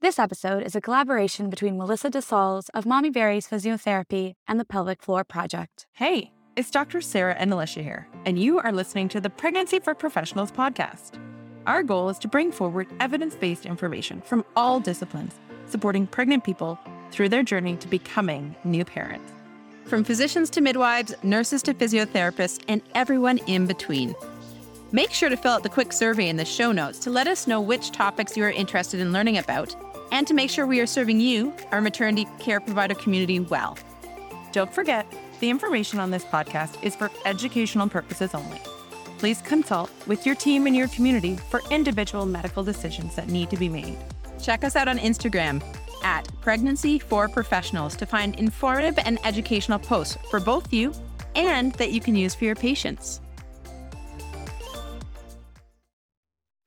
This 0.00 0.20
episode 0.20 0.62
is 0.62 0.76
a 0.76 0.80
collaboration 0.80 1.50
between 1.50 1.76
Melissa 1.76 2.08
Dessaulles 2.08 2.70
of 2.72 2.86
Mommy 2.86 3.10
Berries 3.10 3.48
Physiotherapy 3.48 4.34
and 4.46 4.60
the 4.60 4.64
Pelvic 4.64 5.02
Floor 5.02 5.24
Project. 5.24 5.88
Hey, 5.94 6.30
it's 6.54 6.70
Dr. 6.70 7.00
Sarah 7.00 7.34
and 7.36 7.52
Alicia 7.52 7.82
here, 7.82 8.06
and 8.24 8.38
you 8.38 8.60
are 8.60 8.70
listening 8.70 9.08
to 9.08 9.20
the 9.20 9.28
Pregnancy 9.28 9.80
for 9.80 9.96
Professionals 9.96 10.52
podcast. 10.52 11.18
Our 11.66 11.82
goal 11.82 12.10
is 12.10 12.18
to 12.20 12.28
bring 12.28 12.52
forward 12.52 12.86
evidence 13.00 13.34
based 13.34 13.66
information 13.66 14.20
from 14.20 14.44
all 14.54 14.78
disciplines, 14.78 15.34
supporting 15.66 16.06
pregnant 16.06 16.44
people 16.44 16.78
through 17.10 17.30
their 17.30 17.42
journey 17.42 17.76
to 17.78 17.88
becoming 17.88 18.54
new 18.62 18.84
parents. 18.84 19.32
From 19.86 20.04
physicians 20.04 20.48
to 20.50 20.60
midwives, 20.60 21.12
nurses 21.24 21.60
to 21.64 21.74
physiotherapists, 21.74 22.62
and 22.68 22.82
everyone 22.94 23.38
in 23.48 23.66
between. 23.66 24.14
Make 24.90 25.10
sure 25.10 25.28
to 25.28 25.36
fill 25.36 25.52
out 25.52 25.64
the 25.64 25.68
quick 25.68 25.92
survey 25.92 26.28
in 26.28 26.36
the 26.36 26.44
show 26.46 26.72
notes 26.72 26.98
to 27.00 27.10
let 27.10 27.26
us 27.26 27.46
know 27.46 27.60
which 27.60 27.90
topics 27.90 28.36
you 28.36 28.44
are 28.44 28.50
interested 28.50 29.00
in 29.00 29.12
learning 29.12 29.36
about 29.36 29.74
and 30.12 30.26
to 30.26 30.34
make 30.34 30.50
sure 30.50 30.66
we 30.66 30.80
are 30.80 30.86
serving 30.86 31.20
you, 31.20 31.52
our 31.70 31.80
maternity 31.80 32.26
care 32.38 32.60
provider 32.60 32.94
community, 32.94 33.40
well. 33.40 33.76
Don't 34.52 34.72
forget, 34.72 35.06
the 35.40 35.50
information 35.50 36.00
on 36.00 36.10
this 36.10 36.24
podcast 36.24 36.82
is 36.82 36.96
for 36.96 37.10
educational 37.24 37.88
purposes 37.88 38.34
only. 38.34 38.60
Please 39.18 39.42
consult 39.42 39.90
with 40.06 40.24
your 40.24 40.34
team 40.34 40.66
and 40.66 40.76
your 40.76 40.88
community 40.88 41.36
for 41.36 41.60
individual 41.70 42.26
medical 42.26 42.62
decisions 42.62 43.14
that 43.16 43.28
need 43.28 43.50
to 43.50 43.56
be 43.56 43.68
made. 43.68 43.96
Check 44.40 44.64
us 44.64 44.76
out 44.76 44.88
on 44.88 44.98
Instagram 44.98 45.62
at 46.04 46.28
Pregnancy 46.40 46.98
for 46.98 47.28
Professionals 47.28 47.96
to 47.96 48.06
find 48.06 48.36
informative 48.36 48.98
and 49.04 49.18
educational 49.24 49.78
posts 49.78 50.16
for 50.30 50.40
both 50.40 50.72
you 50.72 50.92
and 51.34 51.72
that 51.74 51.92
you 51.92 52.00
can 52.00 52.14
use 52.14 52.34
for 52.34 52.44
your 52.44 52.54
patients. 52.54 53.20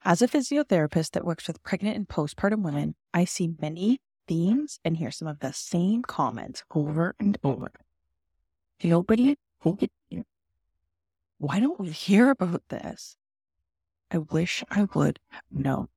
As 0.04 0.24
a 0.24 0.28
physiotherapist 0.28 1.12
that 1.12 1.26
works 1.26 1.48
with 1.48 1.62
pregnant 1.62 1.96
and 1.96 2.08
postpartum 2.08 2.64
women, 2.64 2.96
I 3.14 3.24
see 3.24 3.54
many 3.62 4.00
themes 4.28 4.80
and 4.84 4.98
hear 4.98 5.12
some 5.12 5.28
of 5.28 5.40
the 5.40 5.54
same 5.54 6.02
comments 6.02 6.64
over 6.74 7.14
and 7.20 7.38
over. 7.44 7.72
Nobody 8.84 9.36
Why 11.38 11.60
don't 11.60 11.80
we 11.80 11.92
hear 11.92 12.32
about 12.32 12.64
this? 12.70 13.16
I 14.10 14.18
wish 14.18 14.64
I 14.72 14.88
would 14.96 15.20
know. 15.52 15.90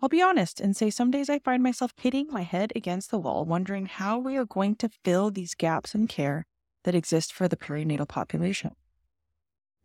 I'll 0.00 0.08
be 0.08 0.22
honest 0.22 0.58
and 0.58 0.74
say 0.74 0.88
some 0.88 1.10
days 1.10 1.28
I 1.28 1.38
find 1.38 1.62
myself 1.62 1.92
hitting 1.96 2.28
my 2.30 2.42
head 2.42 2.72
against 2.74 3.10
the 3.10 3.18
wall, 3.18 3.44
wondering 3.44 3.86
how 3.86 4.18
we 4.18 4.38
are 4.38 4.46
going 4.46 4.74
to 4.76 4.90
fill 5.04 5.30
these 5.30 5.54
gaps 5.54 5.94
in 5.94 6.06
care 6.06 6.46
that 6.84 6.94
exist 6.94 7.30
for 7.30 7.46
the 7.46 7.56
perinatal 7.56 8.08
population. 8.08 8.74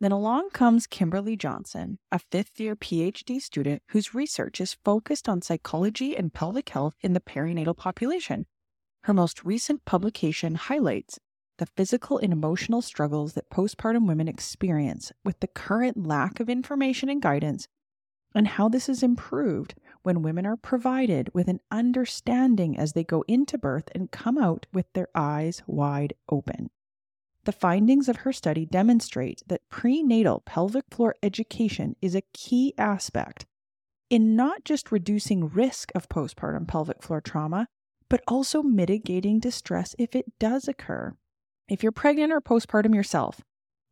Then 0.02 0.10
along 0.10 0.50
comes 0.50 0.88
Kimberley 0.88 1.36
Johnson, 1.36 2.00
a 2.10 2.18
fifth 2.18 2.58
year 2.58 2.74
PhD 2.74 3.40
student 3.40 3.84
whose 3.90 4.14
research 4.14 4.60
is 4.60 4.76
focused 4.84 5.28
on 5.28 5.42
psychology 5.42 6.16
and 6.16 6.34
pelvic 6.34 6.70
health 6.70 6.96
in 7.02 7.12
the 7.12 7.20
perinatal 7.20 7.76
population. 7.76 8.46
Her 9.04 9.14
most 9.14 9.44
recent 9.44 9.84
publication 9.84 10.56
highlights 10.56 11.20
the 11.58 11.66
physical 11.66 12.18
and 12.18 12.32
emotional 12.32 12.82
struggles 12.82 13.34
that 13.34 13.48
postpartum 13.48 14.08
women 14.08 14.26
experience 14.26 15.12
with 15.24 15.38
the 15.38 15.46
current 15.46 16.04
lack 16.04 16.40
of 16.40 16.50
information 16.50 17.08
and 17.08 17.22
guidance, 17.22 17.68
and 18.34 18.48
how 18.48 18.68
this 18.68 18.88
is 18.88 19.04
improved 19.04 19.76
when 20.02 20.20
women 20.20 20.44
are 20.46 20.56
provided 20.56 21.30
with 21.32 21.46
an 21.46 21.60
understanding 21.70 22.76
as 22.76 22.94
they 22.94 23.04
go 23.04 23.22
into 23.28 23.56
birth 23.56 23.88
and 23.94 24.10
come 24.10 24.36
out 24.36 24.66
with 24.72 24.86
their 24.94 25.06
eyes 25.14 25.62
wide 25.68 26.14
open. 26.28 26.70
The 27.44 27.52
findings 27.52 28.08
of 28.08 28.18
her 28.18 28.32
study 28.32 28.64
demonstrate 28.64 29.42
that 29.48 29.68
prenatal 29.68 30.42
pelvic 30.46 30.84
floor 30.90 31.16
education 31.22 31.96
is 32.00 32.14
a 32.14 32.22
key 32.32 32.72
aspect 32.78 33.46
in 34.10 34.36
not 34.36 34.64
just 34.64 34.92
reducing 34.92 35.48
risk 35.48 35.90
of 35.94 36.08
postpartum 36.08 36.68
pelvic 36.68 37.02
floor 37.02 37.20
trauma, 37.20 37.66
but 38.08 38.22
also 38.28 38.62
mitigating 38.62 39.40
distress 39.40 39.96
if 39.98 40.14
it 40.14 40.38
does 40.38 40.68
occur. 40.68 41.16
If 41.66 41.82
you're 41.82 41.92
pregnant 41.92 42.30
or 42.30 42.40
postpartum 42.40 42.94
yourself, 42.94 43.40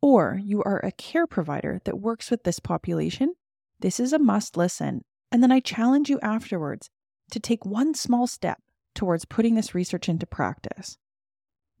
or 0.01 0.39
you 0.43 0.61
are 0.63 0.79
a 0.79 0.91
care 0.91 1.27
provider 1.27 1.81
that 1.85 1.99
works 1.99 2.31
with 2.31 2.43
this 2.43 2.59
population, 2.59 3.33
this 3.79 3.99
is 3.99 4.13
a 4.13 4.19
must 4.19 4.55
listen. 4.55 5.03
And 5.31 5.41
then 5.41 5.51
I 5.51 5.59
challenge 5.59 6.09
you 6.09 6.19
afterwards 6.21 6.89
to 7.31 7.39
take 7.39 7.65
one 7.65 7.95
small 7.95 8.27
step 8.27 8.61
towards 8.93 9.25
putting 9.25 9.55
this 9.55 9.73
research 9.73 10.07
into 10.07 10.27
practice. 10.27 10.97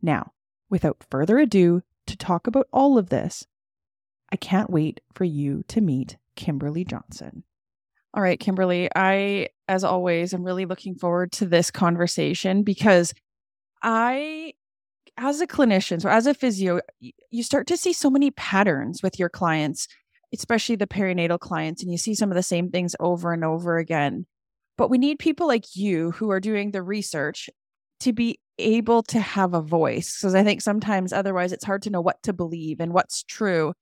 Now, 0.01 0.33
without 0.71 1.05
further 1.11 1.37
ado, 1.37 1.83
to 2.07 2.17
talk 2.17 2.47
about 2.47 2.67
all 2.73 2.97
of 2.97 3.09
this, 3.09 3.45
I 4.31 4.37
can't 4.37 4.71
wait 4.71 5.01
for 5.13 5.25
you 5.25 5.63
to 5.67 5.81
meet 5.81 6.17
Kimberley 6.35 6.85
Johnson. 6.85 7.43
All 8.13 8.23
right, 8.23 8.39
Kimberley, 8.39 8.89
I, 8.95 9.49
as 9.67 9.83
always, 9.83 10.33
am 10.33 10.43
really 10.43 10.65
looking 10.65 10.95
forward 10.95 11.31
to 11.33 11.45
this 11.45 11.69
conversation 11.69 12.63
because 12.63 13.13
I, 13.83 14.53
as 15.17 15.41
a 15.41 15.47
clinician, 15.47 16.01
so 16.01 16.09
as 16.09 16.27
a 16.27 16.33
physio, 16.33 16.81
you 16.99 17.43
start 17.43 17.67
to 17.67 17.77
see 17.77 17.93
so 17.93 18.09
many 18.09 18.31
patterns 18.31 19.03
with 19.03 19.19
your 19.19 19.29
clients, 19.29 19.87
especially 20.33 20.75
the 20.75 20.87
perinatal 20.87 21.39
clients, 21.39 21.83
and 21.83 21.91
you 21.91 21.97
see 21.97 22.15
some 22.15 22.31
of 22.31 22.35
the 22.35 22.43
same 22.43 22.69
things 22.69 22.95
over 22.99 23.31
and 23.31 23.45
over 23.45 23.77
again. 23.77 24.25
But 24.77 24.89
we 24.89 24.97
need 24.97 25.19
people 25.19 25.47
like 25.47 25.75
you 25.75 26.11
who 26.11 26.31
are 26.31 26.39
doing 26.39 26.71
the 26.71 26.81
research 26.81 27.49
to 28.01 28.13
be 28.13 28.39
able 28.59 29.03
to 29.03 29.19
have 29.19 29.53
a 29.53 29.61
voice 29.61 30.19
because 30.19 30.35
I 30.35 30.43
think 30.43 30.61
sometimes 30.61 31.13
otherwise 31.13 31.51
it's 31.51 31.65
hard 31.65 31.81
to 31.83 31.89
know 31.89 32.01
what 32.01 32.21
to 32.23 32.33
believe 32.33 32.79
and 32.79 32.93
what's 32.93 33.23
true. 33.23 33.73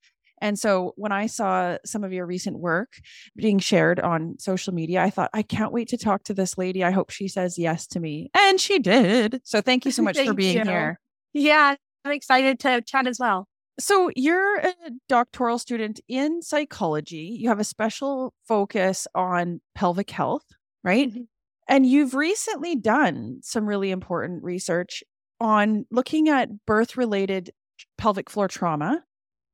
And 0.41 0.57
so 0.57 0.93
when 0.95 1.11
I 1.11 1.25
saw 1.25 1.77
some 1.85 2.03
of 2.03 2.13
your 2.13 2.25
recent 2.25 2.59
work 2.59 2.93
being 3.35 3.59
shared 3.59 3.99
on 3.99 4.35
social 4.39 4.73
media, 4.73 5.03
I 5.03 5.09
thought, 5.09 5.29
I 5.33 5.41
can't 5.41 5.73
wait 5.73 5.89
to 5.89 5.97
talk 5.97 6.23
to 6.25 6.33
this 6.33 6.57
lady. 6.57 6.83
I 6.83 6.91
hope 6.91 7.09
she 7.09 7.27
says 7.27 7.57
yes 7.57 7.87
to 7.87 7.99
me. 7.99 8.29
And 8.33 8.59
she 8.59 8.79
did. 8.79 9.41
So 9.43 9.59
thank 9.61 9.83
you 9.83 9.91
so 9.91 10.01
much 10.01 10.17
for 10.17 10.33
being 10.33 10.59
you. 10.59 10.63
here. 10.63 10.99
Yeah, 11.33 11.75
I'm 12.05 12.11
excited 12.11 12.59
to 12.61 12.81
chat 12.81 13.05
as 13.05 13.19
well. 13.19 13.47
So, 13.79 14.11
you're 14.13 14.57
a 14.57 14.73
doctoral 15.07 15.57
student 15.57 16.01
in 16.09 16.41
psychology. 16.41 17.37
You 17.39 17.47
have 17.47 17.61
a 17.61 17.63
special 17.63 18.33
focus 18.45 19.07
on 19.15 19.61
pelvic 19.73 20.11
health, 20.11 20.43
right? 20.83 21.09
Mm-hmm. 21.09 21.21
And 21.69 21.85
you've 21.85 22.15
recently 22.15 22.75
done 22.75 23.39
some 23.43 23.65
really 23.65 23.91
important 23.91 24.43
research 24.43 25.03
on 25.39 25.85
looking 25.91 26.27
at 26.27 26.65
birth 26.65 26.97
related 26.97 27.51
pelvic 27.97 28.29
floor 28.29 28.47
trauma. 28.47 29.03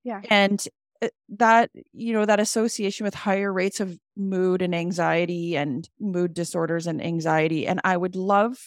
Yeah. 0.03 0.21
And 0.29 0.65
uh, 1.01 1.09
that, 1.37 1.71
you 1.91 2.13
know, 2.13 2.25
that 2.25 2.39
association 2.39 3.03
with 3.03 3.13
higher 3.13 3.51
rates 3.51 3.81
of 3.81 3.99
mood 4.15 4.61
and 4.61 4.73
anxiety 4.73 5.57
and 5.57 5.87
mood 5.99 6.33
disorders 6.33 6.87
and 6.87 7.03
anxiety. 7.03 7.67
And 7.67 7.81
I 7.83 7.97
would 7.97 8.15
love 8.15 8.57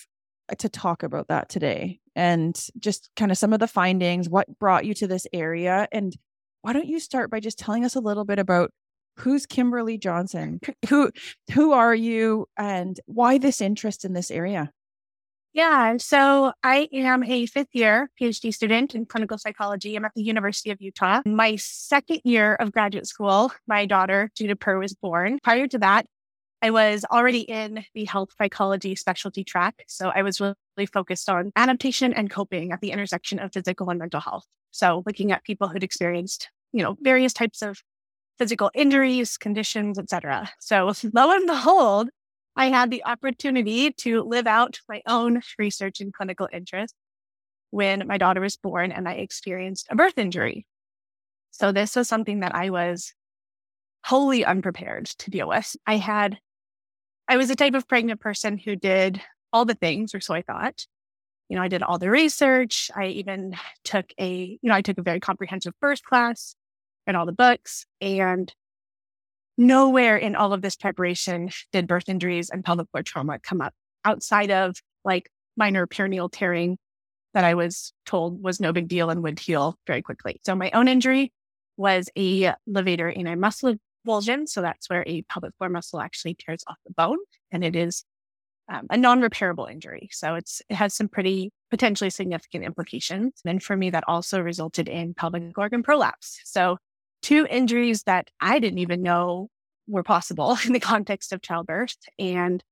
to 0.58 0.69
talk 0.69 1.03
about 1.03 1.28
that 1.28 1.48
today 1.48 2.00
and 2.14 2.54
just 2.78 3.10
kind 3.16 3.31
of 3.31 3.38
some 3.38 3.53
of 3.53 3.60
the 3.60 3.66
findings, 3.66 4.28
what 4.28 4.58
brought 4.58 4.84
you 4.84 4.92
to 4.94 5.06
this 5.06 5.26
area. 5.32 5.88
And 5.91 6.14
why 6.62 6.75
don't 6.75 6.87
you 6.87 7.00
start 7.00 7.31
by 7.31 7.41
just 7.41 7.58
telling 7.58 7.84
us 7.84 7.94
a 7.94 8.00
little 8.00 8.25
bit 8.25 8.38
about 8.38 8.72
who's 9.18 9.46
Kimberley 9.46 9.98
Johnson? 9.98 10.60
Who 10.88 11.10
who 11.52 11.72
are 11.72 11.94
you 11.94 12.46
and 12.56 12.98
why 13.06 13.38
this 13.38 13.60
interest 13.60 14.04
in 14.04 14.12
this 14.12 14.30
area? 14.30 14.70
Yeah, 15.54 15.96
so 15.96 16.52
I 16.62 16.88
am 16.92 17.24
a 17.24 17.46
fifth 17.46 17.70
year 17.72 18.10
PhD 18.20 18.54
student 18.54 18.94
in 18.94 19.06
clinical 19.06 19.38
psychology. 19.38 19.96
I'm 19.96 20.04
at 20.04 20.12
the 20.14 20.22
University 20.22 20.70
of 20.70 20.80
Utah. 20.80 21.22
My 21.26 21.56
second 21.56 22.20
year 22.24 22.54
of 22.54 22.70
graduate 22.70 23.06
school, 23.06 23.50
my 23.66 23.86
daughter, 23.86 24.30
Juniper, 24.36 24.78
was 24.78 24.94
born. 24.94 25.38
Prior 25.42 25.66
to 25.66 25.78
that, 25.78 26.06
I 26.60 26.70
was 26.70 27.04
already 27.10 27.40
in 27.40 27.84
the 27.94 28.04
health 28.04 28.30
psychology 28.36 28.94
specialty 28.94 29.42
track. 29.42 29.84
So 29.88 30.10
I 30.10 30.22
was 30.22 30.40
really 30.40 30.86
focused 30.92 31.28
on 31.28 31.50
adaptation 31.56 32.12
and 32.12 32.30
coping 32.30 32.72
at 32.72 32.80
the 32.80 32.90
intersection 32.90 33.38
of 33.38 33.52
physical 33.52 33.90
and 33.90 33.98
mental 33.98 34.20
health. 34.20 34.44
So 34.70 35.02
looking 35.06 35.32
at 35.32 35.44
people 35.44 35.68
who'd 35.68 35.84
experienced, 35.84 36.48
you 36.72 36.82
know, 36.82 36.96
various 37.00 37.32
types 37.32 37.62
of 37.62 37.80
physical 38.38 38.71
injuries, 38.75 39.37
conditions, 39.37 39.99
etc. 39.99 40.50
So 40.60 40.93
lo 41.12 41.31
and 41.32 41.47
behold, 41.47 42.10
I 42.56 42.66
had 42.71 42.91
the 42.91 43.04
opportunity 43.04 43.93
to 43.93 44.22
live 44.22 44.47
out 44.47 44.81
my 44.88 45.02
own 45.06 45.43
research 45.58 46.00
and 46.00 46.12
clinical 46.12 46.49
interest 46.52 46.94
when 47.70 48.06
my 48.06 48.19
daughter 48.19 48.40
was 48.40 48.56
born 48.56 48.93
and 48.93 49.08
I 49.08 49.12
experienced 49.12 49.87
a 49.90 49.96
birth 49.96 50.19
injury. 50.19 50.67
So 51.50 51.73
this 51.73 51.96
was 51.96 52.08
something 52.08 52.40
that 52.40 52.55
I 52.55 52.70
was 52.70 53.12
wholly 54.05 54.44
unprepared 54.44 55.06
to 55.06 55.31
deal 55.31 55.49
with. 55.49 55.76
I 55.87 55.96
had, 55.96 56.38
I 57.29 57.37
was 57.37 57.50
a 57.50 57.56
type 57.56 57.75
of 57.75 57.88
pregnant 57.88 58.20
person 58.20 58.58
who 58.58 58.76
did 58.76 59.20
all 59.52 59.64
the 59.64 59.75
things, 59.75 60.14
or 60.14 60.20
so 60.20 60.34
I 60.34 60.43
thought. 60.43 60.87
You 61.49 61.56
know, 61.56 61.62
I 61.62 61.69
did 61.69 61.82
all 61.82 61.99
the 61.99 62.11
research. 62.11 62.91
I 62.94 63.06
even 63.06 63.56
took 63.84 64.12
a, 64.19 64.58
you 64.61 64.69
know, 64.69 64.75
I 64.75 64.82
took 64.82 64.99
a 64.99 65.02
very 65.02 65.20
comprehensive 65.20 65.73
birth 65.81 66.02
class 66.02 66.55
and 67.08 67.16
all 67.16 67.26
the 67.26 67.32
books. 67.32 67.87
And 68.00 68.55
nowhere 69.56 70.16
in 70.16 70.37
all 70.37 70.52
of 70.52 70.62
this 70.62 70.76
preparation 70.76 71.50
did 71.72 71.88
birth 71.88 72.08
injuries 72.08 72.50
and 72.50 72.64
pelvic 72.64 72.88
floor 72.93 73.02
trauma 73.02 73.40
come 73.40 73.60
up 73.60 73.75
outside 74.05 74.52
of 74.52 74.76
like 75.05 75.28
minor 75.56 75.87
perineal 75.87 76.28
tearing 76.31 76.78
that 77.34 77.44
I 77.44 77.55
was 77.55 77.93
told 78.06 78.43
was 78.43 78.60
no 78.60 78.72
big 78.72 78.88
deal 78.88 79.10
and 79.10 79.22
would 79.22 79.40
heal 79.40 79.76
very 79.87 80.02
quickly. 80.02 80.40
So 80.44 80.55
my 80.55 80.70
own 80.70 80.87
injury 80.87 81.32
was 81.76 82.08
a 82.16 82.52
levator 82.69 83.16
ani 83.16 83.34
muscle 83.34 83.75
avulsion. 84.06 84.49
So 84.49 84.62
that's 84.62 84.88
where 84.88 85.05
a 85.06 85.22
pelvic 85.22 85.52
floor 85.58 85.70
muscle 85.70 86.00
actually 86.00 86.34
tears 86.34 86.62
off 86.66 86.76
the 86.87 86.93
bone. 86.93 87.19
And 87.50 87.64
it 87.64 87.75
is 87.75 88.05
um, 88.69 88.87
a 88.90 88.96
non-repairable 88.96 89.70
injury. 89.70 90.08
So 90.12 90.34
it's 90.34 90.62
it 90.69 90.75
has 90.75 90.94
some 90.94 91.08
pretty 91.08 91.50
potentially 91.70 92.10
significant 92.10 92.64
implications. 92.64 93.40
And 93.44 93.62
for 93.62 93.76
me, 93.76 93.90
that 93.90 94.05
also 94.06 94.40
resulted 94.40 94.88
in 94.88 95.14
pelvic 95.14 95.56
organ 95.56 95.82
prolapse. 95.82 96.40
So 96.44 96.78
two 97.23 97.47
injuries 97.49 98.05
that 98.05 98.29
I 98.41 98.59
didn't 98.59 98.79
even 98.79 99.03
know 99.03 99.49
were 99.87 100.03
possible 100.03 100.56
in 100.67 100.73
the 100.73 100.81
context 100.81 101.32
of 101.32 101.43
childbirth 101.43 101.97
and 102.19 102.62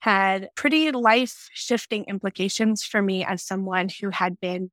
had 0.00 0.50
pretty 0.54 0.90
life 0.90 1.48
shifting 1.54 2.04
implications 2.04 2.84
for 2.84 3.00
me 3.00 3.24
as 3.24 3.42
someone 3.42 3.88
who 4.00 4.10
had 4.10 4.38
been 4.38 4.70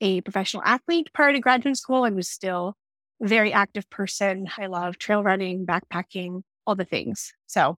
a 0.00 0.20
professional 0.22 0.62
athlete 0.64 1.10
prior 1.12 1.32
to 1.32 1.38
graduate 1.38 1.76
school 1.76 2.04
and 2.04 2.16
was 2.16 2.28
still 2.28 2.74
a 3.22 3.28
very 3.28 3.52
active 3.52 3.88
person. 3.90 4.48
I 4.58 4.66
love 4.66 4.98
trail 4.98 5.22
running, 5.22 5.64
backpacking, 5.64 6.42
all 6.66 6.74
the 6.74 6.84
things. 6.84 7.32
So 7.46 7.76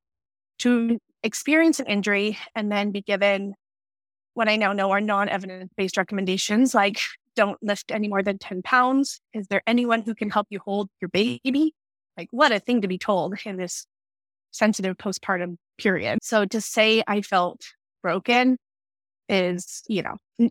to 0.61 0.99
experience 1.23 1.81
an 1.81 1.87
injury 1.87 2.39
and 2.55 2.73
then 2.73 2.93
be 2.93 3.03
given 3.03 3.55
what 4.35 4.49
I 4.49 4.57
now 4.57 4.73
know 4.73 4.91
are 4.91 5.01
non 5.01 5.29
evidence 5.29 5.73
based 5.77 5.97
recommendations 5.97 6.75
like 6.75 7.01
don't 7.37 7.63
lift 7.63 7.93
any 7.93 8.09
more 8.09 8.23
than 8.23 8.39
10 8.39 8.63
pounds. 8.63 9.21
Is 9.33 9.47
there 9.49 9.63
anyone 9.67 10.03
who 10.03 10.15
can 10.15 10.31
help 10.31 10.49
you 10.51 10.59
hold 10.65 10.89
your 11.01 11.09
baby? 11.09 11.75
Like, 12.17 12.29
what 12.31 12.51
a 12.51 12.59
thing 12.59 12.81
to 12.81 12.89
be 12.89 12.99
told 12.99 13.39
in 13.45 13.57
this 13.57 13.87
sensitive 14.51 14.97
postpartum 14.97 15.57
period. 15.79 16.19
So 16.23 16.47
to 16.47 16.61
say 16.61 17.03
I 17.07 17.21
felt 17.21 17.61
broken 18.03 18.57
is, 19.29 19.83
you 19.87 20.03
know, 20.03 20.17
n- 20.41 20.51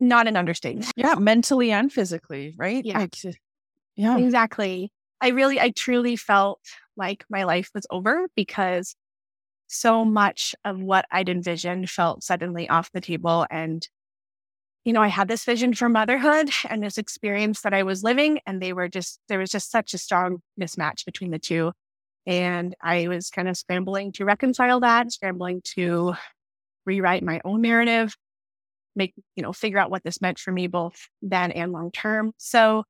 not 0.00 0.26
an 0.26 0.36
understatement. 0.36 0.90
Yeah, 0.96 1.14
mentally 1.14 1.70
and 1.70 1.92
physically, 1.92 2.54
right? 2.58 2.84
Yeah. 2.84 2.98
Like, 2.98 3.16
yeah. 3.96 4.18
Exactly. 4.18 4.92
I 5.20 5.28
really, 5.28 5.60
I 5.60 5.70
truly 5.70 6.16
felt 6.16 6.60
like 6.96 7.24
my 7.30 7.44
life 7.44 7.70
was 7.74 7.86
over 7.90 8.26
because 8.34 8.96
so 9.68 10.04
much 10.04 10.54
of 10.64 10.80
what 10.80 11.04
I'd 11.12 11.28
envisioned 11.28 11.88
felt 11.90 12.24
suddenly 12.24 12.68
off 12.68 12.90
the 12.92 13.00
table. 13.00 13.46
And, 13.50 13.86
you 14.84 14.92
know, 14.92 15.02
I 15.02 15.08
had 15.08 15.28
this 15.28 15.44
vision 15.44 15.74
for 15.74 15.88
motherhood 15.88 16.50
and 16.68 16.82
this 16.82 16.98
experience 16.98 17.60
that 17.62 17.74
I 17.74 17.82
was 17.82 18.02
living, 18.02 18.40
and 18.46 18.62
they 18.62 18.72
were 18.72 18.88
just, 18.88 19.20
there 19.28 19.38
was 19.38 19.50
just 19.50 19.70
such 19.70 19.92
a 19.92 19.98
strong 19.98 20.42
mismatch 20.58 21.04
between 21.04 21.30
the 21.30 21.38
two. 21.38 21.72
And 22.26 22.74
I 22.82 23.08
was 23.08 23.30
kind 23.30 23.48
of 23.48 23.56
scrambling 23.56 24.12
to 24.12 24.24
reconcile 24.24 24.80
that, 24.80 25.12
scrambling 25.12 25.62
to 25.76 26.14
rewrite 26.86 27.22
my 27.22 27.40
own 27.44 27.60
narrative, 27.60 28.14
make, 28.96 29.14
you 29.36 29.42
know, 29.42 29.52
figure 29.52 29.78
out 29.78 29.90
what 29.90 30.02
this 30.02 30.20
meant 30.20 30.38
for 30.38 30.52
me 30.52 30.66
both 30.66 31.08
then 31.22 31.50
and 31.52 31.72
long 31.72 31.90
term. 31.90 32.32
So 32.38 32.84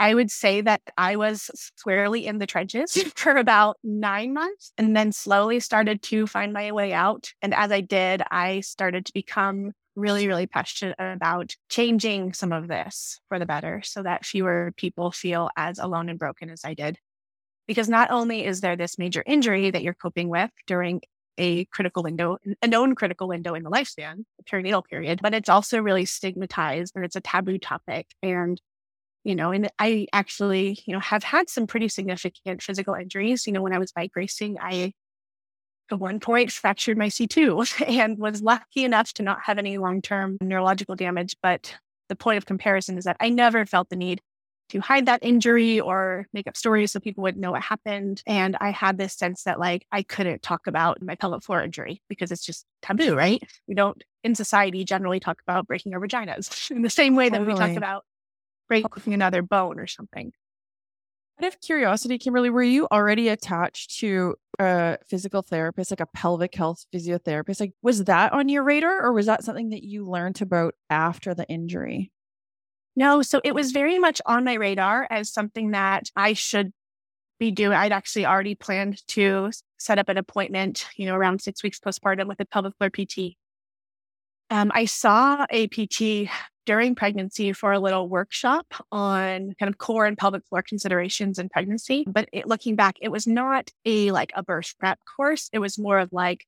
I 0.00 0.14
would 0.14 0.30
say 0.30 0.60
that 0.62 0.80
I 0.96 1.14
was 1.14 1.50
squarely 1.76 2.26
in 2.26 2.38
the 2.38 2.46
trenches 2.46 2.92
for 3.14 3.36
about 3.36 3.76
nine 3.84 4.34
months 4.34 4.72
and 4.76 4.96
then 4.96 5.12
slowly 5.12 5.60
started 5.60 6.02
to 6.02 6.26
find 6.26 6.52
my 6.52 6.72
way 6.72 6.92
out. 6.92 7.32
And 7.40 7.54
as 7.54 7.70
I 7.70 7.80
did, 7.80 8.22
I 8.30 8.60
started 8.60 9.06
to 9.06 9.12
become 9.12 9.72
really, 9.96 10.26
really 10.26 10.46
passionate 10.46 10.96
about 10.98 11.54
changing 11.68 12.32
some 12.32 12.52
of 12.52 12.68
this 12.68 13.20
for 13.28 13.38
the 13.38 13.46
better 13.46 13.82
so 13.84 14.02
that 14.02 14.24
fewer 14.24 14.72
people 14.76 15.10
feel 15.12 15.50
as 15.56 15.78
alone 15.78 16.08
and 16.08 16.18
broken 16.18 16.50
as 16.50 16.62
I 16.64 16.74
did. 16.74 16.98
Because 17.66 17.88
not 17.88 18.10
only 18.10 18.44
is 18.44 18.60
there 18.60 18.76
this 18.76 18.98
major 18.98 19.22
injury 19.26 19.70
that 19.70 19.82
you're 19.82 19.94
coping 19.94 20.28
with 20.28 20.50
during 20.66 21.00
a 21.38 21.64
critical 21.66 22.02
window, 22.02 22.38
a 22.62 22.66
known 22.66 22.94
critical 22.94 23.28
window 23.28 23.54
in 23.54 23.62
the 23.62 23.70
lifespan, 23.70 24.24
the 24.38 24.44
perinatal 24.44 24.84
period, 24.84 25.20
but 25.22 25.34
it's 25.34 25.48
also 25.48 25.80
really 25.80 26.04
stigmatized 26.04 26.92
or 26.96 27.02
it's 27.04 27.16
a 27.16 27.20
taboo 27.20 27.58
topic. 27.58 28.08
And, 28.22 28.60
you 29.24 29.34
know, 29.36 29.52
and 29.52 29.70
I 29.78 30.06
actually, 30.12 30.80
you 30.86 30.94
know, 30.94 31.00
have 31.00 31.24
had 31.24 31.50
some 31.50 31.66
pretty 31.66 31.88
significant 31.88 32.62
physical 32.62 32.94
injuries. 32.94 33.46
You 33.46 33.52
know, 33.52 33.62
when 33.62 33.74
I 33.74 33.78
was 33.78 33.92
bike 33.92 34.12
racing, 34.16 34.58
I 34.60 34.92
at 35.92 36.00
one 36.00 36.20
point 36.20 36.50
fractured 36.50 36.98
my 36.98 37.08
C2 37.08 37.86
and 37.86 38.18
was 38.18 38.42
lucky 38.42 38.84
enough 38.84 39.12
to 39.14 39.22
not 39.22 39.38
have 39.44 39.58
any 39.58 39.78
long 39.78 40.02
term 40.02 40.38
neurological 40.40 40.96
damage. 40.96 41.36
But 41.42 41.74
the 42.08 42.16
point 42.16 42.38
of 42.38 42.46
comparison 42.46 42.98
is 42.98 43.04
that 43.04 43.16
I 43.20 43.28
never 43.28 43.64
felt 43.66 43.88
the 43.88 43.96
need 43.96 44.20
to 44.70 44.80
hide 44.80 45.06
that 45.06 45.22
injury 45.22 45.78
or 45.80 46.26
make 46.32 46.46
up 46.46 46.56
stories 46.56 46.92
so 46.92 47.00
people 47.00 47.22
would 47.22 47.36
know 47.36 47.52
what 47.52 47.62
happened. 47.62 48.22
And 48.26 48.56
I 48.60 48.70
had 48.70 48.96
this 48.96 49.14
sense 49.14 49.42
that 49.44 49.60
like 49.60 49.86
I 49.92 50.02
couldn't 50.02 50.42
talk 50.42 50.66
about 50.66 51.02
my 51.02 51.14
pelvic 51.14 51.42
floor 51.42 51.62
injury 51.62 52.02
because 52.08 52.32
it's 52.32 52.44
just 52.44 52.64
taboo, 52.80 53.14
right? 53.14 53.42
We 53.68 53.74
don't 53.74 54.02
in 54.24 54.34
society 54.34 54.84
generally 54.84 55.20
talk 55.20 55.42
about 55.46 55.66
breaking 55.66 55.94
our 55.94 56.00
vaginas 56.00 56.70
in 56.74 56.82
the 56.82 56.90
same 56.90 57.16
way 57.16 57.28
that 57.28 57.46
we 57.46 57.54
talk 57.54 57.76
about 57.76 58.04
breaking 58.68 59.12
another 59.12 59.42
bone 59.42 59.78
or 59.78 59.86
something. 59.86 60.32
Of 61.42 61.60
curiosity, 61.60 62.18
Kimberley, 62.18 62.50
were 62.50 62.62
you 62.62 62.86
already 62.92 63.28
attached 63.28 63.98
to 63.98 64.36
a 64.60 64.98
physical 65.08 65.42
therapist, 65.42 65.90
like 65.90 65.98
a 65.98 66.06
pelvic 66.06 66.54
health 66.54 66.86
physiotherapist? 66.94 67.58
Like, 67.58 67.72
was 67.82 68.04
that 68.04 68.32
on 68.32 68.48
your 68.48 68.62
radar, 68.62 69.04
or 69.04 69.12
was 69.12 69.26
that 69.26 69.42
something 69.42 69.70
that 69.70 69.82
you 69.82 70.04
learned 70.04 70.40
about 70.40 70.74
after 70.88 71.34
the 71.34 71.44
injury? 71.48 72.12
No, 72.94 73.22
so 73.22 73.40
it 73.42 73.56
was 73.56 73.72
very 73.72 73.98
much 73.98 74.20
on 74.24 74.44
my 74.44 74.54
radar 74.54 75.08
as 75.10 75.32
something 75.32 75.72
that 75.72 76.10
I 76.14 76.34
should 76.34 76.72
be 77.40 77.50
doing. 77.50 77.76
I'd 77.76 77.90
actually 77.90 78.24
already 78.24 78.54
planned 78.54 79.04
to 79.08 79.50
set 79.78 79.98
up 79.98 80.08
an 80.08 80.18
appointment, 80.18 80.86
you 80.96 81.06
know, 81.06 81.16
around 81.16 81.42
six 81.42 81.64
weeks 81.64 81.80
postpartum 81.80 82.28
with 82.28 82.38
a 82.38 82.44
pelvic 82.44 82.74
floor 82.78 82.88
PT. 82.88 83.36
Um, 84.48 84.70
I 84.74 84.84
saw 84.84 85.44
a 85.50 85.66
PT 85.66 86.30
during 86.64 86.94
pregnancy 86.94 87.52
for 87.52 87.72
a 87.72 87.80
little 87.80 88.08
workshop 88.08 88.66
on 88.92 89.54
kind 89.58 89.68
of 89.68 89.78
core 89.78 90.06
and 90.06 90.16
pelvic 90.16 90.46
floor 90.46 90.62
considerations 90.62 91.38
in 91.38 91.48
pregnancy. 91.48 92.04
But 92.06 92.28
it, 92.32 92.46
looking 92.46 92.76
back, 92.76 92.96
it 93.00 93.10
was 93.10 93.26
not 93.26 93.70
a 93.84 94.10
like 94.12 94.32
a 94.36 94.42
birth 94.42 94.74
prep 94.78 95.00
course. 95.16 95.48
It 95.52 95.58
was 95.58 95.78
more 95.78 95.98
of 95.98 96.12
like 96.12 96.44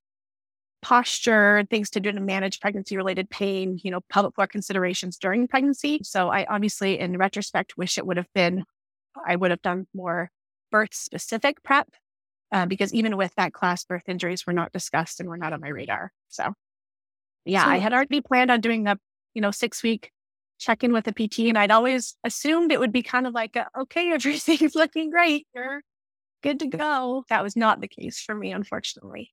posture, 0.82 1.64
things 1.70 1.90
to 1.90 2.00
do 2.00 2.12
to 2.12 2.20
manage 2.20 2.60
pregnancy 2.60 2.96
related 2.96 3.30
pain, 3.30 3.80
you 3.82 3.90
know, 3.90 4.00
pelvic 4.10 4.34
floor 4.34 4.46
considerations 4.46 5.16
during 5.16 5.48
pregnancy. 5.48 5.98
So 6.02 6.28
I 6.28 6.44
obviously, 6.44 6.98
in 6.98 7.16
retrospect, 7.16 7.76
wish 7.76 7.96
it 7.96 8.06
would 8.06 8.18
have 8.18 8.32
been, 8.34 8.64
I 9.26 9.34
would 9.36 9.50
have 9.50 9.62
done 9.62 9.86
more 9.94 10.30
birth 10.70 10.92
specific 10.92 11.62
prep 11.62 11.88
uh, 12.52 12.66
because 12.66 12.92
even 12.92 13.16
with 13.16 13.32
that 13.36 13.54
class, 13.54 13.84
birth 13.84 14.08
injuries 14.08 14.46
were 14.46 14.52
not 14.52 14.72
discussed 14.72 15.20
and 15.20 15.28
were 15.28 15.38
not 15.38 15.52
on 15.54 15.60
my 15.60 15.68
radar. 15.68 16.12
So 16.28 16.52
yeah, 17.46 17.64
So- 17.64 17.70
I 17.70 17.78
had 17.78 17.92
already 17.94 18.20
planned 18.20 18.50
on 18.50 18.60
doing 18.60 18.86
a, 18.86 18.98
you 19.34 19.42
know, 19.42 19.50
six 19.50 19.82
week 19.82 20.10
check 20.58 20.84
in 20.84 20.92
with 20.92 21.06
a 21.08 21.12
PT 21.12 21.40
and 21.40 21.58
I'd 21.58 21.70
always 21.70 22.16
assumed 22.24 22.72
it 22.72 22.80
would 22.80 22.92
be 22.92 23.02
kind 23.02 23.26
of 23.26 23.34
like, 23.34 23.56
a, 23.56 23.68
okay, 23.78 24.10
everything's 24.14 24.74
looking 24.74 25.10
great. 25.10 25.46
You're 25.54 25.82
good 26.42 26.60
to 26.60 26.66
go. 26.66 27.24
That 27.28 27.42
was 27.42 27.56
not 27.56 27.80
the 27.80 27.88
case 27.88 28.20
for 28.20 28.34
me, 28.34 28.52
unfortunately. 28.52 29.32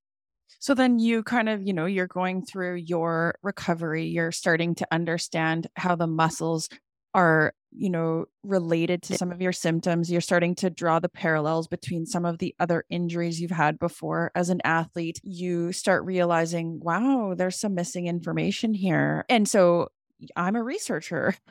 So 0.60 0.74
then 0.74 1.00
you 1.00 1.24
kind 1.24 1.50
of, 1.50 1.66
you 1.66 1.74
know, 1.74 1.86
you're 1.86 2.08
going 2.08 2.46
through 2.46 2.76
your 2.76 3.36
recovery, 3.42 4.06
you're 4.06 4.32
starting 4.32 4.76
to 4.76 4.88
understand 4.92 5.68
how 5.76 5.96
the 5.96 6.08
muscles 6.08 6.70
are, 7.14 7.54
you 7.72 7.90
know, 7.90 8.26
related 8.44 9.02
to 9.04 9.18
some 9.18 9.32
of 9.32 9.42
your 9.42 9.54
symptoms. 9.54 10.12
You're 10.12 10.22
starting 10.22 10.56
to 10.56 10.70
draw 10.70 11.00
the 11.00 11.10
parallels 11.10 11.68
between 11.68 12.06
some 12.06 12.26
of 12.26 12.38
the 12.38 12.54
other 12.60 12.86
injuries 12.90 13.40
you've 13.40 13.52
had 13.52 13.80
before 13.80 14.32
as 14.36 14.50
an 14.50 14.62
athlete. 14.64 15.20
You 15.24 15.72
start 15.72 16.06
realizing, 16.06 16.80
wow, 16.82 17.34
there's 17.36 17.60
some 17.60 17.76
missing 17.76 18.08
information 18.08 18.74
here. 18.74 19.26
And 19.30 19.48
so 19.48 19.90
I'm 20.36 20.56
a 20.56 20.64
researcher. 20.64 21.36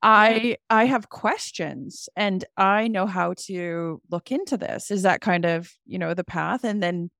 I 0.00 0.58
I 0.70 0.84
have 0.84 1.08
questions 1.08 2.08
and 2.14 2.44
I 2.56 2.86
know 2.86 3.06
how 3.06 3.34
to 3.46 4.00
look 4.10 4.30
into 4.30 4.56
this. 4.56 4.92
Is 4.92 5.02
that 5.02 5.20
kind 5.20 5.44
of, 5.44 5.72
you 5.86 5.98
know, 5.98 6.14
the 6.14 6.22
path? 6.22 6.62
And 6.62 6.80
then 6.80 7.10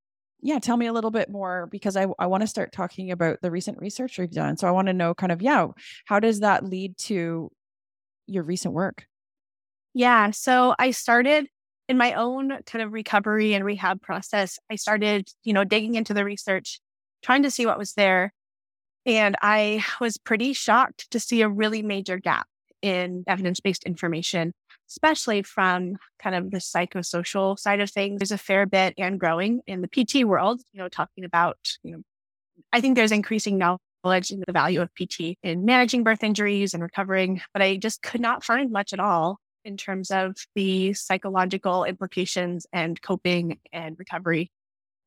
yeah, 0.41 0.61
tell 0.61 0.77
me 0.77 0.87
a 0.87 0.93
little 0.93 1.11
bit 1.11 1.29
more 1.29 1.67
because 1.73 1.97
I 1.97 2.07
I 2.19 2.27
want 2.27 2.43
to 2.43 2.47
start 2.47 2.73
talking 2.73 3.11
about 3.11 3.39
the 3.43 3.51
recent 3.51 3.79
research 3.79 4.19
we've 4.19 4.31
done. 4.31 4.57
So 4.57 4.69
I 4.69 4.71
want 4.71 4.87
to 4.87 4.93
know 4.93 5.13
kind 5.13 5.33
of, 5.33 5.43
yeah, 5.43 5.67
how 6.07 6.21
does 6.21 6.41
that 6.41 6.65
lead 6.65 6.97
to 6.99 7.51
your 8.29 8.43
recent 8.43 8.75
work? 8.75 9.07
Yeah. 9.95 10.31
So 10.31 10.75
I 10.79 10.91
started 10.91 11.49
in 11.89 11.97
my 11.97 12.13
own 12.13 12.51
kind 12.67 12.83
of 12.83 12.93
recovery 12.93 13.55
and 13.55 13.65
rehab 13.65 14.03
process. 14.03 14.59
I 14.71 14.77
started, 14.77 15.29
you 15.43 15.53
know, 15.53 15.65
digging 15.65 15.95
into 15.95 16.15
the 16.15 16.25
research, 16.25 16.81
trying 17.23 17.43
to 17.43 17.51
see 17.51 17.67
what 17.67 17.79
was 17.79 17.95
there. 17.95 18.33
And 19.07 19.37
I 19.41 19.85
was 20.01 20.19
pretty 20.19 20.53
shocked 20.53 21.11
to 21.11 21.21
see 21.21 21.41
a 21.41 21.49
really 21.49 21.83
major 21.83 22.19
gap 22.19 22.47
in 22.83 23.25
evidence 23.27 23.61
based 23.61 23.85
information, 23.85 24.53
especially 24.89 25.43
from 25.43 25.97
kind 26.23 26.37
of 26.37 26.51
the 26.51 26.59
psychosocial 26.59 27.59
side 27.59 27.81
of 27.81 27.91
things. 27.91 28.19
There's 28.19 28.33
a 28.33 28.39
fair 28.39 28.67
bit 28.67 28.95
and 28.99 29.19
growing 29.19 29.63
in 29.67 29.81
the 29.81 29.89
PT 29.89 30.27
world, 30.27 30.61
you 30.73 30.79
know, 30.79 30.89
talking 30.89 31.25
about, 31.25 31.59
you 31.83 31.93
know, 31.93 32.03
I 32.73 32.81
think 32.81 32.97
there's 32.97 33.13
increasing 33.13 33.57
knowledge 33.57 33.81
the 34.03 34.53
value 34.53 34.81
of 34.81 34.91
PT 34.95 35.37
in 35.43 35.65
managing 35.65 36.05
birth 36.05 36.23
injuries 36.23 36.75
and 36.75 36.83
recovering, 36.83 37.41
but 37.53 37.63
I 37.63 37.77
just 37.77 38.03
could 38.03 38.21
not 38.21 38.45
find 38.45 38.71
much 38.71 38.93
at 38.93 39.01
all 39.01 39.39
in 39.65 39.77
terms 39.77 40.11
of 40.11 40.37
the 40.55 40.95
psychological 40.95 41.85
implications 41.85 42.67
and 42.73 43.01
coping 43.01 43.59
and 43.73 43.99
recovery 43.99 44.51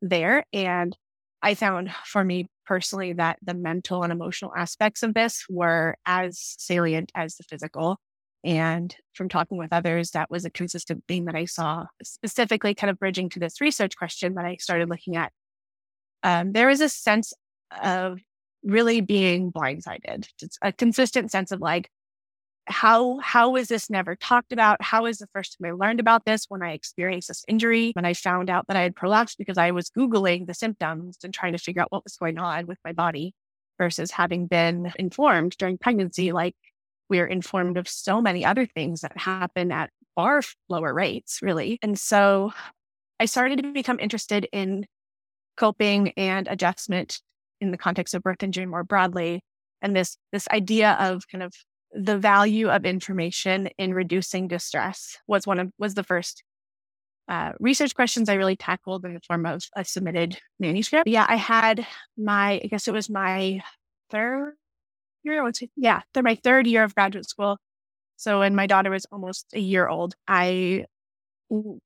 there. 0.01 0.45
And 0.53 0.95
I 1.41 1.55
found 1.55 1.91
for 2.05 2.23
me 2.23 2.47
personally 2.65 3.13
that 3.13 3.39
the 3.41 3.53
mental 3.53 4.03
and 4.03 4.11
emotional 4.11 4.53
aspects 4.55 5.03
of 5.03 5.13
this 5.13 5.45
were 5.49 5.95
as 6.05 6.55
salient 6.59 7.11
as 7.15 7.35
the 7.35 7.43
physical. 7.43 7.97
And 8.43 8.95
from 9.13 9.29
talking 9.29 9.57
with 9.57 9.73
others, 9.73 10.11
that 10.11 10.29
was 10.29 10.45
a 10.45 10.49
consistent 10.49 11.03
theme 11.07 11.25
that 11.25 11.35
I 11.35 11.45
saw, 11.45 11.85
specifically 12.03 12.73
kind 12.73 12.89
of 12.89 12.99
bridging 12.99 13.29
to 13.29 13.39
this 13.39 13.61
research 13.61 13.95
question 13.95 14.35
that 14.35 14.45
I 14.45 14.57
started 14.57 14.89
looking 14.89 15.15
at 15.15 15.31
um, 16.23 16.51
there 16.51 16.67
was 16.67 16.81
a 16.81 16.89
sense 16.89 17.33
of 17.81 18.19
really 18.63 19.01
being 19.01 19.51
blindsided. 19.51 20.27
It's 20.41 20.57
a 20.61 20.71
consistent 20.71 21.31
sense 21.31 21.51
of 21.51 21.61
like, 21.61 21.89
how 22.67 23.17
how 23.19 23.55
is 23.55 23.67
this 23.67 23.89
never 23.89 24.15
talked 24.15 24.53
about? 24.53 24.81
How 24.81 25.05
is 25.05 25.17
the 25.17 25.27
first 25.33 25.57
time 25.57 25.69
I 25.69 25.73
learned 25.73 25.99
about 25.99 26.25
this 26.25 26.45
when 26.47 26.61
I 26.61 26.73
experienced 26.73 27.27
this 27.27 27.43
injury? 27.47 27.91
When 27.95 28.05
I 28.05 28.13
found 28.13 28.49
out 28.49 28.67
that 28.67 28.77
I 28.77 28.81
had 28.81 28.95
prolapsed 28.95 29.37
because 29.37 29.57
I 29.57 29.71
was 29.71 29.89
Googling 29.89 30.47
the 30.47 30.53
symptoms 30.53 31.17
and 31.23 31.33
trying 31.33 31.53
to 31.53 31.57
figure 31.57 31.81
out 31.81 31.91
what 31.91 32.03
was 32.03 32.15
going 32.17 32.37
on 32.37 32.67
with 32.67 32.77
my 32.85 32.93
body 32.93 33.33
versus 33.79 34.11
having 34.11 34.45
been 34.45 34.93
informed 34.97 35.57
during 35.57 35.77
pregnancy, 35.77 36.31
like 36.31 36.55
we're 37.09 37.25
informed 37.25 37.77
of 37.77 37.87
so 37.87 38.21
many 38.21 38.45
other 38.45 38.65
things 38.65 39.01
that 39.01 39.17
happen 39.17 39.71
at 39.71 39.89
far 40.15 40.41
lower 40.69 40.93
rates, 40.93 41.39
really. 41.41 41.79
And 41.81 41.99
so 41.99 42.53
I 43.19 43.25
started 43.25 43.57
to 43.57 43.73
become 43.73 43.99
interested 43.99 44.47
in 44.51 44.85
coping 45.57 46.13
and 46.15 46.47
adjustment 46.47 47.19
in 47.61 47.71
the 47.71 47.77
context 47.77 48.13
of 48.13 48.23
birth 48.23 48.43
injury 48.43 48.65
more 48.65 48.83
broadly. 48.83 49.41
And 49.81 49.95
this 49.95 50.17
this 50.31 50.47
idea 50.49 50.97
of 50.99 51.23
kind 51.31 51.43
of 51.43 51.53
the 51.93 52.17
value 52.17 52.69
of 52.69 52.85
information 52.85 53.69
in 53.77 53.93
reducing 53.93 54.47
distress 54.47 55.17
was 55.27 55.47
one 55.47 55.59
of 55.59 55.71
was 55.77 55.93
the 55.93 56.03
first 56.03 56.43
uh, 57.29 57.53
research 57.59 57.95
questions 57.95 58.27
I 58.27 58.33
really 58.33 58.55
tackled 58.55 59.05
in 59.05 59.13
the 59.13 59.21
form 59.25 59.45
of 59.45 59.63
a 59.75 59.85
submitted 59.85 60.37
manuscript. 60.59 61.07
Yeah, 61.07 61.25
I 61.29 61.35
had 61.37 61.85
my 62.17 62.59
I 62.63 62.67
guess 62.69 62.87
it 62.87 62.93
was 62.93 63.09
my 63.09 63.61
third 64.09 64.55
year. 65.23 65.45
I 65.45 65.51
yeah, 65.75 66.01
third, 66.13 66.23
my 66.25 66.35
third 66.35 66.67
year 66.67 66.83
of 66.83 66.95
graduate 66.95 67.29
school. 67.29 67.57
So 68.17 68.39
when 68.39 68.55
my 68.55 68.67
daughter 68.67 68.91
was 68.91 69.05
almost 69.11 69.47
a 69.53 69.59
year 69.59 69.87
old, 69.87 70.15
I 70.27 70.85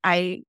I 0.03 0.43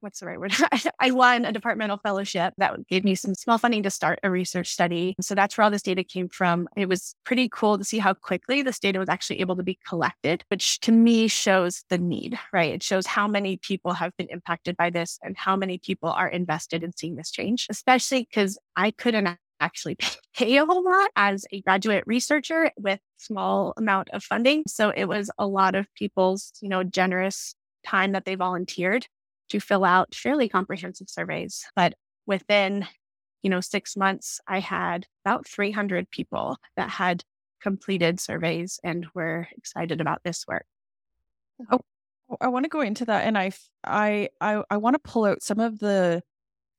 what's 0.00 0.20
the 0.20 0.26
right 0.26 0.40
word? 0.40 0.52
I 1.00 1.10
won 1.10 1.44
a 1.44 1.52
departmental 1.52 1.98
fellowship 1.98 2.54
that 2.58 2.86
gave 2.88 3.04
me 3.04 3.14
some 3.14 3.34
small 3.34 3.58
funding 3.58 3.82
to 3.82 3.90
start 3.90 4.18
a 4.22 4.30
research 4.30 4.68
study. 4.68 5.14
So 5.20 5.34
that's 5.34 5.56
where 5.56 5.64
all 5.64 5.70
this 5.70 5.82
data 5.82 6.04
came 6.04 6.28
from. 6.28 6.68
It 6.76 6.88
was 6.88 7.14
pretty 7.24 7.48
cool 7.48 7.78
to 7.78 7.84
see 7.84 7.98
how 7.98 8.14
quickly 8.14 8.62
this 8.62 8.78
data 8.78 8.98
was 8.98 9.08
actually 9.08 9.40
able 9.40 9.56
to 9.56 9.62
be 9.62 9.78
collected, 9.86 10.44
which 10.48 10.80
to 10.80 10.92
me 10.92 11.28
shows 11.28 11.84
the 11.88 11.98
need, 11.98 12.38
right? 12.52 12.72
It 12.72 12.82
shows 12.82 13.06
how 13.06 13.26
many 13.26 13.56
people 13.58 13.92
have 13.92 14.16
been 14.16 14.28
impacted 14.30 14.76
by 14.76 14.90
this 14.90 15.18
and 15.22 15.36
how 15.36 15.56
many 15.56 15.78
people 15.78 16.10
are 16.10 16.28
invested 16.28 16.82
in 16.82 16.96
seeing 16.96 17.16
this 17.16 17.30
change, 17.30 17.66
especially 17.70 18.28
because 18.28 18.58
I 18.76 18.90
couldn't 18.90 19.38
actually 19.60 19.96
pay 20.36 20.56
a 20.56 20.66
whole 20.66 20.84
lot 20.84 21.10
as 21.16 21.46
a 21.52 21.62
graduate 21.62 22.04
researcher 22.06 22.70
with 22.76 23.00
small 23.16 23.72
amount 23.76 24.10
of 24.10 24.22
funding. 24.22 24.64
So 24.66 24.90
it 24.90 25.04
was 25.04 25.30
a 25.38 25.46
lot 25.46 25.74
of 25.74 25.86
people's, 25.94 26.52
you 26.60 26.68
know, 26.68 26.82
generous 26.82 27.54
time 27.86 28.12
that 28.12 28.24
they 28.24 28.34
volunteered 28.34 29.06
to 29.52 29.60
fill 29.60 29.84
out 29.84 30.14
fairly 30.14 30.48
comprehensive 30.48 31.10
surveys. 31.10 31.66
But 31.76 31.92
within, 32.26 32.86
you 33.42 33.50
know, 33.50 33.60
six 33.60 33.96
months, 33.96 34.40
I 34.48 34.60
had 34.60 35.06
about 35.26 35.46
300 35.46 36.10
people 36.10 36.56
that 36.76 36.88
had 36.88 37.22
completed 37.62 38.18
surveys 38.18 38.80
and 38.82 39.06
were 39.14 39.46
excited 39.56 40.00
about 40.00 40.22
this 40.24 40.46
work. 40.48 40.64
Oh, 41.70 41.80
oh 42.30 42.36
I 42.40 42.48
want 42.48 42.64
to 42.64 42.70
go 42.70 42.80
into 42.80 43.04
that, 43.04 43.26
and 43.26 43.36
I, 43.36 43.52
I, 43.84 44.30
I, 44.40 44.62
I 44.70 44.78
want 44.78 44.94
to 44.94 45.10
pull 45.10 45.26
out 45.26 45.42
some 45.42 45.60
of 45.60 45.78
the 45.78 46.22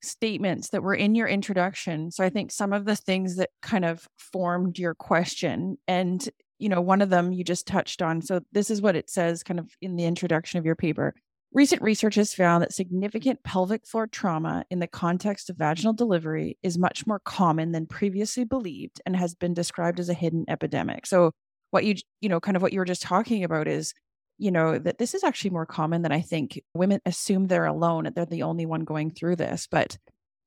statements 0.01 0.69
that 0.69 0.81
were 0.81 0.95
in 0.95 1.13
your 1.13 1.27
introduction. 1.27 2.09
So 2.09 2.23
I 2.23 2.29
think 2.29 2.51
some 2.51 2.73
of 2.73 2.85
the 2.85 2.95
things 2.95 3.35
that 3.35 3.51
kind 3.61 3.85
of 3.85 4.07
formed 4.17 4.79
your 4.79 4.95
question, 4.95 5.77
and 5.87 6.27
you 6.57 6.69
know, 6.69 6.81
one 6.81 7.01
of 7.03 7.11
them 7.11 7.33
you 7.33 7.43
just 7.43 7.67
touched 7.67 8.01
on. 8.01 8.23
So 8.23 8.41
this 8.51 8.71
is 8.71 8.81
what 8.81 8.95
it 8.95 9.11
says, 9.11 9.43
kind 9.43 9.59
of 9.59 9.69
in 9.79 9.95
the 9.95 10.05
introduction 10.05 10.57
of 10.57 10.65
your 10.65 10.75
paper. 10.75 11.13
Recent 11.53 11.83
research 11.83 12.15
has 12.15 12.33
found 12.33 12.63
that 12.63 12.73
significant 12.73 13.43
pelvic 13.43 13.85
floor 13.85 14.07
trauma 14.07 14.65
in 14.71 14.79
the 14.79 14.87
context 14.87 15.51
of 15.51 15.57
vaginal 15.57 15.93
delivery 15.93 16.57
is 16.63 16.79
much 16.79 17.05
more 17.05 17.19
common 17.19 17.71
than 17.73 17.85
previously 17.85 18.43
believed 18.43 18.99
and 19.05 19.15
has 19.15 19.35
been 19.35 19.53
described 19.53 19.99
as 19.99 20.09
a 20.09 20.15
hidden 20.15 20.45
epidemic. 20.47 21.05
So, 21.05 21.31
what 21.69 21.85
you, 21.85 21.95
you 22.21 22.29
know, 22.29 22.39
kind 22.39 22.57
of 22.57 22.63
what 22.63 22.73
you 22.73 22.79
were 22.79 22.85
just 22.85 23.03
talking 23.03 23.43
about 23.43 23.67
is, 23.67 23.93
you 24.39 24.49
know, 24.49 24.79
that 24.79 24.97
this 24.97 25.13
is 25.13 25.23
actually 25.23 25.51
more 25.51 25.67
common 25.67 26.01
than 26.01 26.11
I 26.11 26.21
think 26.21 26.59
women 26.73 27.01
assume 27.05 27.45
they're 27.47 27.65
alone, 27.65 28.07
and 28.07 28.15
they're 28.15 28.25
the 28.25 28.43
only 28.43 28.65
one 28.65 28.83
going 28.83 29.11
through 29.11 29.35
this. 29.35 29.67
But, 29.69 29.97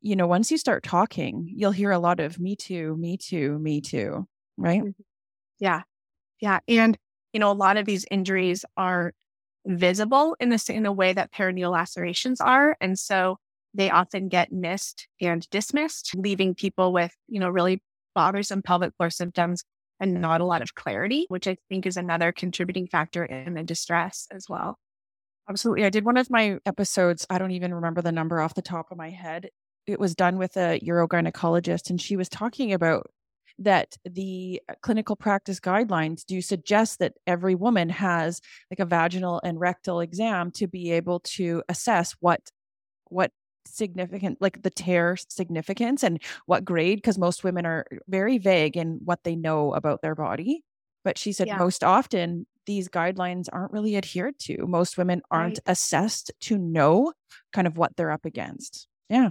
you 0.00 0.16
know, 0.16 0.26
once 0.26 0.50
you 0.50 0.58
start 0.58 0.82
talking, 0.82 1.48
you'll 1.54 1.70
hear 1.70 1.92
a 1.92 2.00
lot 2.00 2.18
of 2.18 2.40
me 2.40 2.56
too, 2.56 2.96
me 2.96 3.16
too, 3.16 3.58
me 3.60 3.80
too, 3.80 4.26
right? 4.56 4.80
Mm-hmm. 4.80 5.02
Yeah. 5.60 5.82
Yeah. 6.40 6.60
And, 6.68 6.96
you 7.32 7.40
know, 7.40 7.50
a 7.50 7.54
lot 7.54 7.76
of 7.76 7.86
these 7.86 8.04
injuries 8.10 8.64
are 8.76 9.12
visible 9.66 10.36
in 10.40 10.48
the 10.48 10.58
same 10.58 10.86
a 10.86 10.92
way 10.92 11.12
that 11.12 11.32
perineal 11.32 11.72
lacerations 11.72 12.40
are. 12.40 12.76
And 12.80 12.98
so 12.98 13.38
they 13.74 13.90
often 13.90 14.28
get 14.28 14.52
missed 14.52 15.08
and 15.20 15.48
dismissed, 15.50 16.14
leaving 16.16 16.54
people 16.54 16.92
with, 16.92 17.14
you 17.28 17.40
know, 17.40 17.50
really 17.50 17.82
bothersome 18.14 18.62
pelvic 18.62 18.94
floor 18.96 19.10
symptoms 19.10 19.64
and 20.00 20.20
not 20.20 20.40
a 20.40 20.44
lot 20.44 20.62
of 20.62 20.74
clarity, 20.74 21.26
which 21.28 21.46
I 21.46 21.56
think 21.68 21.86
is 21.86 21.96
another 21.96 22.32
contributing 22.32 22.86
factor 22.86 23.24
in 23.24 23.54
the 23.54 23.62
distress 23.62 24.26
as 24.30 24.46
well. 24.48 24.78
Absolutely. 25.48 25.84
I 25.84 25.90
did 25.90 26.04
one 26.04 26.16
of 26.16 26.30
my 26.30 26.58
episodes. 26.66 27.26
I 27.30 27.38
don't 27.38 27.52
even 27.52 27.74
remember 27.74 28.02
the 28.02 28.12
number 28.12 28.40
off 28.40 28.54
the 28.54 28.62
top 28.62 28.90
of 28.90 28.98
my 28.98 29.10
head. 29.10 29.50
It 29.86 30.00
was 30.00 30.14
done 30.14 30.38
with 30.38 30.56
a 30.56 30.80
urogynecologist, 30.80 31.90
and 31.90 32.00
she 32.00 32.16
was 32.16 32.28
talking 32.28 32.72
about 32.72 33.06
that 33.58 33.96
the 34.04 34.60
uh, 34.68 34.74
clinical 34.82 35.16
practice 35.16 35.60
guidelines 35.60 36.24
do 36.24 36.40
suggest 36.42 36.98
that 36.98 37.14
every 37.26 37.54
woman 37.54 37.88
has 37.88 38.40
like 38.70 38.80
a 38.80 38.84
vaginal 38.84 39.40
and 39.44 39.60
rectal 39.60 40.00
exam 40.00 40.50
to 40.52 40.66
be 40.66 40.92
able 40.92 41.20
to 41.20 41.62
assess 41.68 42.14
what 42.20 42.40
what 43.08 43.30
significant 43.66 44.40
like 44.40 44.62
the 44.62 44.70
tear 44.70 45.16
significance 45.28 46.02
and 46.02 46.22
what 46.46 46.64
grade 46.64 46.98
because 46.98 47.18
most 47.18 47.42
women 47.42 47.66
are 47.66 47.84
very 48.08 48.38
vague 48.38 48.76
in 48.76 49.00
what 49.04 49.24
they 49.24 49.34
know 49.34 49.72
about 49.74 50.02
their 50.02 50.14
body 50.14 50.62
but 51.04 51.18
she 51.18 51.32
said 51.32 51.48
yeah. 51.48 51.56
most 51.56 51.82
often 51.82 52.46
these 52.66 52.88
guidelines 52.88 53.48
aren't 53.52 53.72
really 53.72 53.96
adhered 53.96 54.38
to 54.38 54.66
most 54.66 54.96
women 54.96 55.20
aren't 55.30 55.58
right. 55.66 55.72
assessed 55.72 56.30
to 56.40 56.56
know 56.58 57.12
kind 57.52 57.66
of 57.66 57.76
what 57.76 57.96
they're 57.96 58.12
up 58.12 58.24
against 58.24 58.86
yeah 59.10 59.30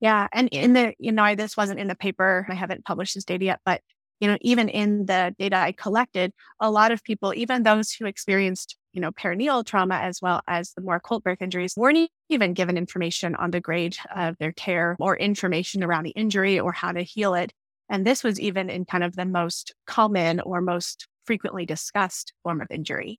yeah. 0.00 0.28
And 0.32 0.48
in 0.50 0.72
the, 0.72 0.94
you 0.98 1.12
know, 1.12 1.22
I, 1.22 1.34
this 1.34 1.56
wasn't 1.56 1.80
in 1.80 1.88
the 1.88 1.94
paper. 1.94 2.46
I 2.48 2.54
haven't 2.54 2.84
published 2.84 3.14
this 3.14 3.24
data 3.24 3.44
yet, 3.44 3.60
but, 3.64 3.82
you 4.18 4.28
know, 4.28 4.38
even 4.40 4.68
in 4.68 5.06
the 5.06 5.34
data 5.38 5.56
I 5.56 5.72
collected, 5.72 6.32
a 6.58 6.70
lot 6.70 6.92
of 6.92 7.04
people, 7.04 7.32
even 7.34 7.62
those 7.62 7.92
who 7.92 8.06
experienced, 8.06 8.76
you 8.92 9.00
know, 9.00 9.12
perineal 9.12 9.64
trauma 9.64 9.96
as 9.96 10.20
well 10.20 10.40
as 10.46 10.72
the 10.72 10.82
more 10.82 10.96
occult 10.96 11.24
birth 11.24 11.40
injuries, 11.40 11.74
weren't 11.76 12.10
even 12.28 12.54
given 12.54 12.76
information 12.76 13.34
on 13.34 13.50
the 13.50 13.60
grade 13.60 13.96
of 14.14 14.36
their 14.38 14.52
tear 14.52 14.96
or 14.98 15.16
information 15.16 15.84
around 15.84 16.04
the 16.04 16.10
injury 16.10 16.58
or 16.58 16.72
how 16.72 16.92
to 16.92 17.02
heal 17.02 17.34
it. 17.34 17.52
And 17.88 18.06
this 18.06 18.22
was 18.22 18.40
even 18.40 18.70
in 18.70 18.84
kind 18.84 19.04
of 19.04 19.16
the 19.16 19.26
most 19.26 19.74
common 19.86 20.40
or 20.40 20.60
most 20.60 21.08
frequently 21.24 21.66
discussed 21.66 22.32
form 22.42 22.60
of 22.60 22.68
injury. 22.70 23.18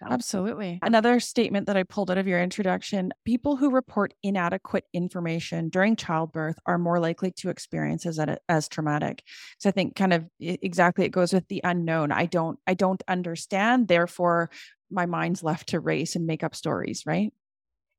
Um, 0.00 0.12
Absolutely. 0.12 0.78
Another 0.82 1.18
statement 1.18 1.66
that 1.66 1.76
I 1.76 1.82
pulled 1.82 2.10
out 2.10 2.18
of 2.18 2.28
your 2.28 2.40
introduction 2.40 3.12
people 3.24 3.56
who 3.56 3.70
report 3.70 4.14
inadequate 4.22 4.84
information 4.92 5.68
during 5.70 5.96
childbirth 5.96 6.58
are 6.66 6.78
more 6.78 7.00
likely 7.00 7.32
to 7.32 7.50
experience 7.50 8.06
as, 8.06 8.20
as 8.48 8.68
traumatic. 8.68 9.22
So 9.58 9.68
I 9.68 9.72
think 9.72 9.96
kind 9.96 10.12
of 10.12 10.26
exactly 10.40 11.04
it 11.04 11.10
goes 11.10 11.32
with 11.32 11.48
the 11.48 11.60
unknown. 11.64 12.12
I 12.12 12.26
don't 12.26 12.58
I 12.66 12.74
don't 12.74 13.02
understand, 13.08 13.88
therefore 13.88 14.50
my 14.90 15.06
mind's 15.06 15.42
left 15.42 15.70
to 15.70 15.80
race 15.80 16.16
and 16.16 16.26
make 16.26 16.44
up 16.44 16.54
stories, 16.54 17.02
right? 17.04 17.32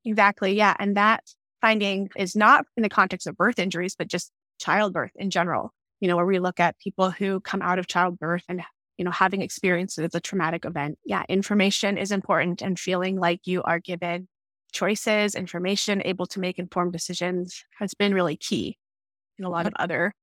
Exactly. 0.06 0.53
Yeah, 0.56 0.75
and 0.79 0.96
that 0.96 1.24
finding 1.62 2.10
is 2.15 2.36
not 2.36 2.65
in 2.77 2.84
the 2.84 2.89
context 2.89 3.27
of 3.27 3.36
birth 3.36 3.60
injuries 3.60 3.96
but 3.98 4.08
just 4.08 4.32
childbirth 4.60 5.12
in 5.15 5.29
general. 5.29 5.74
You 6.00 6.08
know, 6.08 6.15
where 6.15 6.25
we 6.25 6.39
look 6.39 6.62
at 6.62 6.79
people 6.79 7.12
who 7.12 7.41
come 7.41 7.62
out 7.62 7.77
of 7.77 7.88
childbirth 7.88 8.44
and 8.48 8.62
you 9.00 9.06
know, 9.06 9.12
having 9.12 9.41
experienced 9.41 9.98
a 9.98 10.20
traumatic 10.20 10.65
event. 10.65 11.00
Yeah, 11.06 11.24
information 11.29 11.98
is 11.98 12.12
important 12.12 12.62
and 12.62 12.77
feeling 12.77 13.18
like 13.18 13.48
you 13.48 13.63
are 13.63 13.79
given 13.79 14.27
choices, 14.74 15.36
information, 15.36 16.01
able 16.03 16.25
to 16.27 16.39
make 16.41 16.60
informed 16.60 16.91
decisions 16.91 17.63
has 17.79 17.94
been 17.94 18.13
really 18.13 18.36
key 18.36 18.77
in 19.39 19.46
a 19.46 19.50
lot 19.50 19.65
of 19.65 19.74
other 19.79 20.13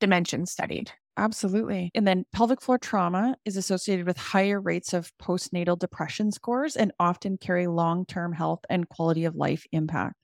dimensions 0.00 0.50
studied. 0.50 0.90
Absolutely. 1.16 1.92
And 1.94 2.04
then 2.04 2.24
pelvic 2.32 2.60
floor 2.60 2.78
trauma 2.78 3.36
is 3.44 3.56
associated 3.56 4.06
with 4.06 4.16
higher 4.16 4.60
rates 4.60 4.92
of 4.92 5.12
postnatal 5.22 5.78
depression 5.78 6.32
scores 6.32 6.74
and 6.74 6.90
often 6.98 7.38
carry 7.38 7.68
long 7.68 8.06
term 8.06 8.32
health 8.32 8.64
and 8.68 8.88
quality 8.88 9.24
of 9.24 9.36
life 9.36 9.64
impact. 9.70 10.16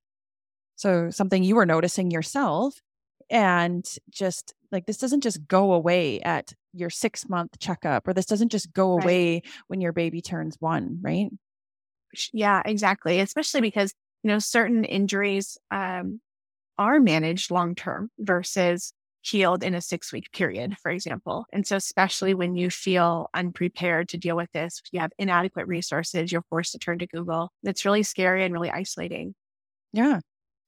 So, 0.74 1.10
something 1.10 1.44
you 1.44 1.54
were 1.54 1.66
noticing 1.66 2.10
yourself 2.10 2.74
and 3.30 3.86
just 4.10 4.54
like 4.72 4.86
this 4.86 4.98
doesn't 4.98 5.22
just 5.22 5.46
go 5.46 5.72
away 5.72 6.20
at 6.20 6.52
your 6.72 6.90
six 6.90 7.28
month 7.28 7.58
checkup 7.58 8.06
or 8.06 8.12
this 8.12 8.26
doesn't 8.26 8.50
just 8.50 8.72
go 8.72 8.96
right. 8.96 9.04
away 9.04 9.42
when 9.68 9.80
your 9.80 9.92
baby 9.92 10.20
turns 10.20 10.56
one 10.60 10.98
right? 11.00 11.30
Yeah 12.32 12.62
exactly 12.64 13.20
especially 13.20 13.60
because 13.60 13.94
you 14.22 14.28
know 14.28 14.38
certain 14.38 14.84
injuries 14.84 15.58
um, 15.70 16.20
are 16.78 17.00
managed 17.00 17.50
long 17.50 17.74
term 17.74 18.10
versus 18.18 18.92
healed 19.22 19.62
in 19.62 19.74
a 19.74 19.82
six 19.82 20.12
week 20.12 20.32
period 20.32 20.76
for 20.82 20.90
example 20.90 21.44
and 21.52 21.66
so 21.66 21.76
especially 21.76 22.32
when 22.32 22.54
you 22.54 22.70
feel 22.70 23.28
unprepared 23.34 24.08
to 24.08 24.16
deal 24.16 24.34
with 24.34 24.50
this 24.52 24.80
you 24.92 25.00
have 25.00 25.12
inadequate 25.18 25.66
resources 25.66 26.32
you're 26.32 26.44
forced 26.48 26.72
to 26.72 26.78
turn 26.78 26.98
to 26.98 27.06
google 27.06 27.52
it's 27.62 27.84
really 27.84 28.02
scary 28.02 28.44
and 28.44 28.54
really 28.54 28.70
isolating. 28.70 29.34
Yeah 29.92 30.20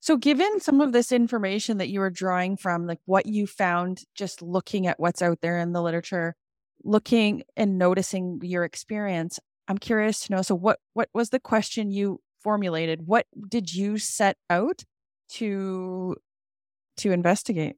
So, 0.02 0.16
given 0.16 0.58
some 0.58 0.80
of 0.80 0.92
this 0.92 1.12
information 1.12 1.78
that 1.78 1.88
you 1.88 2.00
were 2.00 2.10
drawing 2.10 2.56
from, 2.56 2.88
like 2.88 2.98
what 3.04 3.24
you 3.24 3.46
found 3.46 4.02
just 4.16 4.42
looking 4.42 4.88
at 4.88 4.98
what's 4.98 5.22
out 5.22 5.42
there 5.42 5.58
in 5.60 5.72
the 5.72 5.80
literature, 5.80 6.34
looking 6.82 7.44
and 7.56 7.78
noticing 7.78 8.40
your 8.42 8.64
experience, 8.64 9.38
I'm 9.68 9.78
curious 9.78 10.26
to 10.26 10.32
know. 10.32 10.42
So, 10.42 10.56
what 10.56 10.80
what 10.94 11.08
was 11.14 11.30
the 11.30 11.38
question 11.38 11.92
you 11.92 12.20
formulated? 12.42 13.06
What 13.06 13.26
did 13.48 13.72
you 13.72 13.96
set 13.96 14.36
out 14.50 14.82
to 15.34 16.16
to 16.96 17.12
investigate? 17.12 17.76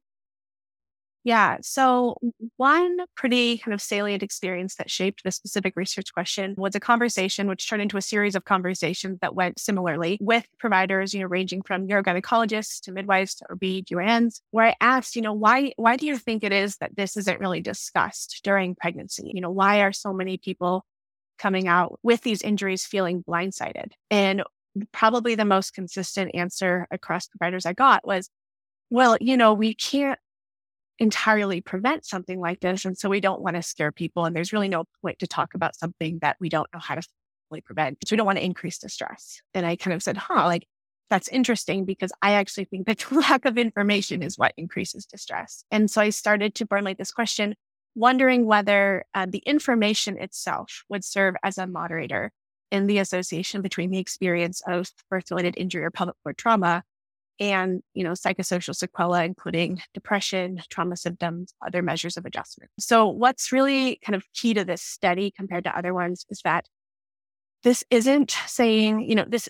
Yeah. 1.25 1.57
So, 1.63 2.17
one 2.57 2.97
pretty 3.15 3.57
kind 3.57 3.73
of 3.73 3.81
salient 3.81 4.21
experience 4.21 4.75
that 4.75 4.91
shaped 4.91 5.23
the 5.23 5.31
specific 5.31 5.73
research 5.75 6.13
question 6.13 6.53
was 6.55 6.75
a 6.75 6.79
conversation 6.79 7.47
which 7.47 7.67
turned 7.67 7.81
into 7.81 7.97
a 7.97 8.01
series 8.01 8.35
of 8.35 8.45
conversations 8.45 9.17
that 9.21 9.33
went 9.33 9.59
similarly 9.59 10.19
with 10.21 10.45
providers, 10.59 11.15
you 11.15 11.21
know, 11.21 11.25
ranging 11.25 11.63
from 11.63 11.87
urogynecologists 11.87 12.79
to 12.81 12.91
midwives 12.91 13.33
to 13.35 13.45
OB-GYNs, 13.51 14.39
where 14.51 14.67
I 14.67 14.75
asked, 14.79 15.15
you 15.15 15.23
know, 15.23 15.33
why, 15.33 15.73
why 15.77 15.97
do 15.97 16.05
you 16.05 16.15
think 16.19 16.43
it 16.43 16.53
is 16.53 16.77
that 16.77 16.95
this 16.95 17.17
isn't 17.17 17.39
really 17.39 17.61
discussed 17.61 18.41
during 18.43 18.75
pregnancy? 18.75 19.31
You 19.33 19.41
know, 19.41 19.51
why 19.51 19.81
are 19.81 19.93
so 19.93 20.13
many 20.13 20.37
people 20.37 20.85
coming 21.39 21.67
out 21.67 21.99
with 22.03 22.21
these 22.21 22.43
injuries 22.43 22.85
feeling 22.85 23.23
blindsided? 23.23 23.93
And 24.11 24.43
probably 24.91 25.33
the 25.35 25.45
most 25.45 25.73
consistent 25.73 26.35
answer 26.35 26.87
across 26.91 27.27
providers 27.27 27.65
I 27.65 27.73
got 27.73 28.05
was, 28.05 28.29
well, 28.89 29.17
you 29.21 29.37
know, 29.37 29.53
we 29.53 29.73
can't 29.75 30.19
entirely 30.99 31.61
prevent 31.61 32.05
something 32.05 32.39
like 32.39 32.61
this. 32.61 32.85
And 32.85 32.97
so 32.97 33.09
we 33.09 33.19
don't 33.19 33.41
want 33.41 33.55
to 33.55 33.61
scare 33.61 33.91
people. 33.91 34.25
And 34.25 34.35
there's 34.35 34.53
really 34.53 34.69
no 34.69 34.85
point 35.01 35.19
to 35.19 35.27
talk 35.27 35.53
about 35.53 35.75
something 35.75 36.19
that 36.21 36.37
we 36.39 36.49
don't 36.49 36.69
know 36.73 36.79
how 36.79 36.95
to 36.95 37.01
fully 37.49 37.61
prevent. 37.61 37.97
So 38.05 38.13
we 38.13 38.17
don't 38.17 38.25
want 38.25 38.37
to 38.37 38.45
increase 38.45 38.77
the 38.79 38.89
stress. 38.89 39.41
And 39.53 39.65
I 39.65 39.75
kind 39.75 39.93
of 39.93 40.01
said, 40.01 40.17
huh, 40.17 40.45
like 40.45 40.67
that's 41.09 41.27
interesting 41.27 41.85
because 41.85 42.11
I 42.21 42.33
actually 42.33 42.65
think 42.65 42.87
that 42.87 43.11
lack 43.11 43.45
of 43.45 43.57
information 43.57 44.23
is 44.23 44.37
what 44.37 44.53
increases 44.57 45.05
distress. 45.05 45.63
And 45.71 45.89
so 45.89 46.01
I 46.01 46.09
started 46.09 46.55
to 46.55 46.67
formulate 46.67 46.97
this 46.97 47.11
question, 47.11 47.55
wondering 47.93 48.45
whether 48.45 49.05
uh, 49.13 49.27
the 49.29 49.39
information 49.39 50.17
itself 50.17 50.83
would 50.89 51.03
serve 51.03 51.35
as 51.43 51.57
a 51.57 51.67
moderator 51.67 52.31
in 52.71 52.87
the 52.87 52.97
association 52.97 53.61
between 53.61 53.91
the 53.91 53.99
experience 53.99 54.61
of 54.67 54.89
birth 55.09 55.29
related 55.29 55.55
injury 55.57 55.83
or 55.83 55.91
pelvic 55.91 56.15
floor 56.23 56.33
trauma 56.33 56.83
and 57.39 57.81
you 57.93 58.03
know 58.03 58.11
psychosocial 58.11 58.75
sequelae 58.75 59.25
including 59.25 59.81
depression 59.93 60.61
trauma 60.69 60.95
symptoms 60.95 61.53
other 61.65 61.81
measures 61.81 62.17
of 62.17 62.25
adjustment. 62.25 62.71
So 62.79 63.07
what's 63.07 63.51
really 63.51 63.99
kind 64.05 64.15
of 64.15 64.25
key 64.33 64.53
to 64.53 64.63
this 64.63 64.81
study 64.81 65.31
compared 65.35 65.63
to 65.65 65.77
other 65.77 65.93
ones 65.93 66.25
is 66.29 66.41
that 66.43 66.67
this 67.63 67.83
isn't 67.89 68.31
saying 68.47 69.01
you 69.01 69.15
know 69.15 69.25
this 69.27 69.49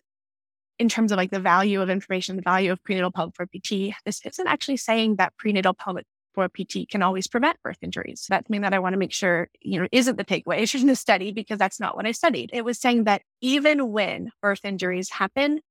in 0.77 0.89
terms 0.89 1.12
of 1.12 1.18
like 1.18 1.32
the 1.32 1.39
value 1.39 1.82
of 1.82 1.89
information 1.89 2.36
the 2.36 2.42
value 2.42 2.72
of 2.72 2.84
prenatal 2.84 3.12
pelvic 3.12 3.36
floor 3.36 3.48
pt 3.48 3.94
this 4.06 4.22
isn't 4.25 4.48
actually 4.48 4.77
saying 4.77 5.15
that 5.18 5.36
prenatal 5.38 5.74
pelvic 5.74 6.06
floor 6.36 6.50
pt 6.50 6.89
can 6.89 7.01
always 7.01 7.27
prevent 7.27 7.62
birth 7.63 7.77
injuries. 7.82 8.27
That's 8.30 8.48
something 8.48 8.62
that 8.62 8.74
i 8.74 8.80
want 8.80 8.94
to 8.94 9.00
make 9.00 9.13
sure 9.13 9.50
you 9.62 9.80
know 9.80 9.88
isn't 9.92 10.18
the 10.18 10.25
takeaway 10.25 10.70
from 10.72 10.88
the 10.88 10.96
study 10.96 11.32
because 11.32 11.58
that's 11.58 11.80
not 11.80 11.96
what 11.96 12.06
i 12.06 12.12
studied. 12.12 12.51
It 12.54 12.65
was 12.65 12.80
saying 12.80 13.06
that 13.06 13.24
even 13.42 13.92
when 13.92 14.32
birth 14.42 14.63
injuries 14.63 15.10
happen 15.10 15.62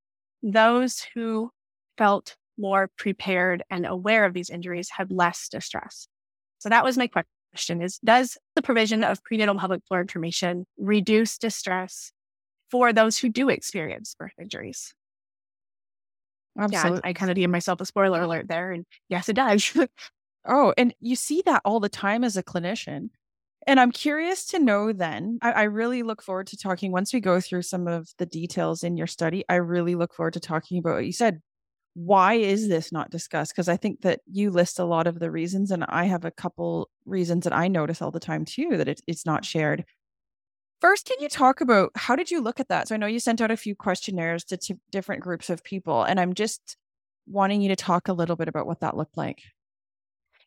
those 0.42 1.06
who 1.14 1.50
felt 1.96 2.36
more 2.58 2.90
prepared 2.96 3.62
and 3.70 3.86
aware 3.86 4.24
of 4.24 4.34
these 4.34 4.50
injuries 4.50 4.88
had 4.90 5.10
less 5.10 5.48
distress. 5.48 6.06
So 6.58 6.68
that 6.68 6.84
was 6.84 6.96
my 6.96 7.08
question 7.08 7.82
is 7.82 7.98
does 7.98 8.38
the 8.54 8.62
provision 8.62 9.04
of 9.04 9.22
prenatal 9.24 9.58
pelvic 9.58 9.82
floor 9.86 10.00
information 10.00 10.66
reduce 10.78 11.38
distress 11.38 12.12
for 12.70 12.92
those 12.92 13.18
who 13.18 13.28
do 13.28 13.48
experience 13.48 14.14
birth 14.18 14.32
injuries? 14.40 14.94
Absolutely. 16.58 17.00
Yeah, 17.04 17.10
I 17.10 17.12
kind 17.12 17.30
of 17.30 17.36
gave 17.36 17.50
myself 17.50 17.80
a 17.80 17.86
spoiler 17.86 18.22
alert 18.22 18.48
there. 18.48 18.70
And 18.70 18.86
yes, 19.08 19.28
it 19.28 19.34
does. 19.34 19.76
oh, 20.48 20.72
and 20.76 20.94
you 21.00 21.16
see 21.16 21.42
that 21.46 21.62
all 21.64 21.80
the 21.80 21.88
time 21.88 22.22
as 22.22 22.36
a 22.36 22.42
clinician. 22.42 23.10
And 23.66 23.80
I'm 23.80 23.92
curious 23.92 24.46
to 24.48 24.58
know 24.58 24.92
then, 24.92 25.38
I, 25.40 25.52
I, 25.52 25.62
really 25.62 26.02
look 26.02 26.20
forward 26.22 26.48
to 26.48 26.56
talking 26.56 26.92
once 26.92 27.14
we 27.14 27.20
go 27.20 27.40
through 27.40 27.62
some 27.62 27.88
of 27.88 28.10
the 28.18 28.26
details 28.26 28.84
in 28.84 28.98
your 28.98 29.06
study. 29.06 29.42
I 29.48 29.54
really 29.54 29.94
look 29.94 30.12
forward 30.12 30.34
to 30.34 30.40
talking 30.40 30.78
about 30.78 30.96
what 30.96 31.06
you 31.06 31.12
said 31.12 31.40
why 31.94 32.34
is 32.34 32.68
this 32.68 32.92
not 32.92 33.10
discussed? 33.10 33.52
Because 33.52 33.68
I 33.68 33.76
think 33.76 34.02
that 34.02 34.20
you 34.26 34.50
list 34.50 34.78
a 34.78 34.84
lot 34.84 35.06
of 35.06 35.20
the 35.20 35.30
reasons, 35.30 35.70
and 35.70 35.84
I 35.88 36.04
have 36.04 36.24
a 36.24 36.30
couple 36.30 36.90
reasons 37.06 37.44
that 37.44 37.52
I 37.52 37.68
notice 37.68 38.02
all 38.02 38.10
the 38.10 38.20
time 38.20 38.44
too 38.44 38.76
that 38.76 38.88
it, 38.88 39.00
it's 39.06 39.24
not 39.24 39.44
shared. 39.44 39.84
First, 40.80 41.06
can 41.06 41.16
you 41.20 41.28
talk 41.28 41.60
about 41.60 41.92
how 41.94 42.16
did 42.16 42.30
you 42.30 42.40
look 42.40 42.60
at 42.60 42.68
that? 42.68 42.88
So 42.88 42.94
I 42.94 42.98
know 42.98 43.06
you 43.06 43.20
sent 43.20 43.40
out 43.40 43.50
a 43.50 43.56
few 43.56 43.74
questionnaires 43.74 44.44
to 44.46 44.56
t- 44.56 44.74
different 44.90 45.22
groups 45.22 45.48
of 45.48 45.62
people, 45.64 46.02
and 46.02 46.18
I'm 46.18 46.34
just 46.34 46.76
wanting 47.26 47.62
you 47.62 47.68
to 47.68 47.76
talk 47.76 48.08
a 48.08 48.12
little 48.12 48.36
bit 48.36 48.48
about 48.48 48.66
what 48.66 48.80
that 48.80 48.96
looked 48.96 49.16
like. 49.16 49.42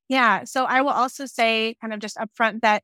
Yeah. 0.10 0.44
So 0.44 0.66
I 0.66 0.82
will 0.82 0.90
also 0.90 1.26
say, 1.26 1.76
kind 1.82 1.94
of 1.94 2.00
just 2.00 2.18
upfront, 2.18 2.62
that 2.62 2.84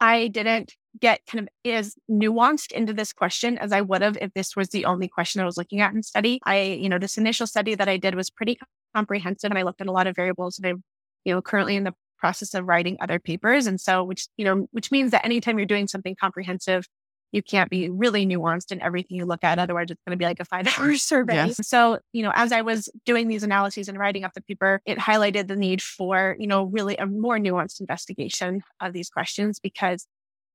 I 0.00 0.28
didn't 0.28 0.74
get 1.00 1.24
kind 1.26 1.48
of 1.48 1.70
as 1.70 1.94
nuanced 2.10 2.72
into 2.72 2.92
this 2.92 3.12
question 3.12 3.58
as 3.58 3.72
I 3.72 3.80
would 3.80 4.02
have 4.02 4.18
if 4.20 4.32
this 4.34 4.54
was 4.54 4.68
the 4.68 4.84
only 4.84 5.08
question 5.08 5.40
I 5.40 5.44
was 5.44 5.56
looking 5.56 5.80
at 5.80 5.94
in 5.94 6.02
study. 6.02 6.40
I, 6.44 6.60
you 6.62 6.88
know, 6.88 6.98
this 6.98 7.18
initial 7.18 7.46
study 7.46 7.74
that 7.74 7.88
I 7.88 7.96
did 7.96 8.14
was 8.14 8.30
pretty 8.30 8.58
comprehensive 8.94 9.50
and 9.50 9.58
I 9.58 9.62
looked 9.62 9.80
at 9.80 9.86
a 9.86 9.92
lot 9.92 10.06
of 10.06 10.16
variables 10.16 10.58
and 10.58 10.66
I'm, 10.66 10.84
you 11.24 11.34
know, 11.34 11.42
currently 11.42 11.76
in 11.76 11.84
the 11.84 11.94
process 12.18 12.54
of 12.54 12.66
writing 12.66 12.96
other 13.00 13.18
papers. 13.18 13.66
And 13.66 13.80
so, 13.80 14.04
which, 14.04 14.28
you 14.36 14.44
know, 14.44 14.66
which 14.72 14.90
means 14.92 15.10
that 15.10 15.24
anytime 15.24 15.58
you're 15.58 15.66
doing 15.66 15.88
something 15.88 16.14
comprehensive, 16.20 16.86
you 17.32 17.42
can't 17.42 17.70
be 17.70 17.88
really 17.88 18.26
nuanced 18.26 18.70
in 18.70 18.80
everything 18.82 19.16
you 19.16 19.24
look 19.24 19.42
at. 19.42 19.58
Otherwise, 19.58 19.86
it's 19.90 20.00
going 20.06 20.16
to 20.16 20.18
be 20.18 20.26
like 20.26 20.38
a 20.38 20.44
five 20.44 20.68
hour 20.78 20.94
survey. 20.96 21.34
Yes. 21.34 21.66
So, 21.66 21.98
you 22.12 22.22
know, 22.22 22.32
as 22.34 22.52
I 22.52 22.60
was 22.60 22.90
doing 23.06 23.26
these 23.26 23.42
analyses 23.42 23.88
and 23.88 23.98
writing 23.98 24.22
up 24.24 24.34
the 24.34 24.42
paper, 24.42 24.80
it 24.86 24.98
highlighted 24.98 25.48
the 25.48 25.56
need 25.56 25.82
for, 25.82 26.36
you 26.38 26.46
know, 26.46 26.64
really 26.64 26.96
a 26.96 27.06
more 27.06 27.38
nuanced 27.38 27.80
investigation 27.80 28.62
of 28.80 28.92
these 28.92 29.08
questions 29.08 29.58
because 29.58 30.06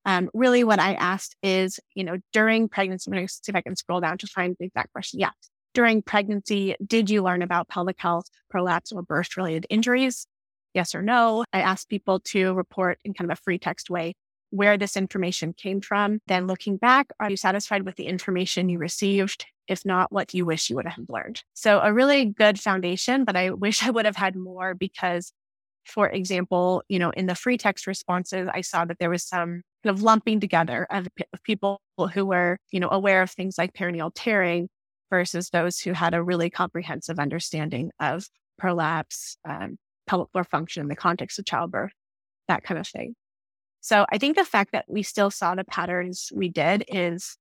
um, 0.08 0.30
really, 0.34 0.64
what 0.64 0.80
I 0.80 0.94
asked 0.94 1.36
is, 1.44 1.82
you 1.94 2.06
know, 2.06 2.18
during 2.32 2.70
pregnancy, 2.70 3.12
going 3.12 3.28
to 3.28 3.32
see 3.32 3.50
if 3.50 3.56
I 3.56 3.62
can 3.62 3.76
scroll 3.76 4.00
down 4.00 4.18
to 4.20 4.28
find 4.28 4.56
the 4.58 4.66
exact 4.66 4.94
question. 4.94 5.20
Yeah. 5.20 5.32
During 5.74 6.02
pregnancy, 6.02 6.76
did 6.84 7.10
you 7.10 7.22
learn 7.22 7.42
about 7.42 7.68
pelvic 7.68 8.00
health, 8.00 8.26
prolapse, 8.50 8.94
or 8.94 9.04
birth 9.04 9.36
related 9.36 9.68
injuries? 9.70 10.26
Yes 10.74 10.96
or 10.96 11.02
no. 11.02 11.44
I 11.52 11.60
asked 11.60 11.90
people 11.90 12.22
to 12.22 12.54
report 12.54 13.00
in 13.04 13.14
kind 13.14 13.30
of 13.30 13.38
a 13.38 13.42
free 13.44 13.60
text 13.60 13.90
way 13.90 14.14
where 14.50 14.78
this 14.78 14.96
information 14.96 15.52
came 15.52 15.82
from. 15.82 16.20
Then 16.28 16.48
looking 16.48 16.78
back, 16.78 17.08
are 17.20 17.30
you 17.30 17.36
satisfied 17.36 17.84
with 17.84 17.98
the 17.98 18.08
information 18.08 18.70
you 18.70 18.80
received? 18.80 19.46
If 19.68 19.86
not, 19.86 20.10
what 20.10 20.30
do 20.30 20.38
you 20.38 20.46
wish 20.46 20.70
you 20.70 20.78
would 20.78 20.88
have 20.88 21.06
learned? 21.10 21.44
So 21.54 21.82
a 21.82 21.92
really 21.92 22.24
good 22.24 22.58
foundation, 22.62 23.26
but 23.26 23.36
I 23.36 23.50
wish 23.50 23.84
I 23.86 23.90
would 23.90 24.06
have 24.06 24.16
had 24.16 24.38
more 24.38 24.74
because 24.74 25.34
for 25.88 26.10
example, 26.10 26.84
you 26.90 27.00
know, 27.00 27.10
in 27.12 27.26
the 27.28 27.36
free 27.36 27.58
text 27.58 27.88
responses, 27.88 28.48
I 28.54 28.62
saw 28.62 28.86
that 28.86 29.00
there 29.00 29.10
was 29.10 29.24
some 29.26 29.62
kind 29.84 29.96
of 29.96 30.04
lumping 30.04 30.40
together 30.40 30.88
of, 30.92 31.08
of 31.34 31.44
people 31.44 31.82
who 32.14 32.26
were, 32.26 32.58
you 32.72 32.80
know, 32.80 32.90
aware 32.92 33.22
of 33.22 33.32
things 33.32 33.58
like 33.58 33.74
perineal 33.74 34.12
tearing 34.14 34.70
versus 35.10 35.50
those 35.50 35.80
who 35.80 35.94
had 35.94 36.14
a 36.14 36.22
really 36.22 36.50
comprehensive 36.50 37.20
understanding 37.20 37.92
of 38.00 38.28
prolapse, 38.58 39.38
um, 39.48 39.78
pelvic 40.08 40.30
floor 40.32 40.44
function 40.44 40.82
in 40.82 40.90
the 40.90 40.96
context 40.96 41.40
of 41.40 41.46
childbirth, 41.46 41.94
that 42.48 42.64
kind 42.64 42.80
of 42.80 42.88
thing. 42.88 43.16
So 43.82 44.06
I 44.12 44.18
think 44.18 44.36
the 44.36 44.44
fact 44.44 44.74
that 44.74 44.86
we 44.88 45.04
still 45.04 45.32
saw 45.32 45.56
the 45.56 45.64
patterns 45.64 46.30
we 46.36 46.50
did 46.50 46.84
is 46.90 47.38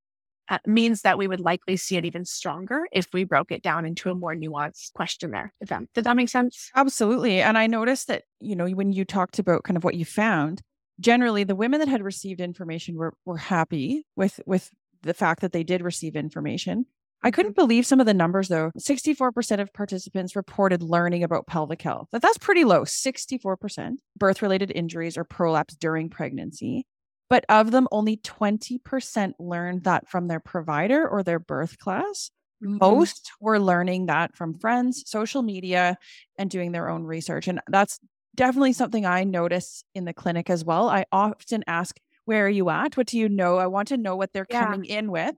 uh, 0.49 0.59
means 0.67 1.03
that 1.03 1.19
we 1.19 1.27
would 1.27 1.41
likely 1.41 1.77
see 1.77 1.97
it 1.97 2.05
even 2.05 2.25
stronger 2.25 2.87
if 2.93 3.09
we 3.13 3.25
broke 3.25 3.51
it 3.51 3.63
down 3.63 3.85
into 3.85 4.11
a 4.11 4.15
more 4.15 4.35
nuanced 4.35 4.93
questionnaire. 4.95 5.53
If 5.61 5.69
that, 5.69 5.83
did 5.95 6.05
that 6.05 6.17
make 6.17 6.29
sense? 6.29 6.71
Absolutely. 6.75 7.41
And 7.41 7.59
I 7.59 7.67
noticed 7.67 8.09
that, 8.09 8.25
you 8.41 8.57
know, 8.57 8.67
when 8.69 8.93
you 8.93 9.05
talked 9.05 9.39
about 9.39 9.65
kind 9.65 9.77
of 9.77 9.85
what 9.85 9.95
you 9.95 10.05
found, 10.05 10.63
generally 11.01 11.45
the 11.45 11.57
women 11.57 11.81
that 11.81 11.89
had 11.89 12.03
received 12.03 12.41
information 12.41 12.97
were 12.97 13.15
were 13.25 13.37
happy 13.37 14.07
with 14.17 14.41
with 14.47 14.71
the 15.03 15.15
fact 15.15 15.41
that 15.41 15.53
they 15.53 15.63
did 15.63 15.83
receive 15.83 16.17
information. 16.17 16.87
I 17.23 17.31
couldn't 17.31 17.53
mm-hmm. 17.53 17.63
believe 17.63 17.87
some 17.87 18.01
of 18.01 18.07
the 18.07 18.15
numbers 18.15 18.49
though. 18.49 18.71
64% 18.79 19.61
of 19.61 19.73
participants 19.73 20.37
reported 20.37 20.83
learning 20.83 21.25
about 21.25 21.47
pelvic 21.47 21.83
health. 21.83 22.09
That 22.13 22.23
that's 22.23 22.39
pretty 22.39 22.65
low. 22.65 22.83
64% 22.83 23.97
birth 24.17 24.43
related 24.43 24.71
injuries 24.75 25.17
or 25.17 25.25
prolapse 25.25 25.75
during 25.75 26.11
pregnancy. 26.11 26.87
But 27.29 27.45
of 27.49 27.71
them 27.73 27.89
only 27.91 28.17
20% 28.19 29.33
learned 29.39 29.85
that 29.85 30.09
from 30.09 30.29
their 30.29 30.41
provider 30.41 31.07
or 31.09 31.23
their 31.23 31.41
birth 31.41 31.79
class. 31.79 32.31
Mm-hmm. 32.63 32.79
Most 32.81 33.33
were 33.41 33.59
learning 33.59 34.07
that 34.07 34.37
from 34.37 34.55
friends, 34.55 35.03
social 35.07 35.43
media, 35.43 35.99
and 36.39 36.49
doing 36.49 36.73
their 36.73 36.89
own 36.89 37.03
research. 37.05 37.49
And 37.49 37.61
that's 37.69 37.99
definitely 38.35 38.73
something 38.73 39.05
I 39.05 39.25
notice 39.25 39.83
in 39.95 40.05
the 40.05 40.15
clinic 40.15 40.49
as 40.49 40.65
well. 40.65 40.89
I 40.89 41.05
often 41.11 41.65
ask, 41.67 41.99
Where 42.25 42.47
are 42.47 42.51
you 42.51 42.71
at? 42.71 42.97
What 42.97 43.09
do 43.09 43.19
you 43.19 43.29
know? 43.29 43.57
I 43.57 43.67
want 43.67 43.89
to 43.89 43.97
know 43.97 44.17
what 44.17 44.33
they're 44.33 44.47
yeah. 44.49 44.65
coming 44.65 44.85
in 44.85 45.11
with. 45.11 45.35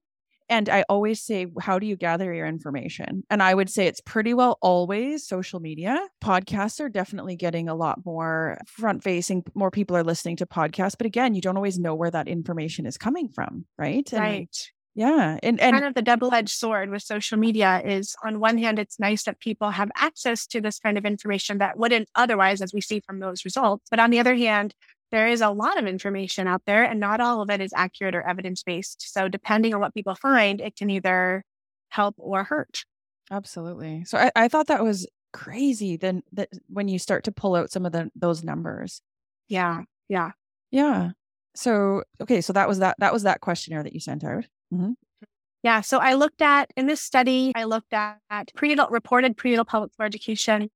And 0.48 0.68
I 0.68 0.84
always 0.88 1.20
say, 1.20 1.46
How 1.60 1.78
do 1.78 1.86
you 1.86 1.96
gather 1.96 2.32
your 2.32 2.46
information? 2.46 3.22
And 3.30 3.42
I 3.42 3.54
would 3.54 3.70
say 3.70 3.86
it's 3.86 4.00
pretty 4.00 4.34
well 4.34 4.58
always 4.62 5.26
social 5.26 5.60
media. 5.60 5.98
Podcasts 6.22 6.80
are 6.80 6.88
definitely 6.88 7.36
getting 7.36 7.68
a 7.68 7.74
lot 7.74 8.04
more 8.04 8.58
front 8.66 9.02
facing. 9.02 9.44
More 9.54 9.70
people 9.70 9.96
are 9.96 10.04
listening 10.04 10.36
to 10.36 10.46
podcasts. 10.46 10.96
But 10.96 11.06
again, 11.06 11.34
you 11.34 11.40
don't 11.40 11.56
always 11.56 11.78
know 11.78 11.94
where 11.94 12.10
that 12.10 12.28
information 12.28 12.86
is 12.86 12.96
coming 12.96 13.28
from, 13.28 13.66
right? 13.76 14.10
And 14.12 14.20
right. 14.20 14.56
Yeah. 14.98 15.38
And, 15.44 15.60
and 15.60 15.74
kind 15.74 15.84
of 15.84 15.94
the 15.94 16.02
double 16.02 16.34
edged 16.34 16.50
sword 16.50 16.90
with 16.90 17.04
social 17.04 17.38
media 17.38 17.80
is 17.84 18.16
on 18.24 18.40
one 18.40 18.58
hand, 18.58 18.80
it's 18.80 18.98
nice 18.98 19.22
that 19.24 19.38
people 19.38 19.70
have 19.70 19.92
access 19.94 20.44
to 20.48 20.60
this 20.60 20.80
kind 20.80 20.98
of 20.98 21.06
information 21.06 21.58
that 21.58 21.78
wouldn't 21.78 22.08
otherwise, 22.16 22.60
as 22.60 22.74
we 22.74 22.80
see 22.80 22.98
from 22.98 23.20
those 23.20 23.44
results. 23.44 23.86
But 23.90 24.00
on 24.00 24.10
the 24.10 24.18
other 24.18 24.34
hand, 24.34 24.74
there 25.10 25.28
is 25.28 25.40
a 25.40 25.50
lot 25.50 25.78
of 25.78 25.86
information 25.86 26.46
out 26.46 26.62
there 26.66 26.84
and 26.84 27.00
not 27.00 27.20
all 27.20 27.40
of 27.40 27.50
it 27.50 27.60
is 27.60 27.72
accurate 27.74 28.14
or 28.14 28.22
evidence 28.22 28.62
based. 28.62 29.12
So 29.12 29.28
depending 29.28 29.74
on 29.74 29.80
what 29.80 29.94
people 29.94 30.14
find, 30.14 30.60
it 30.60 30.76
can 30.76 30.90
either 30.90 31.44
help 31.88 32.14
or 32.18 32.44
hurt. 32.44 32.84
Absolutely. 33.30 34.04
So 34.04 34.18
I, 34.18 34.30
I 34.36 34.48
thought 34.48 34.66
that 34.68 34.84
was 34.84 35.06
crazy 35.32 35.96
then 35.96 36.22
that 36.32 36.48
when 36.68 36.88
you 36.88 36.98
start 36.98 37.24
to 37.24 37.32
pull 37.32 37.54
out 37.54 37.70
some 37.70 37.84
of 37.84 37.92
the 37.92 38.10
those 38.14 38.42
numbers. 38.42 39.02
Yeah. 39.48 39.82
Yeah. 40.08 40.32
Yeah. 40.70 41.10
So 41.54 42.04
okay, 42.20 42.40
so 42.40 42.52
that 42.52 42.68
was 42.68 42.78
that 42.78 42.96
that 42.98 43.12
was 43.12 43.24
that 43.24 43.40
questionnaire 43.40 43.82
that 43.82 43.92
you 43.92 44.00
sent 44.00 44.24
out. 44.24 44.44
Mm-hmm. 44.72 44.92
Yeah. 45.62 45.80
So 45.80 45.98
I 45.98 46.14
looked 46.14 46.40
at 46.40 46.70
in 46.76 46.86
this 46.86 47.00
study, 47.00 47.52
I 47.54 47.64
looked 47.64 47.92
at, 47.92 48.18
at 48.30 48.52
prenatal 48.54 48.86
reported 48.90 49.36
prenatal 49.36 49.64
pelvic 49.64 49.92
floor 49.94 50.06
education, 50.06 50.70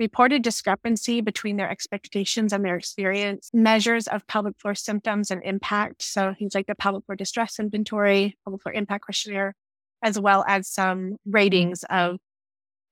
reported 0.00 0.42
discrepancy 0.42 1.20
between 1.20 1.56
their 1.56 1.70
expectations 1.70 2.52
and 2.52 2.64
their 2.64 2.76
experience, 2.76 3.50
measures 3.52 4.08
of 4.08 4.26
pelvic 4.26 4.58
floor 4.58 4.74
symptoms 4.74 5.30
and 5.30 5.42
impact. 5.44 6.02
So 6.02 6.34
things 6.36 6.54
like 6.54 6.66
the 6.66 6.74
pelvic 6.74 7.04
floor 7.04 7.16
distress 7.16 7.60
inventory, 7.60 8.36
pelvic 8.44 8.62
floor 8.62 8.72
impact 8.72 9.04
questionnaire, 9.04 9.54
as 10.02 10.18
well 10.18 10.42
as 10.48 10.66
some 10.66 11.16
ratings 11.26 11.84
of 11.90 12.16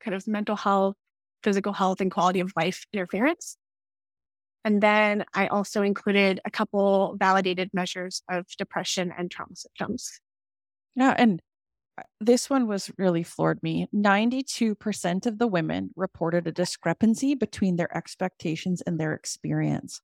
kind 0.01 0.15
of 0.15 0.29
mental 0.29 0.55
health, 0.55 0.97
physical 1.43 1.73
health, 1.73 2.01
and 2.03 2.11
quality 2.11 2.41
of 2.41 2.53
life 2.55 2.85
interference. 2.93 3.57
And 4.65 4.83
then 4.83 5.25
I 5.33 5.47
also 5.47 5.83
included 5.83 6.41
a 6.45 6.51
couple 6.51 7.17
validated 7.19 7.71
measures 7.73 8.23
of 8.31 8.45
depression 8.59 9.13
and 9.17 9.31
trauma 9.31 9.57
symptoms. 9.57 10.21
Yeah. 10.95 11.15
And 11.17 11.41
this 12.21 12.49
one 12.51 12.67
was 12.67 12.91
really 12.99 13.23
floored 13.23 13.63
me. 13.63 13.89
92% 13.95 15.27
of 15.27 15.39
the 15.39 15.47
women 15.47 15.91
reported 15.97 16.47
a 16.47 16.53
discrepancy 16.53 17.35
between 17.35 17.77
their 17.77 17.95
expectations 17.97 18.83
and 18.83 18.99
their 18.99 19.15
experience. 19.15 20.01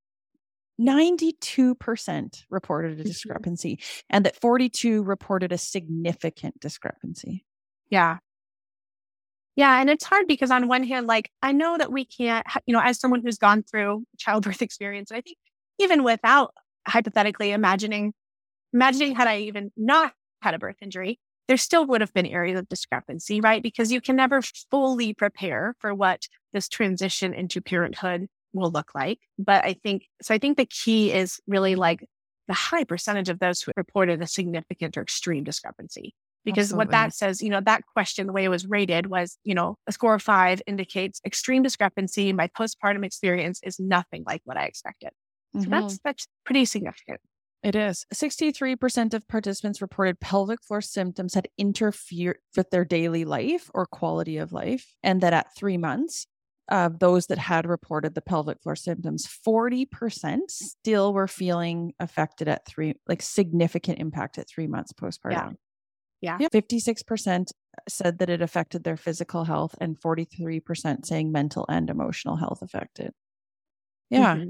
92% 0.81 2.45
reported 2.51 2.93
a 2.93 2.95
mm-hmm. 2.95 3.05
discrepancy 3.05 3.79
and 4.11 4.27
that 4.27 4.41
42 4.41 5.03
reported 5.03 5.53
a 5.53 5.59
significant 5.59 6.59
discrepancy. 6.61 7.45
Yeah. 7.91 8.19
Yeah. 9.57 9.81
And 9.81 9.89
it's 9.89 10.05
hard 10.05 10.27
because 10.27 10.51
on 10.51 10.67
one 10.67 10.83
hand, 10.83 11.07
like 11.07 11.31
I 11.43 11.53
know 11.53 11.79
that 11.79 11.93
we 11.93 12.05
can't, 12.05 12.45
you 12.67 12.73
know, 12.73 12.81
as 12.81 12.99
someone 12.99 13.23
who's 13.23 13.39
gone 13.39 13.63
through 13.63 14.05
childbirth 14.19 14.63
experience, 14.63 15.13
I 15.13 15.21
think 15.21 15.37
even 15.79 16.03
without 16.03 16.53
hypothetically 16.87 17.53
imagining, 17.53 18.13
imagining 18.73 19.15
had 19.15 19.29
I 19.29 19.39
even 19.39 19.71
not 19.77 20.13
had 20.43 20.55
a 20.55 20.59
birth 20.59 20.77
injury, 20.83 21.21
there 21.49 21.57
still 21.57 21.87
would 21.87 22.01
have 22.01 22.13
been 22.13 22.27
areas 22.27 22.59
of 22.59 22.69
discrepancy, 22.69 23.41
right? 23.41 23.63
Because 23.63 23.93
you 23.93 24.01
can 24.01 24.17
never 24.17 24.41
fully 24.71 25.13
prepare 25.15 25.75
for 25.79 25.95
what 25.95 26.27
this 26.53 26.69
transition 26.69 27.35
into 27.35 27.61
parenthood 27.61 28.27
will 28.53 28.71
look 28.71 28.95
like. 28.95 29.19
But 29.39 29.65
I 29.65 29.75
think, 29.83 30.05
so 30.23 30.35
I 30.35 30.39
think 30.39 30.57
the 30.57 30.67
key 30.67 31.13
is 31.13 31.41
really 31.47 31.75
like 31.75 32.07
the 32.49 32.55
high 32.55 32.85
percentage 32.85 33.29
of 33.29 33.41
those 33.41 33.61
who 33.61 33.73
reported 33.77 34.23
a 34.23 34.27
significant 34.27 34.97
or 34.97 35.03
extreme 35.03 35.45
discrepancy. 35.45 36.15
Because 36.45 36.67
Absolutely. 36.67 36.85
what 36.85 36.91
that 36.91 37.15
says, 37.15 37.41
you 37.41 37.49
know, 37.49 37.63
that 37.63 37.85
question, 37.95 38.27
the 38.27 38.33
way 38.33 38.45
it 38.45 38.51
was 38.51 38.67
rated 38.67 39.07
was, 39.07 39.39
you 39.45 39.55
know, 39.55 39.77
a 39.87 39.93
score 39.93 40.15
of 40.15 40.23
five 40.23 40.61
indicates 40.67 41.21
extreme 41.25 41.63
discrepancy. 41.63 42.35
My 42.35 42.49
postpartum 42.49 43.03
experience 43.03 43.61
is 43.63 43.81
nothing 43.81 44.25
like 44.27 44.43
what 44.45 44.59
I 44.59 44.65
expected. 44.65 45.11
Mm-hmm. 45.57 45.65
So 45.65 45.71
that's, 45.71 45.99
that's 46.05 46.27
pretty 46.45 46.67
significant. 46.67 47.21
It 47.65 47.75
is. 47.75 48.05
63% 48.13 49.15
of 49.15 49.27
participants 49.27 49.81
reported 49.81 50.21
pelvic 50.21 50.63
floor 50.63 50.83
symptoms 50.83 51.35
had 51.35 51.49
interfered 51.59 52.37
with 52.57 52.71
their 52.71 52.85
daily 52.85 53.25
life 53.25 53.71
or 53.73 53.87
quality 53.87 54.37
of 54.37 54.53
life. 54.53 54.95
And 55.03 55.21
that 55.23 55.33
at 55.33 55.57
three 55.57 55.79
months, 55.79 56.27
of 56.71 56.99
those 56.99 57.27
that 57.27 57.39
had 57.39 57.67
reported 57.67 58.15
the 58.15 58.23
pelvic 58.23 58.63
floor 58.63 58.77
symptoms, 58.77 59.29
40% 59.47 60.39
still 60.49 61.13
were 61.13 61.29
feeling 61.29 61.93
affected 62.01 62.49
at 62.49 62.67
three, 62.67 62.95
like 63.07 63.23
significant 63.23 63.99
impact 63.99 64.39
at 64.39 64.49
three 64.49 64.67
months 64.67 64.93
postpartum. 64.93 65.57
Yeah. 66.21 66.39
Yeah. 66.41 66.49
56% 66.49 67.51
said 67.89 68.19
that 68.19 68.31
it 68.31 68.41
affected 68.41 68.83
their 68.83 68.97
physical 68.97 69.45
health, 69.45 69.75
and 69.79 70.01
43% 70.01 71.05
saying 71.05 71.31
mental 71.31 71.67
and 71.69 71.91
emotional 71.91 72.37
health 72.37 72.63
affected. 72.63 73.13
Yeah. 74.09 74.37
Mm-hmm. 74.37 74.49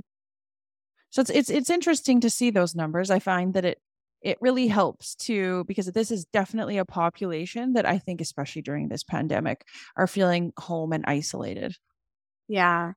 So 1.14 1.20
it's 1.22 1.31
it's 1.31 1.48
it's 1.48 1.70
interesting 1.70 2.20
to 2.22 2.29
see 2.29 2.50
those 2.50 2.74
numbers. 2.74 3.09
I 3.09 3.20
find 3.20 3.55
that 3.55 3.64
it 3.64 3.79
it 4.20 4.37
really 4.40 4.66
helps 4.66 5.14
to 5.27 5.62
because 5.68 5.87
this 5.87 6.11
is 6.11 6.24
definitely 6.24 6.77
a 6.77 6.85
population 6.85 7.74
that 7.74 7.87
I 7.87 7.98
think 7.98 8.20
especially 8.20 8.62
during 8.62 8.88
this 8.88 9.05
pandemic 9.05 9.64
are 9.96 10.09
feeling 10.09 10.53
home 10.59 10.92
and 10.92 11.05
isolated. 11.07 11.77
Yeah. 12.48 12.92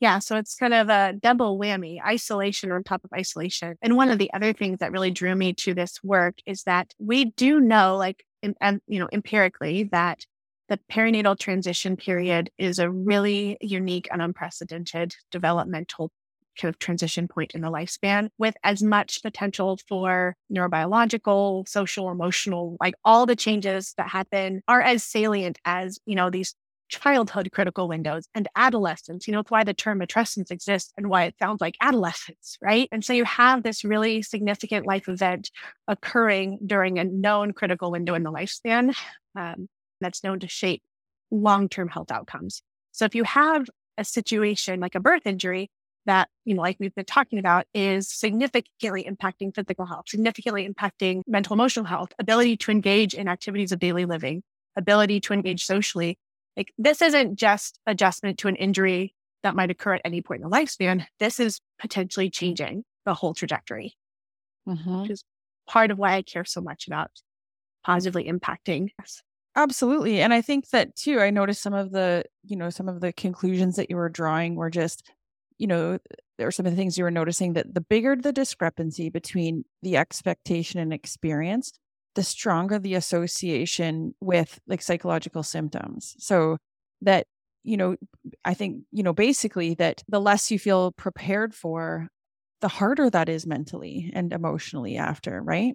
Yeah, 0.00 0.20
so 0.20 0.36
it's 0.36 0.56
kind 0.56 0.74
of 0.74 0.90
a 0.90 1.14
double 1.20 1.58
whammy, 1.58 1.98
isolation 2.06 2.72
on 2.72 2.84
top 2.84 3.04
of 3.04 3.10
isolation. 3.16 3.76
And 3.82 3.96
one 3.96 4.10
of 4.10 4.18
the 4.18 4.32
other 4.34 4.52
things 4.52 4.78
that 4.80 4.92
really 4.92 5.10
drew 5.10 5.34
me 5.34 5.54
to 5.54 5.74
this 5.74 6.04
work 6.04 6.36
is 6.46 6.64
that 6.64 6.94
we 7.00 7.26
do 7.32 7.60
know, 7.60 7.96
like, 7.96 8.24
and 8.60 8.80
you 8.88 9.00
know, 9.00 9.08
empirically, 9.12 9.84
that 9.92 10.26
the 10.68 10.78
perinatal 10.92 11.38
transition 11.38 11.96
period 11.96 12.50
is 12.58 12.78
a 12.78 12.90
really 12.90 13.58
unique 13.60 14.08
and 14.12 14.22
unprecedented 14.22 15.16
developmental 15.30 16.12
kind 16.60 16.72
of 16.72 16.78
transition 16.78 17.28
point 17.28 17.52
in 17.54 17.60
the 17.60 17.70
lifespan 17.70 18.28
with 18.38 18.54
as 18.62 18.82
much 18.82 19.22
potential 19.22 19.78
for 19.88 20.36
neurobiological, 20.52 21.66
social, 21.68 22.10
emotional, 22.10 22.76
like 22.80 22.94
all 23.04 23.26
the 23.26 23.36
changes 23.36 23.94
that 23.96 24.08
happen 24.08 24.62
are 24.68 24.82
as 24.82 25.02
salient 25.02 25.58
as, 25.64 25.98
you 26.06 26.14
know, 26.14 26.30
these 26.30 26.54
childhood 26.90 27.50
critical 27.52 27.88
windows 27.88 28.26
and 28.34 28.48
adolescence. 28.56 29.26
You 29.26 29.32
know, 29.32 29.40
it's 29.40 29.50
why 29.50 29.64
the 29.64 29.72
term 29.72 30.00
matrescence 30.00 30.50
exists 30.50 30.92
and 30.96 31.08
why 31.08 31.24
it 31.24 31.36
sounds 31.38 31.60
like 31.60 31.76
adolescence, 31.80 32.58
right? 32.60 32.88
And 32.92 33.04
so 33.04 33.12
you 33.12 33.24
have 33.24 33.62
this 33.62 33.84
really 33.84 34.22
significant 34.22 34.86
life 34.86 35.08
event 35.08 35.50
occurring 35.88 36.58
during 36.66 36.98
a 36.98 37.04
known 37.04 37.52
critical 37.52 37.90
window 37.90 38.14
in 38.14 38.24
the 38.24 38.32
lifespan 38.32 38.94
um, 39.36 39.68
that's 40.00 40.24
known 40.24 40.40
to 40.40 40.48
shape 40.48 40.82
long 41.30 41.68
term 41.68 41.88
health 41.88 42.10
outcomes. 42.10 42.60
So 42.92 43.04
if 43.04 43.14
you 43.14 43.24
have 43.24 43.66
a 43.96 44.04
situation 44.04 44.80
like 44.80 44.96
a 44.96 45.00
birth 45.00 45.26
injury, 45.26 45.70
that, 46.06 46.28
you 46.44 46.54
know, 46.54 46.62
like 46.62 46.76
we've 46.80 46.94
been 46.94 47.04
talking 47.04 47.38
about 47.38 47.66
is 47.74 48.08
significantly 48.08 49.04
impacting 49.04 49.54
physical 49.54 49.86
health, 49.86 50.04
significantly 50.08 50.68
impacting 50.68 51.22
mental 51.26 51.54
emotional 51.54 51.84
health, 51.84 52.12
ability 52.18 52.56
to 52.58 52.70
engage 52.70 53.14
in 53.14 53.28
activities 53.28 53.72
of 53.72 53.78
daily 53.78 54.04
living, 54.04 54.42
ability 54.76 55.20
to 55.20 55.32
engage 55.32 55.64
socially. 55.64 56.18
Like 56.56 56.72
this 56.78 57.02
isn't 57.02 57.36
just 57.36 57.78
adjustment 57.86 58.38
to 58.38 58.48
an 58.48 58.56
injury 58.56 59.14
that 59.42 59.54
might 59.54 59.70
occur 59.70 59.94
at 59.94 60.02
any 60.04 60.22
point 60.22 60.42
in 60.42 60.50
the 60.50 60.56
lifespan. 60.56 61.06
This 61.18 61.40
is 61.40 61.60
potentially 61.78 62.30
changing 62.30 62.84
the 63.04 63.14
whole 63.14 63.34
trajectory, 63.34 63.94
mm-hmm. 64.68 65.02
which 65.02 65.10
is 65.10 65.24
part 65.66 65.90
of 65.90 65.98
why 65.98 66.14
I 66.14 66.22
care 66.22 66.44
so 66.44 66.60
much 66.60 66.86
about 66.86 67.10
positively 67.84 68.24
impacting 68.24 68.90
us. 69.00 69.22
Absolutely. 69.56 70.20
And 70.20 70.32
I 70.32 70.42
think 70.42 70.68
that 70.70 70.94
too, 70.96 71.20
I 71.20 71.30
noticed 71.30 71.62
some 71.62 71.74
of 71.74 71.90
the, 71.90 72.24
you 72.44 72.56
know, 72.56 72.70
some 72.70 72.88
of 72.88 73.00
the 73.00 73.12
conclusions 73.12 73.76
that 73.76 73.90
you 73.90 73.96
were 73.96 74.08
drawing 74.08 74.54
were 74.54 74.70
just 74.70 75.10
you 75.60 75.66
know, 75.66 75.98
there 76.38 76.48
are 76.48 76.50
some 76.50 76.64
of 76.64 76.72
the 76.72 76.76
things 76.76 76.96
you 76.96 77.04
were 77.04 77.10
noticing 77.10 77.52
that 77.52 77.74
the 77.74 77.82
bigger 77.82 78.16
the 78.16 78.32
discrepancy 78.32 79.10
between 79.10 79.66
the 79.82 79.98
expectation 79.98 80.80
and 80.80 80.90
experience, 80.90 81.70
the 82.14 82.22
stronger 82.22 82.78
the 82.78 82.94
association 82.94 84.14
with 84.22 84.58
like 84.66 84.80
psychological 84.80 85.42
symptoms. 85.42 86.16
So 86.18 86.56
that, 87.02 87.26
you 87.62 87.76
know, 87.76 87.96
I 88.42 88.54
think, 88.54 88.84
you 88.90 89.02
know, 89.02 89.12
basically 89.12 89.74
that 89.74 90.02
the 90.08 90.18
less 90.18 90.50
you 90.50 90.58
feel 90.58 90.92
prepared 90.92 91.54
for, 91.54 92.08
the 92.62 92.68
harder 92.68 93.10
that 93.10 93.28
is 93.28 93.46
mentally 93.46 94.10
and 94.14 94.32
emotionally 94.32 94.96
after, 94.96 95.42
right? 95.42 95.74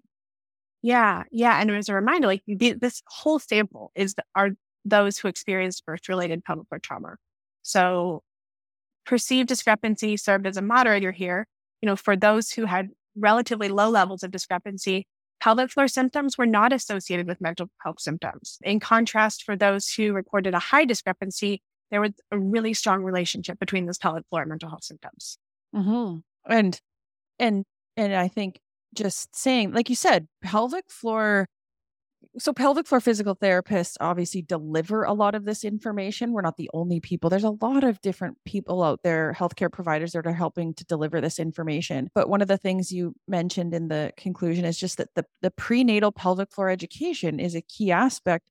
Yeah. 0.82 1.24
Yeah. 1.32 1.62
And 1.62 1.70
as 1.70 1.90
a 1.90 1.94
reminder, 1.94 2.26
like 2.26 2.42
this 2.48 3.04
whole 3.08 3.38
sample 3.38 3.92
is 3.94 4.16
are 4.36 4.50
those 4.84 5.20
who 5.20 5.28
experienced 5.28 5.86
birth 5.86 6.10
related 6.10 6.44
pelvic 6.44 6.68
floor 6.70 6.80
trauma. 6.80 7.16
So 7.62 8.24
perceived 9.06 9.48
discrepancy 9.48 10.18
served 10.18 10.48
as 10.48 10.58
a 10.58 10.62
moderator 10.62 11.12
here. 11.12 11.48
You 11.82 11.88
know, 11.88 11.96
for 11.96 12.16
those 12.16 12.52
who 12.52 12.66
had 12.66 12.90
relatively 13.16 13.70
low 13.70 13.90
levels 13.90 14.24
of 14.24 14.32
discrepancy, 14.32 15.08
pelvic 15.40 15.72
floor 15.72 15.88
symptoms 15.88 16.38
were 16.38 16.46
not 16.46 16.74
associated 16.74 17.28
with 17.28 17.42
mental 17.42 17.68
health 17.82 18.00
symptoms. 18.00 18.58
In 18.64 18.80
contrast, 18.80 19.44
for 19.44 19.56
those 19.56 19.90
who 19.90 20.14
reported 20.14 20.54
a 20.54 20.60
high 20.60 20.86
discrepancy, 20.86 21.62
there 21.92 22.02
was 22.02 22.12
a 22.32 22.40
really 22.40 22.74
strong 22.74 23.04
relationship 23.04 23.60
between 23.60 23.86
this 23.86 23.98
pelvic 23.98 24.26
floor 24.30 24.42
and 24.42 24.50
mental 24.50 24.70
health 24.70 24.84
symptoms. 24.84 25.38
Mm-hmm. 25.76 26.20
And 26.52 26.82
and 27.40 27.64
and 27.98 28.14
I 28.16 28.28
think 28.28 28.60
just 28.94 29.36
saying, 29.36 29.74
like 29.74 29.90
you 29.90 29.96
said, 29.96 30.28
pelvic 30.42 30.86
floor 30.90 31.48
so 32.38 32.54
pelvic 32.54 32.88
floor 32.88 33.00
physical 33.00 33.36
therapists 33.36 33.96
obviously 34.00 34.42
deliver 34.42 35.04
a 35.04 35.14
lot 35.14 35.36
of 35.36 35.46
this 35.46 35.64
information. 35.64 36.32
We're 36.32 36.42
not 36.42 36.58
the 36.58 36.70
only 36.74 37.00
people. 37.00 37.30
There's 37.30 37.44
a 37.44 37.58
lot 37.62 37.84
of 37.84 38.02
different 38.02 38.38
people 38.46 38.84
out 38.84 39.02
there 39.04 39.36
healthcare 39.38 39.72
providers 39.72 40.12
that 40.14 40.28
are 40.28 40.34
helping 40.34 40.74
to 40.76 40.86
deliver 40.86 41.22
this 41.22 41.40
information. 41.40 42.10
But 42.14 42.30
one 42.30 42.42
of 42.42 42.48
the 42.48 42.58
things 42.58 42.92
you 42.92 43.16
mentioned 43.28 43.74
in 43.74 43.88
the 43.88 44.12
conclusion 44.18 44.66
is 44.66 44.78
just 44.78 44.98
that 44.98 45.14
the, 45.16 45.26
the 45.42 45.52
prenatal 45.52 46.12
pelvic 46.12 46.52
floor 46.52 46.70
education 46.70 47.40
is 47.40 47.56
a 47.56 47.62
key 47.62 47.92
aspect 47.92 48.50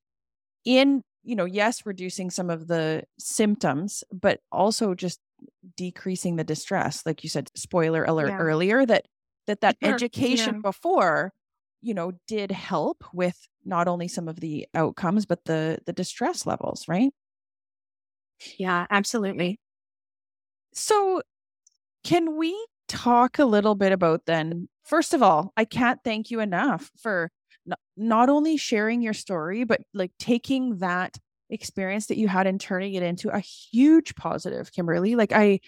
in 0.64 1.02
you 1.22 1.36
know 1.36 1.44
yes 1.44 1.84
reducing 1.84 2.30
some 2.30 2.48
of 2.48 2.68
the 2.68 3.02
symptoms 3.18 4.02
but 4.12 4.40
also 4.50 4.94
just 4.94 5.20
decreasing 5.76 6.36
the 6.36 6.44
distress. 6.44 7.04
Like 7.04 7.22
you 7.22 7.28
said 7.28 7.50
spoiler 7.54 8.04
alert 8.04 8.30
yeah. 8.30 8.38
earlier 8.38 8.86
that 8.86 9.06
that 9.46 9.60
that 9.60 9.76
education 9.82 10.56
yeah. 10.56 10.60
before 10.62 11.32
you 11.82 11.92
know 11.92 12.12
did 12.26 12.50
help 12.50 13.04
with 13.12 13.46
not 13.64 13.88
only 13.88 14.08
some 14.08 14.28
of 14.28 14.40
the 14.40 14.66
outcomes 14.74 15.26
but 15.26 15.44
the 15.44 15.78
the 15.86 15.92
distress 15.92 16.46
levels 16.46 16.86
right? 16.88 17.12
Yeah 18.58 18.86
absolutely. 18.90 19.58
So 20.72 21.22
can 22.04 22.36
we 22.36 22.54
talk 22.88 23.38
a 23.38 23.44
little 23.44 23.74
bit 23.74 23.92
about 23.92 24.26
then 24.26 24.68
first 24.84 25.14
of 25.14 25.22
all 25.22 25.52
i 25.56 25.64
can't 25.64 26.00
thank 26.04 26.30
you 26.30 26.40
enough 26.40 26.90
for 26.98 27.30
not, 27.66 27.78
not 27.96 28.28
only 28.28 28.56
sharing 28.58 29.02
your 29.02 29.14
story 29.14 29.64
but 29.64 29.80
like 29.94 30.12
taking 30.18 30.78
that 30.78 31.16
experience 31.50 32.06
that 32.06 32.18
you 32.18 32.28
had 32.28 32.46
and 32.46 32.60
turning 32.60 32.94
it 32.94 33.02
into 33.02 33.28
a 33.30 33.40
huge 33.40 34.14
positive 34.16 34.72
kimberley. 34.72 35.16
Like 35.16 35.32
i 35.32 35.60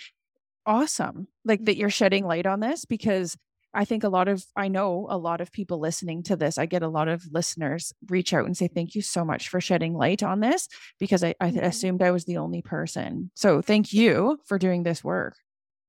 awesome 0.66 1.28
like 1.44 1.64
that 1.66 1.76
you're 1.76 1.90
shedding 1.90 2.26
light 2.26 2.46
on 2.46 2.60
this 2.60 2.84
because 2.84 3.36
I 3.76 3.84
think 3.84 4.04
a 4.04 4.08
lot 4.08 4.26
of, 4.26 4.42
I 4.56 4.68
know 4.68 5.06
a 5.10 5.18
lot 5.18 5.42
of 5.42 5.52
people 5.52 5.78
listening 5.78 6.22
to 6.24 6.36
this. 6.36 6.56
I 6.56 6.64
get 6.64 6.82
a 6.82 6.88
lot 6.88 7.08
of 7.08 7.26
listeners 7.30 7.92
reach 8.08 8.32
out 8.32 8.46
and 8.46 8.56
say, 8.56 8.68
thank 8.68 8.94
you 8.94 9.02
so 9.02 9.22
much 9.22 9.50
for 9.50 9.60
shedding 9.60 9.94
light 9.94 10.22
on 10.22 10.40
this 10.40 10.66
because 10.98 11.22
I, 11.22 11.34
I 11.40 11.50
mm-hmm. 11.50 11.58
assumed 11.58 12.02
I 12.02 12.10
was 12.10 12.24
the 12.24 12.38
only 12.38 12.62
person. 12.62 13.30
So 13.34 13.60
thank 13.60 13.92
you 13.92 14.38
for 14.46 14.58
doing 14.58 14.82
this 14.82 15.04
work. 15.04 15.36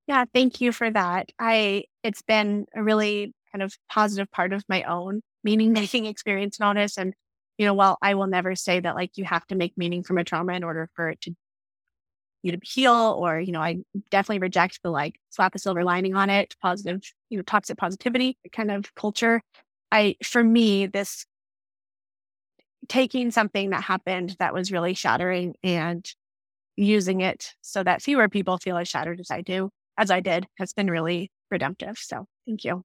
Yeah, 0.06 0.26
thank 0.34 0.60
you 0.60 0.73
for 0.73 0.91
that. 0.91 1.32
I, 1.39 1.86
it's 2.04 2.21
been 2.21 2.65
a 2.76 2.84
really 2.84 3.34
kind 3.54 3.63
of 3.63 3.73
positive 3.89 4.30
part 4.32 4.52
of 4.52 4.65
my 4.67 4.84
own 4.84 5.21
meaning 5.45 5.71
making 5.82 6.08
experience 6.08 6.60
and 6.60 6.67
all 6.67 6.73
this. 6.73 6.97
And, 6.97 7.13
you 7.58 7.65
know, 7.65 7.73
while 7.73 7.97
I 8.02 8.15
will 8.15 8.28
never 8.28 8.54
say 8.56 8.82
that 8.82 8.95
like 8.95 9.12
you 9.15 9.23
have 9.23 9.47
to 9.47 9.56
make 9.56 9.78
meaning 9.78 10.04
from 10.04 10.17
a 10.17 10.26
trauma 10.26 10.54
in 10.54 10.65
order 10.65 10.89
for 10.93 11.10
it 11.10 11.21
to 11.21 11.34
you 12.43 12.52
to 12.52 12.60
heal 12.63 13.15
or 13.19 13.39
you 13.39 13.52
know 13.52 13.62
i 13.62 13.78
definitely 14.10 14.39
reject 14.39 14.80
the 14.84 14.89
like 14.89 15.19
slap 15.30 15.56
a 15.56 15.60
silver 15.60 15.84
lining 15.84 16.15
on 16.15 16.30
it 16.30 16.56
positive 16.62 17.02
you 17.30 17.38
know 17.38 17.43
toxic 17.43 17.78
positivity 17.78 18.38
kind 18.52 18.71
of 18.71 18.93
culture. 18.95 19.41
I 19.91 20.15
for 20.23 20.43
me 20.43 20.86
this 20.86 21.26
taking 22.88 23.32
something 23.32 23.71
that 23.71 23.84
happened 23.84 24.36
that 24.39 24.54
was 24.54 24.71
really 24.71 24.93
shattering 24.93 25.56
and 25.63 26.06
using 26.76 27.21
it 27.21 27.54
so 27.62 27.84
that 27.84 28.02
fewer 28.02 28.30
people 28.30 28.58
feel 28.58 28.78
as 28.78 28.88
shattered 28.88 29.19
as 29.19 29.32
i 29.32 29.41
do 29.41 29.69
as 29.97 30.12
i 30.12 30.19
did 30.19 30.45
has 30.58 30.73
been 30.73 30.89
really 30.89 31.32
redemptive 31.50 31.97
so 31.97 32.26
thank 32.45 32.63
you 32.63 32.84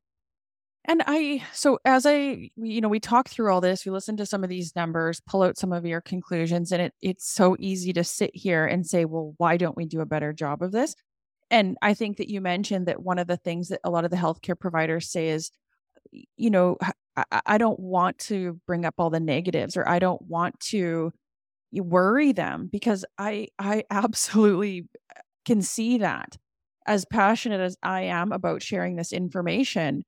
and 0.85 1.03
I, 1.07 1.45
so 1.53 1.79
as 1.85 2.05
I, 2.07 2.51
you 2.57 2.81
know, 2.81 2.89
we 2.89 2.99
talk 2.99 3.29
through 3.29 3.53
all 3.53 3.61
this, 3.61 3.85
we 3.85 3.93
listen 3.93 4.17
to 4.17 4.27
some 4.27 4.43
of 4.43 4.51
these 4.51 4.75
numbers, 4.75 5.21
pull 5.21 5.43
out 5.43 5.57
some 5.57 5.73
of 5.73 5.87
your 5.87 6.01
conclusions, 6.01 6.73
and 6.73 6.83
it 6.83 6.95
it's 7.01 7.33
so 7.33 7.57
easy 7.61 7.93
to 7.93 8.03
sit 8.03 8.33
here 8.35 8.67
and 8.67 8.85
say, 8.85 9.05
well, 9.05 9.35
why 9.37 9.57
don't 9.57 9.77
we 9.77 9.87
do 9.87 10.01
a 10.01 10.07
better 10.07 10.33
job 10.33 10.61
of 10.61 10.73
this? 10.73 10.97
And 11.51 11.77
I 11.83 11.95
think 11.95 12.17
that 12.17 12.31
you 12.31 12.41
mentioned 12.41 12.87
that 12.87 13.03
one 13.03 13.19
of 13.19 13.29
the 13.29 13.37
things 13.37 13.69
that 13.69 13.81
a 13.85 13.91
lot 13.91 14.05
of 14.05 14.11
the 14.11 14.17
healthcare 14.17 14.59
providers 14.59 15.11
say 15.11 15.29
is, 15.29 15.51
you 16.37 16.51
know, 16.51 16.79
I, 17.17 17.43
I 17.47 17.59
don't 17.59 17.79
want 17.79 18.19
to 18.21 18.61
bring 18.67 18.85
up 18.85 18.95
all 18.99 19.11
the 19.11 19.21
negatives, 19.21 19.77
or 19.77 19.89
I 19.89 20.01
don't 20.01 20.23
want 20.23 20.59
to 20.71 21.13
worry 21.73 22.33
them 22.33 22.69
because 22.71 23.05
I 23.19 23.49
I 23.59 23.85
absolutely 23.91 24.89
can 25.45 25.63
see 25.63 25.99
that 25.99 26.37
as 26.87 27.05
passionate 27.05 27.61
as 27.61 27.77
I 27.85 28.03
am 28.03 28.33
about 28.33 28.63
sharing 28.63 28.97
this 28.97 29.13
information 29.13 30.05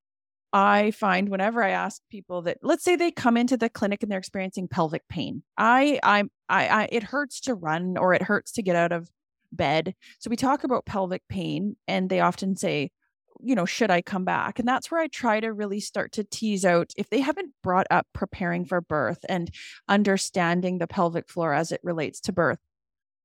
I 0.55 0.93
find 0.93 1.31
whenever 1.31 1.64
I 1.64 1.71
ask 1.71 2.01
people 2.11 2.43
that 2.43 2.59
let's 2.62 2.85
say 2.85 2.95
they 2.95 3.11
come 3.11 3.37
into 3.37 3.57
the 3.57 3.69
clinic 3.69 4.05
and 4.05 4.11
they're 4.11 4.21
experiencing 4.21 4.69
pelvic 4.69 5.03
pain. 5.09 5.43
I 5.59 5.99
I'm 6.05 6.31
I, 6.49 6.69
I 6.69 6.88
it 6.93 7.03
hurts 7.03 7.40
to 7.43 7.55
run 7.55 7.97
or 7.99 8.14
it 8.14 8.23
hurts 8.23 8.53
to 8.53 8.62
get 8.62 8.77
out 8.77 8.93
of 8.93 9.11
bed. 9.51 9.97
So 10.21 10.31
we 10.31 10.37
talk 10.37 10.62
about 10.62 10.87
pelvic 10.87 11.23
pain 11.29 11.75
and 11.88 12.09
they 12.09 12.21
often 12.21 12.55
say, 12.55 12.93
you 13.40 13.57
know, 13.57 13.64
should 13.64 13.90
I 13.90 14.01
come 14.01 14.25
back? 14.25 14.61
And 14.61 14.69
that's 14.69 14.93
where 14.93 15.01
I 15.01 15.09
try 15.09 15.40
to 15.40 15.53
really 15.53 15.81
start 15.81 16.12
to 16.12 16.25
tease 16.25 16.64
out 16.64 16.93
if 16.97 17.11
they 17.11 17.21
haven't 17.21 17.51
brought 17.61 17.88
up 17.90 18.07
preparing 18.12 18.64
for 18.64 18.81
birth 18.81 19.25
and 19.29 19.51
understanding 19.88 20.79
the 20.79 20.87
pelvic 20.87 21.29
floor 21.29 21.53
as 21.53 21.73
it 21.73 21.81
relates 21.83 22.21
to 22.21 22.33
birth. 22.33 22.61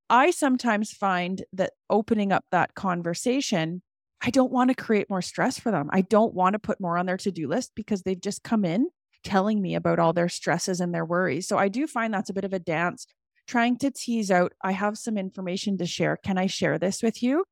I 0.08 0.32
sometimes 0.32 0.90
find 0.90 1.44
that 1.52 1.74
opening 1.88 2.32
up 2.32 2.44
that 2.50 2.74
conversation 2.74 3.82
I 4.22 4.30
don't 4.30 4.52
want 4.52 4.68
to 4.68 4.74
create 4.74 5.08
more 5.08 5.22
stress 5.22 5.58
for 5.58 5.70
them. 5.70 5.88
I 5.92 6.02
don't 6.02 6.34
want 6.34 6.52
to 6.52 6.58
put 6.58 6.80
more 6.80 6.98
on 6.98 7.06
their 7.06 7.16
to 7.18 7.30
do 7.32 7.48
list 7.48 7.72
because 7.74 8.02
they've 8.02 8.20
just 8.20 8.42
come 8.42 8.64
in 8.64 8.88
telling 9.24 9.60
me 9.62 9.74
about 9.74 9.98
all 9.98 10.12
their 10.12 10.28
stresses 10.28 10.80
and 10.80 10.94
their 10.94 11.04
worries. 11.04 11.46
So 11.46 11.58
I 11.58 11.68
do 11.68 11.86
find 11.86 12.12
that's 12.12 12.30
a 12.30 12.34
bit 12.34 12.44
of 12.44 12.52
a 12.52 12.58
dance 12.58 13.06
trying 13.46 13.76
to 13.78 13.90
tease 13.90 14.30
out 14.30 14.52
I 14.62 14.72
have 14.72 14.98
some 14.98 15.16
information 15.18 15.78
to 15.78 15.86
share. 15.86 16.16
Can 16.16 16.38
I 16.38 16.46
share 16.46 16.78
this 16.78 17.02
with 17.02 17.22
you? 17.22 17.44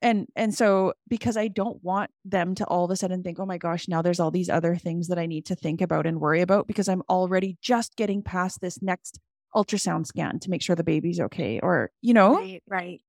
And 0.00 0.28
and 0.36 0.54
so 0.54 0.94
because 1.08 1.36
I 1.36 1.48
don't 1.48 1.82
want 1.82 2.10
them 2.24 2.54
to 2.56 2.64
all 2.66 2.84
of 2.84 2.90
a 2.90 2.96
sudden 2.96 3.22
think, 3.22 3.40
"Oh 3.40 3.46
my 3.46 3.58
gosh, 3.58 3.88
now 3.88 4.00
there's 4.02 4.20
all 4.20 4.30
these 4.30 4.48
other 4.48 4.76
things 4.76 5.08
that 5.08 5.18
I 5.18 5.26
need 5.26 5.46
to 5.46 5.56
think 5.56 5.80
about 5.80 6.06
and 6.06 6.20
worry 6.20 6.40
about 6.40 6.68
because 6.68 6.88
I'm 6.88 7.02
already 7.10 7.58
just 7.62 7.96
getting 7.96 8.22
past 8.22 8.60
this 8.60 8.80
next 8.80 9.18
ultrasound 9.56 10.06
scan 10.06 10.38
to 10.40 10.50
make 10.50 10.62
sure 10.62 10.76
the 10.76 10.84
baby's 10.84 11.18
okay." 11.20 11.58
Or, 11.60 11.90
you 12.00 12.14
know? 12.14 12.36
Right, 12.36 12.62
right. 12.68 13.00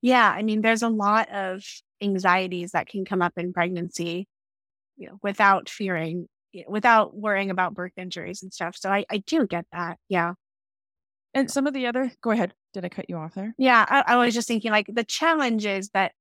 Yeah, 0.00 0.28
I 0.30 0.42
mean 0.42 0.62
there's 0.62 0.82
a 0.82 0.88
lot 0.88 1.28
of 1.30 1.64
anxieties 2.02 2.72
that 2.72 2.88
can 2.88 3.04
come 3.04 3.22
up 3.22 3.32
in 3.36 3.52
pregnancy, 3.52 4.26
you 4.96 5.08
know, 5.08 5.18
without 5.22 5.68
fearing, 5.68 6.28
without 6.68 7.16
worrying 7.16 7.50
about 7.50 7.74
birth 7.74 7.92
injuries 7.96 8.42
and 8.42 8.52
stuff. 8.52 8.76
So 8.76 8.90
I, 8.90 9.04
I 9.10 9.18
do 9.18 9.46
get 9.46 9.66
that. 9.72 9.98
Yeah. 10.08 10.34
And 11.34 11.50
some 11.50 11.66
of 11.66 11.72
the 11.72 11.86
other, 11.86 12.12
go 12.22 12.30
ahead. 12.30 12.52
Did 12.74 12.84
I 12.84 12.88
cut 12.88 13.08
you 13.08 13.16
off 13.16 13.34
there? 13.34 13.54
Yeah. 13.56 13.86
I, 13.88 14.14
I 14.14 14.16
was 14.16 14.34
just 14.34 14.48
thinking 14.48 14.70
like 14.70 14.86
the 14.92 15.04
challenge 15.04 15.64
is 15.64 15.88
that 15.90 16.12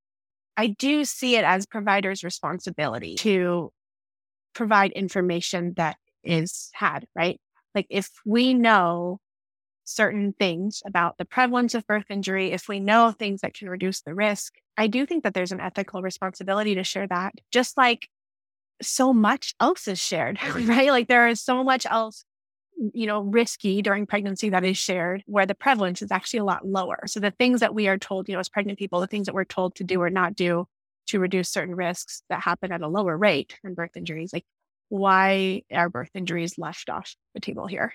I 0.56 0.68
do 0.68 1.06
see 1.06 1.36
it 1.36 1.44
as 1.44 1.66
providers' 1.66 2.24
responsibility 2.24 3.16
to 3.16 3.72
provide 4.54 4.92
information 4.92 5.74
that 5.78 5.98
is 6.24 6.70
had, 6.74 7.08
right? 7.16 7.40
Like 7.74 7.88
if 7.90 8.10
we 8.26 8.54
know 8.54 9.20
certain 9.92 10.34
things 10.34 10.82
about 10.86 11.18
the 11.18 11.26
prevalence 11.26 11.74
of 11.76 11.86
birth 11.88 12.06
injury, 12.10 12.52
if 12.52 12.68
we 12.68 12.80
know 12.80 13.12
things 13.12 13.42
that 13.42 13.54
can 13.54 13.70
reduce 13.70 14.02
the 14.02 14.14
risk, 14.14 14.56
I 14.78 14.88
do 14.88 15.06
think 15.06 15.24
that 15.24 15.34
there's 15.34 15.52
an 15.52 15.60
ethical 15.60 16.02
responsibility 16.02 16.76
to 16.76 16.84
share 16.84 17.08
that, 17.08 17.34
just 17.52 17.78
like 17.78 18.10
so 18.82 19.14
much 19.14 19.54
else 19.60 19.88
is 19.88 20.00
shared, 20.00 20.40
right? 20.56 20.90
Like 20.90 21.08
there 21.08 21.28
is 21.28 21.42
so 21.42 21.64
much 21.64 21.86
else, 21.86 22.24
you 22.94 23.08
know, 23.08 23.22
risky 23.22 23.82
during 23.82 24.06
pregnancy 24.08 24.50
that 24.50 24.64
is 24.64 24.78
shared 24.78 25.24
where 25.28 25.46
the 25.46 25.56
prevalence 25.56 26.02
is 26.02 26.12
actually 26.12 26.40
a 26.40 26.46
lot 26.46 26.66
lower. 26.66 27.04
So 27.08 27.20
the 27.20 27.32
things 27.32 27.60
that 27.60 27.76
we 27.76 27.88
are 27.88 27.98
told, 27.98 28.28
you 28.28 28.34
know, 28.34 28.40
as 28.40 28.50
pregnant 28.50 28.80
people, 28.80 29.00
the 29.00 29.08
things 29.08 29.28
that 29.28 29.36
we're 29.36 29.46
told 29.46 29.76
to 29.76 29.84
do 29.84 30.02
or 30.02 30.10
not 30.10 30.36
do 30.36 30.68
to 31.08 31.20
reduce 31.20 31.50
certain 31.50 31.76
risks 31.76 32.24
that 32.30 32.42
happen 32.42 32.72
at 32.72 32.82
a 32.82 32.88
lower 32.88 33.18
rate 33.18 33.60
than 33.64 33.74
birth 33.74 33.96
injuries, 33.96 34.34
like 34.34 34.46
why 34.90 35.64
are 35.72 35.90
birth 35.90 36.12
injuries 36.16 36.58
left 36.58 36.90
off 36.90 37.16
the 37.34 37.40
table 37.40 37.68
here? 37.68 37.94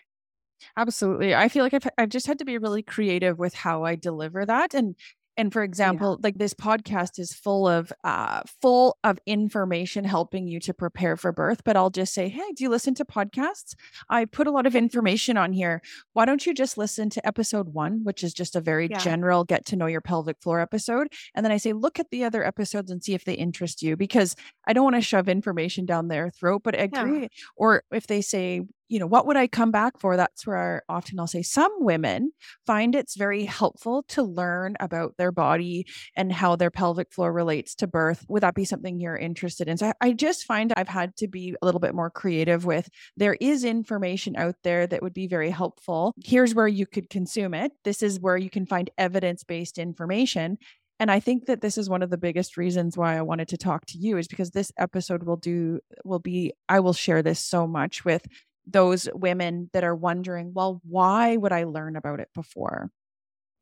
Absolutely. 0.76 1.34
I 1.34 1.48
feel 1.48 1.64
like 1.64 1.74
I've 1.74 1.88
I've 1.98 2.08
just 2.08 2.26
had 2.26 2.38
to 2.38 2.44
be 2.44 2.58
really 2.58 2.82
creative 2.82 3.38
with 3.38 3.54
how 3.54 3.84
I 3.84 3.94
deliver 3.94 4.44
that 4.46 4.74
and 4.74 4.96
and 5.36 5.52
for 5.52 5.62
example 5.62 6.16
yeah. 6.18 6.24
like 6.26 6.38
this 6.38 6.54
podcast 6.54 7.18
is 7.18 7.32
full 7.32 7.68
of 7.68 7.92
uh 8.04 8.40
full 8.60 8.96
of 9.04 9.18
information 9.26 10.04
helping 10.04 10.46
you 10.46 10.58
to 10.60 10.72
prepare 10.72 11.16
for 11.16 11.32
birth 11.32 11.62
but 11.64 11.76
i'll 11.76 11.90
just 11.90 12.14
say 12.14 12.28
hey 12.28 12.52
do 12.54 12.64
you 12.64 12.70
listen 12.70 12.94
to 12.94 13.04
podcasts 13.04 13.74
i 14.08 14.24
put 14.24 14.46
a 14.46 14.50
lot 14.50 14.66
of 14.66 14.74
information 14.74 15.36
on 15.36 15.52
here 15.52 15.82
why 16.14 16.24
don't 16.24 16.46
you 16.46 16.54
just 16.54 16.78
listen 16.78 17.10
to 17.10 17.26
episode 17.26 17.68
one 17.68 18.02
which 18.04 18.24
is 18.24 18.32
just 18.32 18.56
a 18.56 18.60
very 18.60 18.88
yeah. 18.90 18.98
general 18.98 19.44
get 19.44 19.64
to 19.66 19.76
know 19.76 19.86
your 19.86 20.00
pelvic 20.00 20.40
floor 20.40 20.60
episode 20.60 21.08
and 21.34 21.44
then 21.44 21.52
i 21.52 21.56
say 21.56 21.72
look 21.72 21.98
at 21.98 22.10
the 22.10 22.24
other 22.24 22.44
episodes 22.44 22.90
and 22.90 23.02
see 23.02 23.14
if 23.14 23.24
they 23.24 23.34
interest 23.34 23.82
you 23.82 23.96
because 23.96 24.34
i 24.66 24.72
don't 24.72 24.84
want 24.84 24.96
to 24.96 25.02
shove 25.02 25.28
information 25.28 25.84
down 25.84 26.08
their 26.08 26.30
throat 26.30 26.62
but 26.64 26.74
I 26.74 26.82
agree 26.82 27.22
yeah. 27.22 27.28
or 27.56 27.82
if 27.90 28.06
they 28.06 28.20
say 28.20 28.62
you 28.88 28.98
know, 28.98 29.06
what 29.06 29.26
would 29.26 29.36
I 29.36 29.46
come 29.46 29.70
back 29.70 29.98
for? 29.98 30.16
That's 30.16 30.46
where 30.46 30.82
often 30.88 31.18
I'll 31.18 31.26
say 31.26 31.42
some 31.42 31.72
women 31.80 32.32
find 32.66 32.94
it's 32.94 33.16
very 33.16 33.44
helpful 33.44 34.04
to 34.08 34.22
learn 34.22 34.76
about 34.80 35.16
their 35.16 35.32
body 35.32 35.86
and 36.16 36.32
how 36.32 36.56
their 36.56 36.70
pelvic 36.70 37.12
floor 37.12 37.32
relates 37.32 37.74
to 37.76 37.86
birth. 37.86 38.24
Would 38.28 38.42
that 38.42 38.54
be 38.54 38.64
something 38.64 39.00
you're 39.00 39.16
interested 39.16 39.68
in? 39.68 39.76
So 39.76 39.92
I 40.00 40.12
just 40.12 40.44
find 40.44 40.72
I've 40.76 40.88
had 40.88 41.16
to 41.16 41.28
be 41.28 41.54
a 41.60 41.64
little 41.64 41.80
bit 41.80 41.94
more 41.94 42.10
creative 42.10 42.64
with 42.64 42.88
there 43.16 43.36
is 43.40 43.64
information 43.64 44.36
out 44.36 44.56
there 44.62 44.86
that 44.86 45.02
would 45.02 45.14
be 45.14 45.26
very 45.26 45.50
helpful. 45.50 46.14
Here's 46.24 46.54
where 46.54 46.68
you 46.68 46.86
could 46.86 47.10
consume 47.10 47.54
it. 47.54 47.72
This 47.84 48.02
is 48.02 48.20
where 48.20 48.36
you 48.36 48.50
can 48.50 48.66
find 48.66 48.90
evidence 48.98 49.44
based 49.44 49.78
information. 49.78 50.58
And 50.98 51.10
I 51.10 51.20
think 51.20 51.46
that 51.46 51.60
this 51.60 51.76
is 51.76 51.90
one 51.90 52.02
of 52.02 52.10
the 52.10 52.16
biggest 52.16 52.56
reasons 52.56 52.96
why 52.96 53.18
I 53.18 53.22
wanted 53.22 53.48
to 53.48 53.58
talk 53.58 53.84
to 53.86 53.98
you 53.98 54.16
is 54.16 54.28
because 54.28 54.50
this 54.50 54.72
episode 54.78 55.24
will 55.24 55.36
do, 55.36 55.80
will 56.04 56.20
be, 56.20 56.54
I 56.68 56.80
will 56.80 56.94
share 56.94 57.22
this 57.22 57.38
so 57.38 57.66
much 57.66 58.04
with 58.04 58.26
those 58.66 59.08
women 59.14 59.70
that 59.72 59.84
are 59.84 59.94
wondering, 59.94 60.52
well, 60.54 60.80
why 60.84 61.36
would 61.36 61.52
I 61.52 61.64
learn 61.64 61.96
about 61.96 62.20
it 62.20 62.28
before? 62.34 62.90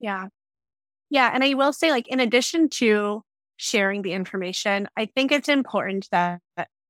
Yeah. 0.01 0.29
Yeah. 1.11 1.31
And 1.33 1.45
I 1.45 1.55
will 1.55 1.73
say, 1.73 1.91
like, 1.91 2.09
in 2.09 2.21
addition 2.21 2.69
to 2.71 3.23
sharing 3.57 4.03
the 4.03 4.13
information, 4.13 4.89
I 4.97 5.07
think 5.07 5.31
it's 5.31 5.49
important 5.49 6.09
that 6.11 6.41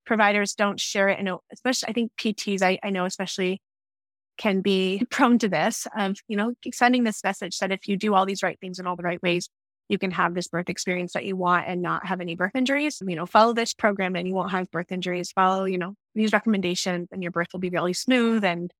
providers 0.06 0.54
don't 0.54 0.78
share 0.78 1.08
it. 1.08 1.18
And 1.18 1.28
especially, 1.52 1.88
I 1.88 1.92
think 1.92 2.12
PTs, 2.18 2.62
I, 2.62 2.78
I 2.82 2.90
know 2.90 3.04
especially 3.04 3.60
can 4.36 4.60
be 4.60 5.04
prone 5.10 5.38
to 5.38 5.48
this 5.48 5.86
of, 5.96 6.16
you 6.28 6.36
know, 6.36 6.52
sending 6.72 7.04
this 7.04 7.22
message 7.24 7.58
that 7.58 7.72
if 7.72 7.88
you 7.88 7.96
do 7.96 8.14
all 8.14 8.26
these 8.26 8.42
right 8.42 8.58
things 8.60 8.78
in 8.78 8.86
all 8.86 8.96
the 8.96 9.02
right 9.02 9.22
ways, 9.22 9.48
you 9.88 9.98
can 9.98 10.10
have 10.10 10.34
this 10.34 10.48
birth 10.48 10.70
experience 10.70 11.12
that 11.12 11.24
you 11.24 11.36
want 11.36 11.66
and 11.68 11.82
not 11.82 12.06
have 12.06 12.20
any 12.20 12.34
birth 12.34 12.52
injuries. 12.54 13.02
You 13.06 13.16
know, 13.16 13.26
follow 13.26 13.52
this 13.52 13.74
program 13.74 14.16
and 14.16 14.26
you 14.26 14.34
won't 14.34 14.50
have 14.50 14.70
birth 14.70 14.90
injuries. 14.90 15.30
Follow, 15.32 15.64
you 15.64 15.78
know, 15.78 15.94
these 16.14 16.32
recommendations 16.32 17.08
and 17.12 17.22
your 17.22 17.32
birth 17.32 17.48
will 17.52 17.60
be 17.60 17.70
really 17.70 17.92
smooth. 17.92 18.44
And 18.44 18.72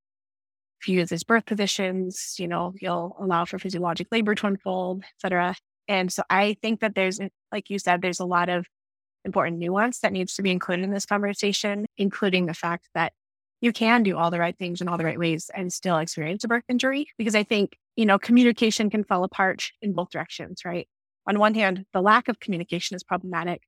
if 0.81 0.89
you 0.89 1.01
use 1.01 1.11
these 1.11 1.25
birth 1.25 1.47
positions, 1.47 2.37
you 2.39 2.49
know, 2.49 2.73
you'll 2.81 3.17
allow 3.21 3.45
for 3.45 3.59
physiologic 3.59 4.09
labor 4.11 4.35
to 4.35 4.47
unfold, 4.47 5.03
et 5.03 5.21
cetera. 5.21 5.55
And 5.89 6.13
so 6.13 6.23
I 6.31 6.57
think 6.63 6.81
that 6.81 6.95
there's, 6.95 7.21
eh, 7.21 7.29
like 7.53 7.69
you 7.69 7.79
said, 7.79 8.01
there's 8.01 8.21
a 8.21 8.25
lot 8.25 8.49
of 8.49 8.67
important 9.25 9.59
nuance 9.59 10.01
that 10.01 10.13
needs 10.13 10.35
to 10.35 10.43
be 10.43 10.51
included 10.51 10.85
in 10.85 10.91
this 10.91 11.07
conversation, 11.07 11.87
including 11.97 12.47
the 12.47 12.55
fact 12.55 12.89
that 12.95 13.13
you 13.61 13.73
can 13.73 14.03
do 14.03 14.17
all 14.17 14.31
the 14.31 14.39
right 14.39 14.59
things 14.59 14.81
in 14.81 14.89
all 14.89 14.99
the 14.99 15.05
right 15.05 15.19
ways 15.19 15.51
and 15.55 15.73
still 15.73 15.97
experience 15.99 16.45
a 16.45 16.49
birth 16.49 16.65
injury. 16.69 17.07
Because 17.17 17.35
I 17.35 17.43
think, 17.43 17.79
you 17.97 18.05
know, 18.05 18.19
communication 18.19 18.91
can 18.91 19.05
fall 19.05 19.25
apart 19.25 19.71
in 19.81 19.93
both 19.95 20.11
directions, 20.11 20.63
right? 20.65 20.87
On 21.27 21.39
one 21.39 21.55
hand, 21.55 21.85
the 21.93 22.03
lack 22.03 22.29
of 22.29 22.41
communication 22.41 22.95
is 22.95 23.03
problematic. 23.03 23.63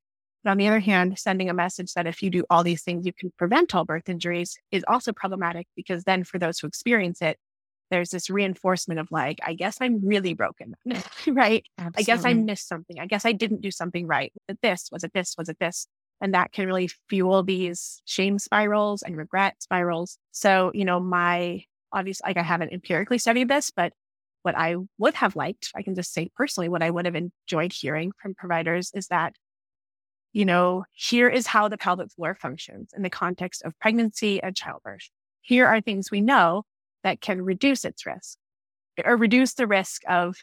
But 0.45 0.51
on 0.51 0.59
the 0.59 0.69
other 0.69 0.81
hand, 0.81 1.19
sending 1.19 1.51
a 1.51 1.55
message 1.55 1.93
that 1.95 2.07
if 2.07 2.23
you 2.23 2.31
do 2.31 2.45
all 2.51 2.63
these 2.63 2.83
things, 2.83 3.07
you 3.07 3.13
can 3.13 3.33
prevent 3.37 3.75
all 3.75 3.85
birth 3.85 4.09
injuries 4.09 4.57
is 4.71 4.85
also 4.87 5.13
problematic 5.13 5.67
because 5.75 6.05
then 6.05 6.23
for 6.23 6.39
those 6.39 6.59
who 6.59 6.67
experience 6.67 7.21
it, 7.21 7.39
there's 7.91 8.11
this 8.11 8.31
reinforcement 8.31 9.01
of 9.01 9.09
like, 9.11 9.39
I 9.45 9.55
guess 9.55 9.79
I'm 9.81 10.05
really 10.07 10.35
broken, 10.35 10.75
right? 11.27 11.65
Absolutely. 11.79 11.95
I 11.97 12.03
guess 12.03 12.25
I 12.25 12.35
missed 12.35 12.69
something. 12.69 12.99
I 12.99 13.07
guess 13.07 13.25
I 13.25 13.33
didn't 13.33 13.61
do 13.61 13.71
something 13.71 14.07
right. 14.07 14.33
Was 14.35 14.55
it 14.55 14.59
this? 14.63 14.89
Was 14.93 15.05
it 15.05 15.13
this? 15.15 15.35
Was 15.39 15.49
it 15.49 15.59
this? 15.59 15.87
And 16.21 16.35
that 16.35 16.53
can 16.53 16.67
really 16.67 16.91
fuel 17.09 17.43
these 17.43 18.01
shame 18.05 18.39
spirals 18.39 19.03
and 19.03 19.17
regret 19.17 19.63
spirals. 19.63 20.19
So, 20.33 20.71
you 20.75 20.85
know, 20.85 20.99
my 20.99 21.65
obviously, 21.93 22.29
like 22.29 22.37
I 22.37 22.43
haven't 22.43 22.73
empirically 22.73 23.19
studied 23.19 23.49
this, 23.49 23.71
but 23.71 23.93
what 24.47 24.57
I 24.57 24.77
would 24.99 25.15
have 25.15 25.35
liked, 25.35 25.73
I 25.75 25.83
can 25.83 25.97
just 25.97 26.15
say 26.15 26.31
personally, 26.37 26.69
what 26.69 26.81
I 26.81 26.89
would 26.89 27.05
have 27.05 27.17
enjoyed 27.17 27.73
hearing 27.73 28.13
from 28.23 28.37
providers 28.37 28.93
is 28.95 29.09
that, 29.09 29.33
you 30.33 30.45
know, 30.45 30.85
here 30.93 31.29
is 31.29 31.49
how 31.49 31.67
the 31.67 31.77
pelvic 31.77 32.13
floor 32.13 32.37
functions 32.37 32.91
in 32.97 33.03
the 33.03 33.11
context 33.11 33.63
of 33.65 33.77
pregnancy 33.81 34.41
and 34.41 34.55
childbirth. 34.55 35.11
Here 35.41 35.67
are 35.67 35.81
things 35.81 36.13
we 36.13 36.21
know 36.21 36.63
that 37.03 37.21
can 37.21 37.43
reduce 37.43 37.85
its 37.85 38.07
risk 38.07 38.39
or 39.05 39.17
reduce 39.17 39.55
the 39.55 39.67
risk 39.67 40.03
of 40.09 40.37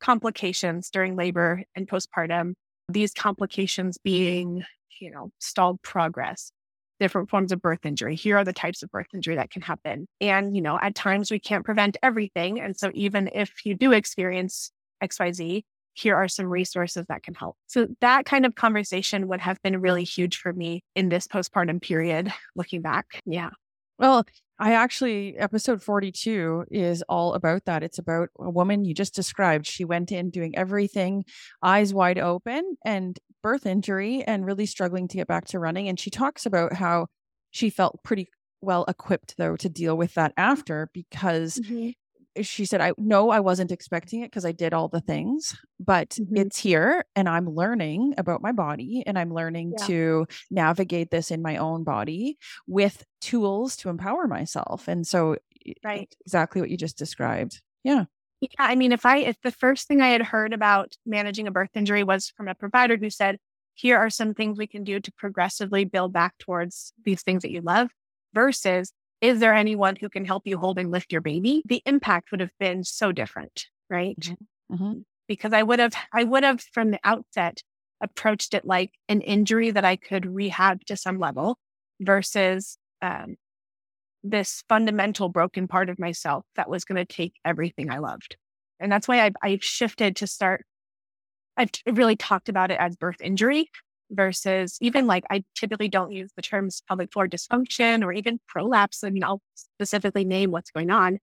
complications 0.00 0.88
during 0.88 1.14
labor 1.14 1.62
and 1.76 1.86
postpartum. 1.86 2.54
These 2.88 3.12
complications 3.12 3.98
being, 4.02 4.64
you 5.02 5.10
know, 5.10 5.32
stalled 5.38 5.82
progress, 5.82 6.50
different 7.00 7.28
forms 7.30 7.50
of 7.50 7.60
birth 7.60 7.84
injury. 7.84 8.14
Here 8.14 8.36
are 8.36 8.44
the 8.44 8.52
types 8.52 8.82
of 8.84 8.90
birth 8.90 9.08
injury 9.12 9.34
that 9.34 9.50
can 9.50 9.62
happen. 9.62 10.06
And, 10.20 10.54
you 10.54 10.62
know, 10.62 10.78
at 10.80 10.94
times 10.94 11.30
we 11.30 11.40
can't 11.40 11.64
prevent 11.64 11.96
everything. 12.02 12.60
And 12.60 12.76
so 12.76 12.92
even 12.94 13.28
if 13.34 13.66
you 13.66 13.74
do 13.74 13.90
experience 13.90 14.70
XYZ, 15.02 15.62
here 15.94 16.14
are 16.14 16.28
some 16.28 16.46
resources 16.46 17.06
that 17.08 17.22
can 17.22 17.34
help. 17.34 17.56
So 17.66 17.88
that 18.00 18.24
kind 18.24 18.46
of 18.46 18.54
conversation 18.54 19.26
would 19.28 19.40
have 19.40 19.60
been 19.62 19.80
really 19.80 20.04
huge 20.04 20.36
for 20.36 20.52
me 20.52 20.82
in 20.94 21.08
this 21.08 21.26
postpartum 21.26 21.82
period, 21.82 22.32
looking 22.54 22.82
back. 22.82 23.06
Yeah. 23.26 23.50
Well, 24.00 24.24
I 24.58 24.72
actually, 24.72 25.36
episode 25.36 25.82
42 25.82 26.64
is 26.70 27.04
all 27.06 27.34
about 27.34 27.66
that. 27.66 27.82
It's 27.82 27.98
about 27.98 28.30
a 28.38 28.48
woman 28.48 28.86
you 28.86 28.94
just 28.94 29.14
described. 29.14 29.66
She 29.66 29.84
went 29.84 30.10
in 30.10 30.30
doing 30.30 30.56
everything, 30.56 31.24
eyes 31.62 31.92
wide 31.92 32.18
open, 32.18 32.78
and 32.82 33.18
birth 33.42 33.66
injury, 33.66 34.24
and 34.26 34.46
really 34.46 34.64
struggling 34.64 35.06
to 35.08 35.18
get 35.18 35.28
back 35.28 35.44
to 35.48 35.58
running. 35.58 35.86
And 35.86 36.00
she 36.00 36.08
talks 36.08 36.46
about 36.46 36.72
how 36.72 37.08
she 37.50 37.68
felt 37.68 38.02
pretty 38.02 38.28
well 38.62 38.86
equipped, 38.88 39.34
though, 39.36 39.56
to 39.56 39.68
deal 39.68 39.98
with 39.98 40.14
that 40.14 40.32
after 40.38 40.88
because 40.94 41.56
mm-hmm 41.58 41.90
she 42.42 42.64
said, 42.64 42.80
I 42.80 42.92
no, 42.96 43.30
I 43.30 43.40
wasn't 43.40 43.72
expecting 43.72 44.22
it 44.22 44.30
because 44.30 44.44
I 44.44 44.52
did 44.52 44.72
all 44.72 44.88
the 44.88 45.00
things, 45.00 45.56
but 45.78 46.10
mm-hmm. 46.10 46.36
it's 46.36 46.58
here 46.58 47.04
and 47.16 47.28
I'm 47.28 47.48
learning 47.48 48.14
about 48.18 48.42
my 48.42 48.52
body 48.52 49.02
and 49.06 49.18
I'm 49.18 49.34
learning 49.34 49.74
yeah. 49.78 49.86
to 49.86 50.26
navigate 50.50 51.10
this 51.10 51.30
in 51.30 51.42
my 51.42 51.56
own 51.56 51.84
body 51.84 52.38
with 52.66 53.04
tools 53.20 53.76
to 53.76 53.88
empower 53.88 54.26
myself. 54.26 54.88
And 54.88 55.06
so, 55.06 55.36
right, 55.84 56.14
exactly 56.24 56.60
what 56.60 56.70
you 56.70 56.76
just 56.76 56.98
described. 56.98 57.60
Yeah. 57.82 58.04
Yeah. 58.40 58.48
I 58.58 58.74
mean, 58.74 58.92
if 58.92 59.04
I, 59.04 59.18
if 59.18 59.36
the 59.42 59.50
first 59.50 59.86
thing 59.86 60.00
I 60.00 60.08
had 60.08 60.22
heard 60.22 60.52
about 60.52 60.94
managing 61.04 61.46
a 61.46 61.50
birth 61.50 61.70
injury 61.74 62.04
was 62.04 62.32
from 62.36 62.48
a 62.48 62.54
provider 62.54 62.96
who 62.96 63.10
said, 63.10 63.36
here 63.74 63.98
are 63.98 64.10
some 64.10 64.34
things 64.34 64.58
we 64.58 64.66
can 64.66 64.84
do 64.84 65.00
to 65.00 65.12
progressively 65.12 65.84
build 65.84 66.12
back 66.12 66.36
towards 66.38 66.92
these 67.04 67.22
things 67.22 67.42
that 67.42 67.50
you 67.50 67.60
love 67.60 67.90
versus 68.34 68.92
is 69.20 69.40
there 69.40 69.54
anyone 69.54 69.96
who 69.96 70.08
can 70.08 70.24
help 70.24 70.46
you 70.46 70.58
hold 70.58 70.78
and 70.78 70.90
lift 70.90 71.12
your 71.12 71.20
baby? 71.20 71.62
The 71.66 71.82
impact 71.84 72.30
would 72.30 72.40
have 72.40 72.56
been 72.58 72.84
so 72.84 73.12
different, 73.12 73.66
right? 73.88 74.18
Mm-hmm. 74.18 74.74
mm-hmm. 74.74 75.00
Because 75.28 75.52
I 75.52 75.62
would 75.62 75.78
have, 75.78 75.94
I 76.12 76.24
would 76.24 76.42
have 76.42 76.60
from 76.60 76.90
the 76.90 76.98
outset 77.04 77.62
approached 78.00 78.52
it 78.52 78.64
like 78.64 78.90
an 79.08 79.20
injury 79.20 79.70
that 79.70 79.84
I 79.84 79.94
could 79.94 80.26
rehab 80.26 80.84
to 80.86 80.96
some 80.96 81.20
level 81.20 81.56
versus 82.00 82.78
um, 83.00 83.36
this 84.24 84.64
fundamental 84.68 85.28
broken 85.28 85.68
part 85.68 85.88
of 85.88 86.00
myself 86.00 86.44
that 86.56 86.68
was 86.68 86.84
going 86.84 86.96
to 86.96 87.04
take 87.04 87.34
everything 87.44 87.90
I 87.90 87.98
loved. 87.98 88.36
And 88.80 88.90
that's 88.90 89.06
why 89.06 89.24
I, 89.24 89.30
I've 89.42 89.62
shifted 89.62 90.16
to 90.16 90.26
start. 90.26 90.64
I've 91.56 91.70
really 91.86 92.16
talked 92.16 92.48
about 92.48 92.70
it 92.70 92.80
as 92.80 92.96
birth 92.96 93.20
injury 93.20 93.70
versus 94.10 94.76
even 94.80 95.06
like 95.06 95.24
I 95.30 95.44
typically 95.54 95.88
don't 95.88 96.12
use 96.12 96.30
the 96.36 96.42
terms 96.42 96.82
pelvic 96.88 97.12
floor 97.12 97.28
dysfunction 97.28 98.04
or 98.04 98.12
even 98.12 98.40
prolapse. 98.48 99.02
Mean, 99.02 99.24
I'll 99.24 99.42
specifically 99.54 100.24
name 100.24 100.50
what's 100.50 100.70
going 100.70 100.90
on. 100.90 101.18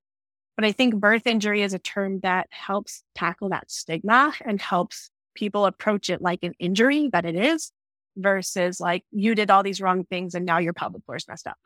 But 0.56 0.65
I 0.65 0.71
think 0.71 0.95
birth 0.95 1.28
injury 1.28 1.62
is 1.62 1.73
a 1.73 1.80
term 1.80 2.19
that 2.21 2.47
helps 2.50 3.04
tackle 3.13 3.50
that 3.50 3.69
stigma 3.69 4.34
and 4.43 4.60
helps 4.60 5.12
people 5.36 5.65
approach 5.65 6.10
it 6.10 6.21
like 6.21 6.39
an 6.43 6.54
injury 6.60 7.10
that 7.13 7.26
it 7.26 7.36
is 7.36 7.71
versus 8.15 8.80
like 8.80 9.04
you 9.12 9.36
did 9.36 9.52
all 9.52 9.62
these 9.62 9.80
wrong 9.80 10.04
things 10.06 10.34
and 10.34 10.45
now 10.45 10.58
your 10.58 10.73
pelvic 10.73 11.06
floor 11.06 11.17
is 11.17 11.28
messed 11.28 11.45
up. 11.45 11.58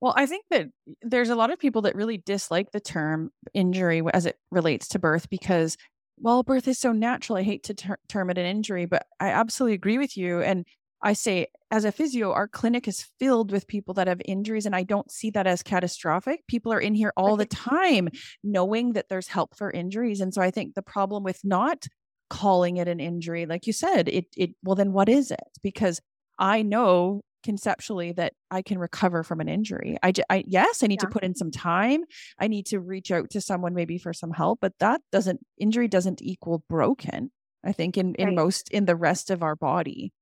Well, 0.00 0.12
I 0.14 0.26
think 0.26 0.44
that 0.50 0.66
there's 1.00 1.30
a 1.30 1.34
lot 1.34 1.50
of 1.50 1.58
people 1.58 1.82
that 1.82 1.94
really 1.94 2.18
dislike 2.18 2.70
the 2.72 2.80
term 2.80 3.30
injury 3.54 4.02
as 4.12 4.26
it 4.26 4.36
relates 4.50 4.88
to 4.88 4.98
birth 4.98 5.30
because 5.30 5.78
well, 6.18 6.42
birth 6.42 6.68
is 6.68 6.78
so 6.78 6.92
natural. 6.92 7.38
I 7.38 7.42
hate 7.42 7.64
to 7.64 7.74
ter- 7.74 7.98
term 8.08 8.30
it 8.30 8.38
an 8.38 8.46
injury, 8.46 8.86
but 8.86 9.06
I 9.20 9.28
absolutely 9.28 9.74
agree 9.74 9.98
with 9.98 10.16
you. 10.16 10.40
And 10.40 10.64
I 11.02 11.12
say, 11.12 11.48
as 11.70 11.84
a 11.84 11.92
physio, 11.92 12.32
our 12.32 12.48
clinic 12.48 12.88
is 12.88 13.06
filled 13.18 13.52
with 13.52 13.66
people 13.66 13.94
that 13.94 14.06
have 14.06 14.22
injuries, 14.24 14.64
and 14.64 14.74
I 14.74 14.84
don't 14.84 15.10
see 15.10 15.30
that 15.30 15.46
as 15.46 15.62
catastrophic. 15.62 16.46
People 16.46 16.72
are 16.72 16.80
in 16.80 16.94
here 16.94 17.12
all 17.16 17.36
the 17.36 17.44
time 17.46 18.08
knowing 18.42 18.94
that 18.94 19.08
there's 19.10 19.28
help 19.28 19.56
for 19.56 19.70
injuries. 19.70 20.20
And 20.20 20.32
so 20.32 20.40
I 20.40 20.50
think 20.50 20.74
the 20.74 20.82
problem 20.82 21.22
with 21.22 21.40
not 21.44 21.86
calling 22.30 22.78
it 22.78 22.88
an 22.88 23.00
injury, 23.00 23.44
like 23.44 23.66
you 23.66 23.72
said, 23.72 24.08
it, 24.08 24.26
it, 24.36 24.50
well, 24.62 24.76
then 24.76 24.92
what 24.92 25.10
is 25.10 25.30
it? 25.30 25.58
Because 25.62 26.00
I 26.38 26.62
know 26.62 27.20
conceptually 27.44 28.12
that 28.12 28.32
I 28.50 28.62
can 28.62 28.78
recover 28.78 29.22
from 29.22 29.40
an 29.40 29.48
injury. 29.48 29.96
I, 30.02 30.12
I 30.28 30.42
yes, 30.46 30.82
I 30.82 30.88
need 30.88 31.00
yeah. 31.02 31.08
to 31.08 31.12
put 31.12 31.22
in 31.22 31.34
some 31.34 31.50
time. 31.50 32.02
I 32.38 32.48
need 32.48 32.66
to 32.66 32.80
reach 32.80 33.12
out 33.12 33.30
to 33.30 33.40
someone 33.40 33.74
maybe 33.74 33.98
for 33.98 34.12
some 34.12 34.32
help, 34.32 34.58
but 34.60 34.72
that 34.80 35.00
doesn't 35.12 35.40
injury 35.58 35.86
doesn't 35.86 36.22
equal 36.22 36.64
broken. 36.68 37.30
I 37.62 37.72
think 37.72 37.96
in 37.96 38.14
in 38.16 38.28
right. 38.28 38.36
most 38.36 38.70
in 38.70 38.86
the 38.86 38.96
rest 38.96 39.30
of 39.30 39.42
our 39.42 39.54
body. 39.54 40.12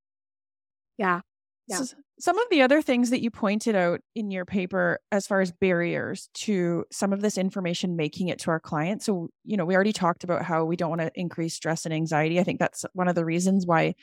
Yeah. 0.98 1.20
Yeah. 1.68 1.78
So, 1.78 1.96
some 2.18 2.38
of 2.38 2.46
the 2.50 2.62
other 2.62 2.82
things 2.82 3.10
that 3.10 3.22
you 3.22 3.30
pointed 3.30 3.74
out 3.74 4.00
in 4.14 4.30
your 4.30 4.44
paper 4.44 5.00
as 5.10 5.26
far 5.26 5.40
as 5.40 5.50
barriers 5.50 6.28
to 6.34 6.84
some 6.92 7.12
of 7.12 7.20
this 7.20 7.36
information 7.36 7.96
making 7.96 8.28
it 8.28 8.38
to 8.40 8.50
our 8.50 8.60
clients. 8.60 9.06
So, 9.06 9.28
you 9.44 9.56
know, 9.56 9.64
we 9.64 9.74
already 9.74 9.92
talked 9.92 10.22
about 10.22 10.44
how 10.44 10.64
we 10.64 10.76
don't 10.76 10.90
want 10.90 11.00
to 11.00 11.10
increase 11.14 11.54
stress 11.54 11.84
and 11.84 11.92
anxiety. 11.92 12.38
I 12.38 12.44
think 12.44 12.60
that's 12.60 12.84
one 12.92 13.08
of 13.08 13.16
the 13.16 13.24
reasons 13.24 13.66
why 13.66 13.94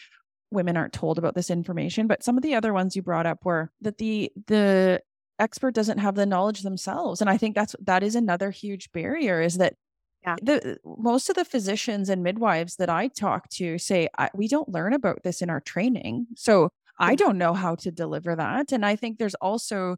women 0.51 0.77
aren't 0.77 0.93
told 0.93 1.17
about 1.17 1.35
this 1.35 1.49
information 1.49 2.07
but 2.07 2.23
some 2.23 2.37
of 2.37 2.43
the 2.43 2.55
other 2.55 2.73
ones 2.73 2.95
you 2.95 3.01
brought 3.01 3.25
up 3.25 3.45
were 3.45 3.71
that 3.81 3.97
the 3.97 4.31
the 4.47 5.01
expert 5.39 5.73
doesn't 5.73 5.97
have 5.97 6.15
the 6.15 6.25
knowledge 6.25 6.61
themselves. 6.61 7.21
And 7.21 7.29
i 7.29 7.37
think 7.37 7.55
that's 7.55 7.75
that 7.81 8.03
is 8.03 8.15
another 8.15 8.51
huge 8.51 8.91
barrier 8.91 9.41
is 9.41 9.57
that 9.57 9.75
yeah. 10.23 10.35
the 10.41 10.77
most 10.85 11.29
of 11.29 11.35
the 11.35 11.45
physicians 11.45 12.09
and 12.09 12.21
midwives 12.21 12.75
that 12.75 12.89
i 12.89 13.07
talk 13.07 13.49
to 13.49 13.77
say 13.77 14.09
we 14.35 14.47
don't 14.49 14.69
learn 14.69 14.93
about 14.93 15.23
this 15.23 15.41
in 15.41 15.49
our 15.49 15.61
training 15.61 16.27
so 16.35 16.69
i 16.99 17.15
don't 17.15 17.37
know 17.37 17.53
how 17.53 17.75
to 17.75 17.91
deliver 17.91 18.35
that. 18.35 18.71
And 18.73 18.85
i 18.85 18.95
think 18.95 19.17
there's 19.17 19.35
also 19.35 19.95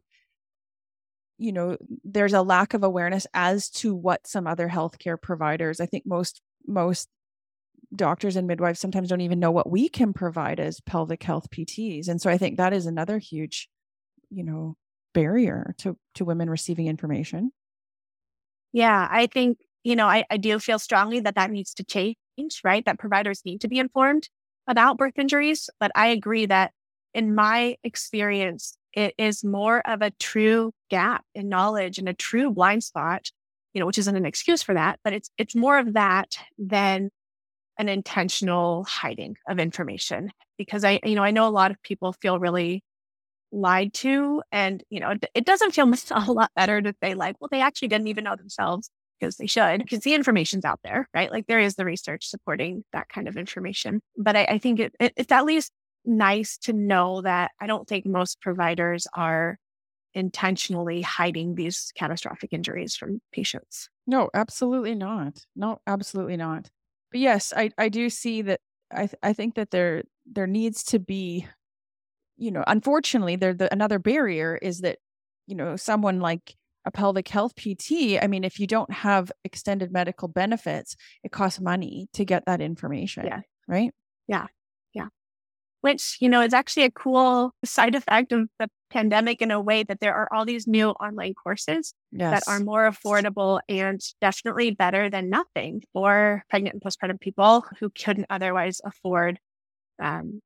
you 1.38 1.52
know 1.52 1.76
there's 2.04 2.34
a 2.34 2.42
lack 2.42 2.72
of 2.72 2.84
awareness 2.84 3.26
as 3.34 3.68
to 3.70 3.94
what 3.94 4.26
some 4.26 4.46
other 4.46 4.68
healthcare 4.68 5.20
providers 5.20 5.80
i 5.80 5.86
think 5.86 6.06
most 6.06 6.40
most 6.66 7.08
doctors 7.94 8.36
and 8.36 8.46
midwives 8.46 8.80
sometimes 8.80 9.08
don't 9.08 9.20
even 9.20 9.40
know 9.40 9.50
what 9.50 9.70
we 9.70 9.88
can 9.88 10.12
provide 10.12 10.60
as 10.60 10.80
pelvic 10.80 11.22
health 11.22 11.50
PTs. 11.50 12.08
And 12.08 12.20
so 12.20 12.30
I 12.30 12.38
think 12.38 12.56
that 12.56 12.72
is 12.72 12.86
another 12.86 13.18
huge, 13.18 13.68
you 14.30 14.44
know, 14.44 14.76
barrier 15.14 15.74
to 15.78 15.96
to 16.14 16.24
women 16.24 16.48
receiving 16.48 16.86
information. 16.86 17.52
Yeah, 18.72 19.06
I 19.10 19.26
think, 19.26 19.58
you 19.84 19.96
know, 19.96 20.06
I, 20.06 20.24
I 20.30 20.38
do 20.38 20.58
feel 20.58 20.78
strongly 20.78 21.20
that 21.20 21.34
that 21.34 21.50
needs 21.50 21.74
to 21.74 21.84
change, 21.84 22.16
right? 22.64 22.84
That 22.86 22.98
providers 22.98 23.42
need 23.44 23.60
to 23.60 23.68
be 23.68 23.78
informed 23.78 24.28
about 24.66 24.96
birth 24.96 25.18
injuries. 25.18 25.68
But 25.78 25.92
I 25.94 26.08
agree 26.08 26.46
that 26.46 26.72
in 27.12 27.34
my 27.34 27.76
experience, 27.84 28.78
it 28.94 29.14
is 29.18 29.44
more 29.44 29.86
of 29.86 30.00
a 30.00 30.10
true 30.12 30.72
gap 30.90 31.24
in 31.34 31.48
knowledge 31.48 31.98
and 31.98 32.08
a 32.08 32.14
true 32.14 32.50
blind 32.50 32.84
spot, 32.84 33.30
you 33.74 33.80
know, 33.80 33.86
which 33.86 33.98
isn't 33.98 34.16
an 34.16 34.26
excuse 34.26 34.62
for 34.62 34.74
that, 34.74 34.98
but 35.04 35.12
it's 35.12 35.30
it's 35.36 35.54
more 35.54 35.78
of 35.78 35.92
that 35.94 36.36
than 36.58 37.10
an 37.78 37.88
intentional 37.88 38.84
hiding 38.84 39.36
of 39.48 39.58
information. 39.58 40.30
Because 40.58 40.84
I, 40.84 41.00
you 41.04 41.14
know, 41.14 41.22
I 41.22 41.30
know 41.30 41.46
a 41.46 41.50
lot 41.50 41.70
of 41.70 41.82
people 41.82 42.12
feel 42.12 42.38
really 42.38 42.82
lied 43.50 43.92
to. 43.94 44.42
And, 44.50 44.82
you 44.90 45.00
know, 45.00 45.14
it, 45.34 45.44
doesn't 45.44 45.72
feel 45.72 45.92
a 46.10 46.32
lot 46.32 46.50
better 46.56 46.80
to 46.80 46.94
say, 47.02 47.14
like, 47.14 47.36
well, 47.40 47.48
they 47.50 47.60
actually 47.60 47.88
didn't 47.88 48.08
even 48.08 48.24
know 48.24 48.36
themselves 48.36 48.90
because 49.18 49.36
they 49.36 49.46
should, 49.46 49.78
because 49.78 50.00
the 50.00 50.14
information's 50.14 50.64
out 50.64 50.80
there, 50.82 51.08
right? 51.14 51.30
Like 51.30 51.46
there 51.46 51.60
is 51.60 51.76
the 51.76 51.84
research 51.84 52.26
supporting 52.26 52.84
that 52.92 53.08
kind 53.08 53.28
of 53.28 53.36
information. 53.36 54.00
But 54.16 54.36
I, 54.36 54.44
I 54.44 54.58
think 54.58 54.80
it, 54.80 54.94
it, 54.98 55.12
it's 55.16 55.32
at 55.32 55.44
least 55.44 55.70
nice 56.04 56.58
to 56.58 56.72
know 56.72 57.22
that 57.22 57.52
I 57.60 57.66
don't 57.66 57.86
think 57.86 58.04
most 58.04 58.40
providers 58.40 59.06
are 59.14 59.58
intentionally 60.14 61.02
hiding 61.02 61.54
these 61.54 61.92
catastrophic 61.96 62.52
injuries 62.52 62.96
from 62.96 63.20
patients. 63.32 63.88
No, 64.06 64.28
absolutely 64.34 64.94
not. 64.94 65.46
No, 65.54 65.78
absolutely 65.86 66.36
not. 66.36 66.68
But 67.12 67.20
yes, 67.20 67.52
I, 67.56 67.70
I 67.78 67.88
do 67.90 68.10
see 68.10 68.42
that 68.42 68.60
I, 68.90 69.06
th- 69.06 69.14
I 69.22 69.32
think 69.32 69.54
that 69.54 69.70
there 69.70 70.02
there 70.26 70.46
needs 70.46 70.82
to 70.84 70.98
be 70.98 71.46
you 72.36 72.50
know, 72.50 72.64
unfortunately, 72.66 73.36
there 73.36 73.54
the 73.54 73.72
another 73.72 73.98
barrier 73.98 74.58
is 74.60 74.80
that, 74.80 74.98
you 75.46 75.54
know, 75.54 75.76
someone 75.76 76.20
like 76.20 76.56
a 76.84 76.90
pelvic 76.90 77.28
health 77.28 77.54
PT, 77.54 78.18
I 78.20 78.26
mean, 78.26 78.42
if 78.42 78.58
you 78.58 78.66
don't 78.66 78.92
have 78.92 79.30
extended 79.44 79.92
medical 79.92 80.28
benefits, 80.28 80.96
it 81.22 81.30
costs 81.30 81.60
money 81.60 82.08
to 82.14 82.24
get 82.24 82.44
that 82.46 82.60
information. 82.60 83.26
Yeah. 83.26 83.40
Right. 83.68 83.92
Yeah. 84.26 84.46
Which, 85.82 86.16
you 86.20 86.28
know, 86.28 86.40
is 86.40 86.54
actually 86.54 86.84
a 86.84 86.90
cool 86.90 87.52
side 87.64 87.94
effect 87.94 88.32
of 88.32 88.48
the 88.58 88.68
pandemic 88.90 89.42
in 89.42 89.50
a 89.50 89.60
way 89.60 89.82
that 89.82 90.00
there 90.00 90.14
are 90.14 90.28
all 90.32 90.44
these 90.44 90.66
new 90.66 90.90
online 90.90 91.34
courses 91.34 91.92
yes. 92.12 92.44
that 92.44 92.50
are 92.50 92.60
more 92.60 92.88
affordable 92.90 93.60
and 93.68 94.00
definitely 94.20 94.70
better 94.70 95.10
than 95.10 95.28
nothing 95.28 95.82
for 95.92 96.44
pregnant 96.50 96.74
and 96.74 96.82
postpartum 96.82 97.20
people 97.20 97.64
who 97.80 97.90
couldn't 97.90 98.26
otherwise 98.30 98.80
afford 98.84 99.38
um, 100.00 100.40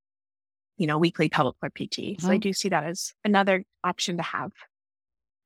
you 0.78 0.87
know, 0.87 0.99
weekly 0.99 1.28
pelvic 1.28 1.57
floor 1.59 1.70
PT. 1.70 1.99
Mm-hmm. 1.99 2.22
So 2.22 2.28
I 2.28 2.34
mm-hmm. 2.34 2.41
do 2.41 2.53
see 2.53 2.68
that 2.68 2.84
as 2.84 3.12
another 3.24 3.64
option 3.82 4.16
to 4.18 4.22
have. 4.22 4.53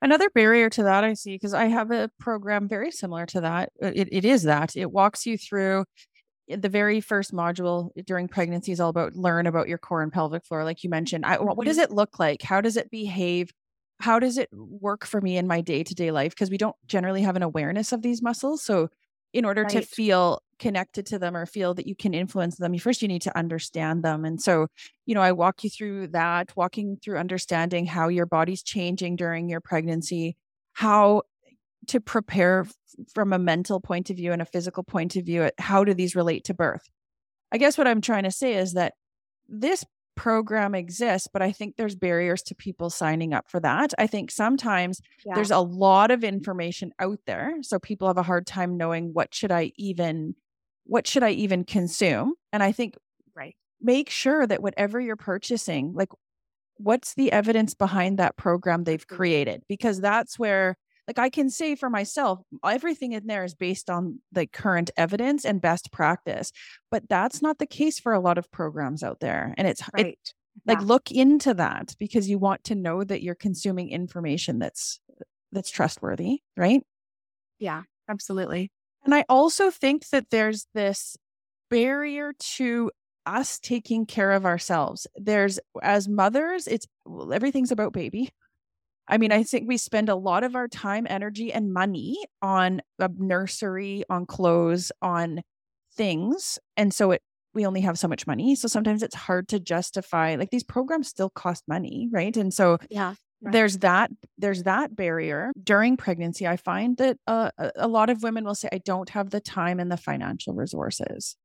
Another 0.03 0.31
barrier 0.31 0.71
to 0.71 0.83
that 0.85 1.05
I 1.05 1.13
see 1.13 1.35
because 1.35 1.53
I 1.53 1.67
have 1.67 1.91
a 1.91 2.11
program 2.19 2.69
very 2.69 2.91
similar 2.91 3.27
to 3.27 3.43
that. 3.43 3.71
Uh, 3.83 3.93
it, 3.95 4.09
it 4.11 4.25
is 4.25 4.45
that 4.45 4.75
it 4.75 4.91
walks 4.91 5.27
you 5.27 5.37
through 5.37 5.85
the 6.57 6.69
very 6.69 7.01
first 7.01 7.33
module 7.33 7.91
during 8.07 8.29
pregnancy 8.29 8.73
is 8.73 8.81
all 8.81 8.91
about 8.91 9.15
learn 9.15 9.47
about 9.47 9.69
your 9.69 9.79
core 9.79 10.03
and 10.03 10.13
pelvic 10.13 10.45
floor, 10.45 10.65
like 10.65 10.83
you 10.85 10.91
mentioned. 10.91 11.25
I, 11.25 11.37
what 11.39 11.67
does 11.67 11.77
mm-hmm. 11.77 11.85
it 11.85 11.91
look 11.93 12.19
like? 12.19 12.43
How 12.43 12.61
does 12.61 12.77
it 12.77 12.91
behave? 12.91 13.53
How 14.01 14.19
does 14.19 14.39
it 14.39 14.49
work 14.53 15.05
for 15.05 15.21
me 15.21 15.37
in 15.37 15.47
my 15.47 15.61
day 15.61 15.83
to 15.83 15.95
day 15.95 16.11
life? 16.11 16.33
Because 16.33 16.51
we 16.51 16.59
don't 16.59 16.77
generally 16.87 17.23
have 17.23 17.37
an 17.37 17.43
awareness 17.43 17.93
of 17.93 18.03
these 18.03 18.23
muscles. 18.23 18.63
So, 18.63 18.89
in 19.33 19.45
order 19.45 19.63
right. 19.63 19.71
to 19.71 19.83
feel 19.83 20.43
connected 20.59 21.07
to 21.07 21.19
them 21.19 21.37
or 21.37 21.47
feel 21.47 21.73
that 21.75 21.87
you 21.87 21.95
can 21.95 22.15
influence 22.15 22.57
them, 22.57 22.75
you 22.75 22.81
first 22.81 23.03
you 23.03 23.09
need 23.09 23.23
to 23.23 23.39
understand 23.39 24.03
them. 24.03 24.25
And 24.25 24.41
so, 24.41 24.67
you 25.07 25.15
know, 25.15 25.23
I 25.23 25.33
walk 25.33 25.63
you 25.63 25.71
through 25.71 26.09
that, 26.09 26.53
walking 26.57 26.99
through 27.03 27.19
understanding 27.19 27.87
how 27.87 28.09
your 28.09 28.27
body's 28.27 28.63
changing 28.63 29.17
during 29.17 29.49
your 29.49 29.61
pregnancy, 29.61 30.37
how 30.73 31.23
to 31.89 32.01
prepare 32.01 32.67
from 33.15 33.33
a 33.33 33.39
mental 33.39 33.81
point 33.81 34.11
of 34.11 34.17
view 34.17 34.33
and 34.33 34.43
a 34.43 34.47
physical 34.47 34.83
point 34.83 35.17
of 35.17 35.25
view, 35.25 35.51
how 35.59 35.85
do 35.85 35.95
these 35.95 36.15
relate 36.15 36.45
to 36.45 36.55
birth? 36.55 36.89
I 37.53 37.59
guess 37.59 37.79
what 37.79 37.89
I'm 37.89 38.01
trying 38.01 38.25
to 38.25 38.31
say 38.31 38.55
is 38.55 38.75
that 38.75 38.95
this 39.49 39.85
program 40.17 40.75
exists, 40.75 41.29
but 41.33 41.41
I 41.41 41.51
think 41.51 41.77
there's 41.77 41.95
barriers 41.95 42.43
to 42.43 42.55
people 42.55 42.91
signing 42.91 43.33
up 43.33 43.49
for 43.49 43.59
that. 43.61 43.95
I 43.99 44.07
think 44.07 44.31
sometimes 44.31 45.01
yeah. 45.25 45.35
there's 45.35 45.51
a 45.51 45.59
lot 45.59 46.11
of 46.11 46.23
information 46.23 46.93
out 46.99 47.21
there, 47.27 47.55
so 47.63 47.79
people 47.79 48.07
have 48.07 48.19
a 48.19 48.23
hard 48.23 48.47
time 48.47 48.77
knowing 48.77 49.15
what 49.15 49.35
should 49.35 49.51
I 49.51 49.73
even 49.77 50.35
what 50.85 51.07
should 51.07 51.23
I 51.23 51.31
even 51.31 51.65
consume? 51.65 52.35
And 52.53 52.63
I 52.63 52.73
think, 52.73 52.97
right, 53.35 53.55
make 53.81 54.11
sure 54.11 54.47
that 54.47 54.63
whatever 54.63 55.01
you're 55.01 55.17
purchasing, 55.17 55.93
like, 55.95 56.09
what's 56.77 57.15
the 57.15 57.31
evidence 57.31 57.75
behind 57.75 58.19
that 58.19 58.37
program 58.37 58.85
they've 58.85 59.07
created? 59.07 59.63
Because 59.69 60.01
that's 60.01 60.39
where, 60.39 60.77
like, 61.11 61.19
I 61.19 61.29
can 61.29 61.51
say 61.51 61.75
for 61.75 61.91
myself, 61.91 62.39
everything 62.65 63.15
in 63.15 63.27
there 63.27 63.43
is 63.43 63.55
based 63.57 63.91
on 63.91 64.21
the 64.31 64.47
current 64.47 64.93
evidence 64.97 65.45
and 65.45 65.61
best 65.61 65.91
practice. 65.91 66.53
But 66.89 67.09
that's 67.09 67.43
not 67.43 67.59
the 67.59 67.67
case 67.67 67.99
for 67.99 68.13
a 68.13 68.21
lot 68.21 68.39
of 68.39 68.49
programs 68.53 69.03
out 69.03 69.19
there. 69.19 69.53
And 69.59 69.67
it's, 69.67 69.83
right. 69.93 70.07
It, 70.07 70.19
like, 70.65 70.81
look 70.83 71.11
into 71.11 71.55
that 71.55 71.97
because 71.99 72.31
you 72.31 72.39
want 72.39 72.63
to 72.65 72.77
know 72.77 73.03
that 73.03 73.23
you're 73.23 73.35
consuming 73.35 73.91
information 73.91 74.61
that's, 74.61 75.01
that's 75.51 75.71
trustworthy, 75.71 76.43
right? 76.57 76.83
Yeah, 77.59 77.83
absolutely. 78.09 78.71
And 79.05 79.13
I 79.13 79.25
also 79.29 79.73
think 79.73 80.09
that 80.11 80.31
there's 80.31 80.69
this 80.75 81.17
barrier 81.71 82.35
to 82.57 82.93
us 83.27 83.59
taking 83.59 84.07
care 84.07 84.31
of 84.31 84.47
ourselves. 84.47 85.09
There's, 85.17 85.59
as 85.83 86.09
mothers, 86.09 86.69
it's 86.69 86.87
well, 87.05 87.33
everything's 87.33 87.73
about 87.73 87.93
baby. 87.93 88.31
I 89.11 89.19
mean, 89.19 89.33
I 89.33 89.43
think 89.43 89.69
we 89.69 89.77
spend 89.77 90.09
a 90.09 90.15
lot 90.15 90.45
of 90.45 90.55
our 90.55 90.69
time, 90.69 91.07
energy, 91.11 91.53
and 91.53 91.73
money 91.73 92.17
on 92.41 92.81
a 92.99 93.11
nursery, 93.19 94.05
on 94.09 94.25
clothes, 94.25 94.93
on 95.03 95.43
things. 95.97 96.59
And 96.77 96.95
so 96.95 97.11
it, 97.11 97.23
we 97.53 97.67
only 97.67 97.81
have 97.81 97.99
so 97.99 98.09
much 98.09 98.27
money. 98.27 98.55
So 98.55 98.69
sometimes 98.69 99.03
it's 99.03 99.17
hard 99.17 99.49
to 99.49 99.59
justify, 99.59 100.37
like 100.37 100.51
these 100.51 100.63
programs 100.63 101.09
still 101.09 101.31
cost 101.31 101.65
money, 101.67 102.09
right? 102.13 102.37
And 102.37 102.55
so, 102.55 102.79
yeah. 102.89 103.15
Right. 103.43 103.53
There's 103.53 103.79
that 103.79 104.11
there's 104.37 104.65
that 104.65 104.95
barrier 104.95 105.51
during 105.63 105.97
pregnancy. 105.97 106.47
I 106.47 106.59
find 106.59 106.99
that 106.99 107.17
uh, 107.27 107.51
a 107.75 107.89
lot 107.89 108.11
of 108.11 108.23
women 108.23 108.45
will 108.45 108.55
say, 108.55 108.69
"I 108.71 108.83
don't 108.85 109.09
have 109.09 109.31
the 109.31 109.41
time 109.41 109.81
and 109.81 109.91
the 109.91 109.97
financial 109.97 110.53
resources." 110.53 111.39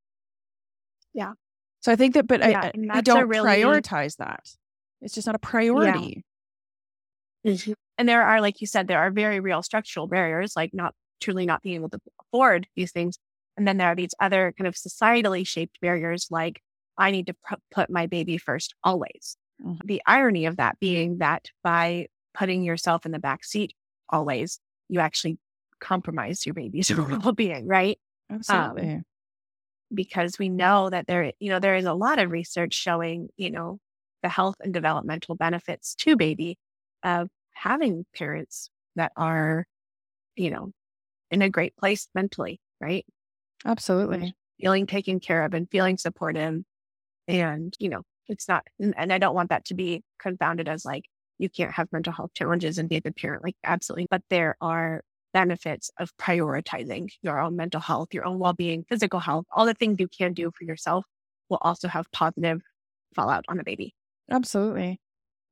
Yeah. 1.14 1.32
So 1.80 1.94
I 1.94 1.96
think 1.96 2.16
that, 2.16 2.28
but 2.28 2.42
yeah, 2.42 2.72
I, 2.92 2.98
I 2.98 3.00
don't 3.00 3.30
really... 3.30 3.48
prioritize 3.48 4.18
that. 4.18 4.42
It's 5.00 5.14
just 5.14 5.26
not 5.26 5.38
a 5.38 5.40
priority. 5.40 6.26
Mm-hmm. 7.46 7.74
And 7.98 8.10
there 8.10 8.24
are, 8.24 8.42
like 8.42 8.62
you 8.62 8.68
said, 8.68 8.88
there 8.88 9.00
are 9.00 9.12
very 9.12 9.40
real 9.40 9.62
structural 9.62 10.08
barriers, 10.08 10.54
like 10.56 10.72
not 10.74 10.94
truly 11.22 11.46
not 11.46 11.62
being 11.62 11.76
able 11.76 11.90
to 11.90 12.00
afford 12.22 12.68
these 12.76 12.92
things. 12.92 13.18
And 13.58 13.68
then 13.68 13.78
there 13.78 13.88
are 13.88 13.96
these 13.96 14.14
other 14.20 14.54
kind 14.58 14.68
of 14.68 14.76
societally 14.76 15.48
shaped 15.48 15.80
barriers, 15.80 16.28
like 16.30 16.62
I 16.98 17.12
need 17.12 17.28
to 17.28 17.36
pr- 17.44 17.56
put 17.72 17.90
my 17.90 18.08
baby 18.08 18.38
first 18.38 18.76
always. 18.84 19.38
Mm-hmm. 19.64 19.88
The 19.88 20.02
irony 20.06 20.46
of 20.46 20.58
that 20.58 20.80
being 20.80 21.20
that 21.20 21.50
by 21.64 22.08
putting 22.34 22.64
yourself 22.64 23.06
in 23.06 23.12
the 23.12 23.20
back 23.20 23.46
seat 23.46 23.74
always, 24.10 24.60
you 24.90 25.00
actually 25.00 25.38
compromise 25.80 26.46
your 26.46 26.54
baby's 26.54 26.96
well 26.98 27.32
being, 27.32 27.68
right? 27.68 27.98
Absolutely. 28.30 28.94
Um, 28.96 29.04
because 29.94 30.38
we 30.40 30.50
know 30.50 30.90
that 30.90 31.08
there, 31.08 31.32
you 31.40 31.50
know, 31.50 31.60
there 31.60 31.76
is 31.76 31.86
a 31.86 31.94
lot 31.94 32.20
of 32.20 32.32
research 32.32 32.74
showing, 32.74 33.30
you 33.38 33.52
know, 33.52 33.80
the 34.24 34.30
health 34.30 34.56
and 34.60 34.74
developmental 34.74 35.36
benefits 35.36 35.94
to 35.96 36.18
baby 36.18 36.58
of 37.06 37.30
having 37.54 38.06
parents 38.14 38.70
that 38.98 39.14
are, 39.16 39.66
you 40.36 40.50
know, 40.50 40.72
in 41.32 41.42
a 41.42 41.50
great 41.50 41.78
place 41.78 42.10
mentally, 42.14 42.60
right? 42.82 43.06
Absolutely. 43.66 44.36
Feeling 44.60 44.88
taken 44.88 45.20
care 45.20 45.44
of 45.46 45.54
and 45.54 45.70
feeling 45.70 45.98
supportive 45.98 46.62
and, 47.28 47.74
you 47.80 47.90
know, 47.90 48.02
it's 48.28 48.48
not, 48.48 48.66
and 48.80 49.14
I 49.14 49.18
don't 49.18 49.36
want 49.36 49.50
that 49.50 49.66
to 49.66 49.74
be 49.76 50.04
confounded 50.20 50.68
as 50.68 50.84
like, 50.84 51.04
you 51.38 51.50
can't 51.50 51.72
have 51.74 51.92
mental 51.92 52.14
health 52.14 52.32
challenges 52.34 52.78
and 52.78 52.90
be 52.90 52.96
a 52.96 53.02
good 53.02 53.16
parent. 53.16 53.44
Like, 53.44 53.56
absolutely. 53.64 54.08
But 54.10 54.22
there 54.30 54.56
are 54.62 55.02
benefits 55.34 55.92
of 56.00 56.16
prioritizing 56.18 57.10
your 57.22 57.40
own 57.40 57.56
mental 57.58 57.82
health, 57.82 58.14
your 58.14 58.26
own 58.26 58.40
well 58.40 58.54
being, 58.54 58.86
physical 58.88 59.20
health, 59.20 59.46
all 59.52 59.66
the 59.66 59.74
things 59.74 59.98
you 60.00 60.08
can 60.08 60.34
do 60.34 60.52
for 60.58 60.64
yourself 60.64 61.06
will 61.50 61.60
also 61.62 61.88
have 61.88 62.10
positive 62.12 62.62
fallout 63.14 63.46
on 63.50 63.58
the 63.58 63.64
baby. 63.64 63.94
Absolutely. 64.32 65.00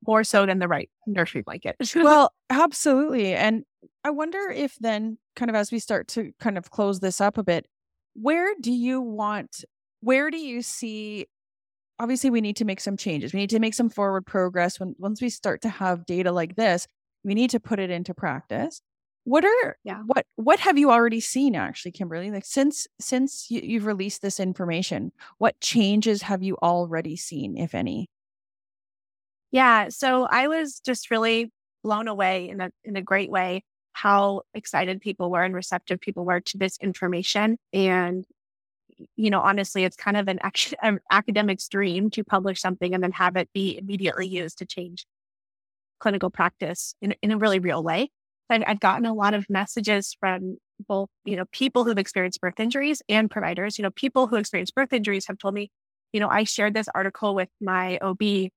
More 0.06 0.24
so 0.24 0.46
than 0.46 0.60
the 0.60 0.68
right 0.68 0.90
nursery 1.08 1.42
blanket. 1.42 1.76
well, 1.96 2.32
absolutely. 2.50 3.34
And 3.34 3.64
I 4.04 4.10
wonder 4.12 4.50
if 4.50 4.76
then, 4.80 5.18
kind 5.36 5.50
of 5.50 5.56
as 5.56 5.72
we 5.72 5.80
start 5.80 6.08
to 6.10 6.32
kind 6.40 6.58
of 6.58 6.72
close 6.72 7.00
this 7.00 7.22
up 7.22 7.38
a 7.38 7.44
bit, 7.44 7.66
where 8.14 8.54
do 8.60 8.72
you 8.72 9.02
want, 9.02 9.64
where 10.02 10.30
do 10.30 10.38
you 10.38 10.62
see 10.62 11.28
obviously 12.00 12.30
we 12.30 12.42
need 12.42 12.58
to 12.58 12.66
make 12.66 12.80
some 12.80 12.98
changes. 12.98 13.34
We 13.34 13.40
need 13.40 13.50
to 13.52 13.60
make 13.60 13.74
some 13.74 13.90
forward 13.90 14.26
progress. 14.26 14.80
When 14.80 14.96
once 14.98 15.22
we 15.22 15.30
start 15.30 15.62
to 15.62 15.70
have 15.70 16.06
data 16.06 16.32
like 16.32 16.56
this, 16.56 16.88
we 17.24 17.34
need 17.34 17.50
to 17.52 17.60
put 17.60 17.80
it 17.80 17.90
into 17.90 18.14
practice. 18.14 18.82
What 19.26 19.46
are 19.46 19.78
yeah. 19.86 20.02
what 20.06 20.26
what 20.36 20.60
have 20.60 20.78
you 20.78 20.92
already 20.92 21.22
seen 21.22 21.56
actually, 21.56 21.94
Kimberley? 21.94 22.30
Like 22.30 22.46
since 22.46 22.88
since 23.00 23.50
you, 23.50 23.62
you've 23.64 23.86
released 23.86 24.22
this 24.22 24.40
information, 24.40 25.14
what 25.38 25.60
changes 25.62 26.24
have 26.24 26.44
you 26.44 26.58
already 26.62 27.16
seen, 27.16 27.58
if 27.58 27.74
any? 27.74 28.10
Yeah, 29.54 29.90
so 29.90 30.26
I 30.30 30.50
was 30.50 30.82
just 30.82 31.12
really 31.12 31.52
blown 31.84 32.08
away 32.10 32.50
in 32.50 32.62
a 32.62 32.72
in 32.86 32.98
a 32.98 33.02
great 33.04 33.32
way 33.32 33.64
how 33.94 34.42
excited 34.56 35.02
people 35.02 35.30
were 35.32 35.44
and 35.44 35.54
receptive 35.56 36.02
people 36.02 36.26
were 36.26 36.42
to 36.42 36.58
this 36.58 36.78
information. 36.82 37.58
And 37.74 38.26
you 39.18 39.30
know, 39.32 39.42
honestly, 39.42 39.84
it's 39.86 39.98
kind 39.98 40.18
of 40.18 40.28
an, 40.30 40.40
an 40.84 41.00
academic's 41.12 41.68
dream 41.70 42.10
to 42.12 42.24
publish 42.24 42.62
something 42.62 42.94
and 42.96 43.04
then 43.04 43.14
have 43.14 43.36
it 43.38 43.50
be 43.54 43.78
immediately 43.78 44.28
used 44.28 44.60
to 44.60 44.66
change 44.66 45.06
clinical 46.00 46.30
practice 46.30 46.96
in, 47.02 47.16
in 47.22 47.32
a 47.32 47.38
really 47.38 47.60
real 47.60 47.84
way. 47.84 48.10
I've, 48.50 48.64
I've 48.68 48.80
gotten 48.80 49.06
a 49.06 49.14
lot 49.14 49.34
of 49.34 49.50
messages 49.50 50.16
from 50.20 50.58
both, 50.88 51.10
you 51.26 51.36
know, 51.38 51.46
people 51.52 51.84
who've 51.86 51.98
experienced 51.98 52.42
birth 52.42 52.60
injuries 52.60 53.02
and 53.08 53.32
providers. 53.32 53.78
You 53.78 53.84
know, 53.84 53.92
people 53.92 54.28
who 54.28 54.36
experience 54.36 54.72
birth 54.72 54.94
injuries 54.94 55.28
have 55.28 55.38
told 55.38 55.54
me, 55.54 55.70
you 56.12 56.20
know, 56.20 56.30
I 56.30 56.44
shared 56.44 56.74
this 56.74 56.88
article 56.94 57.36
with 57.36 57.50
my 57.62 57.98
OB 58.02 58.52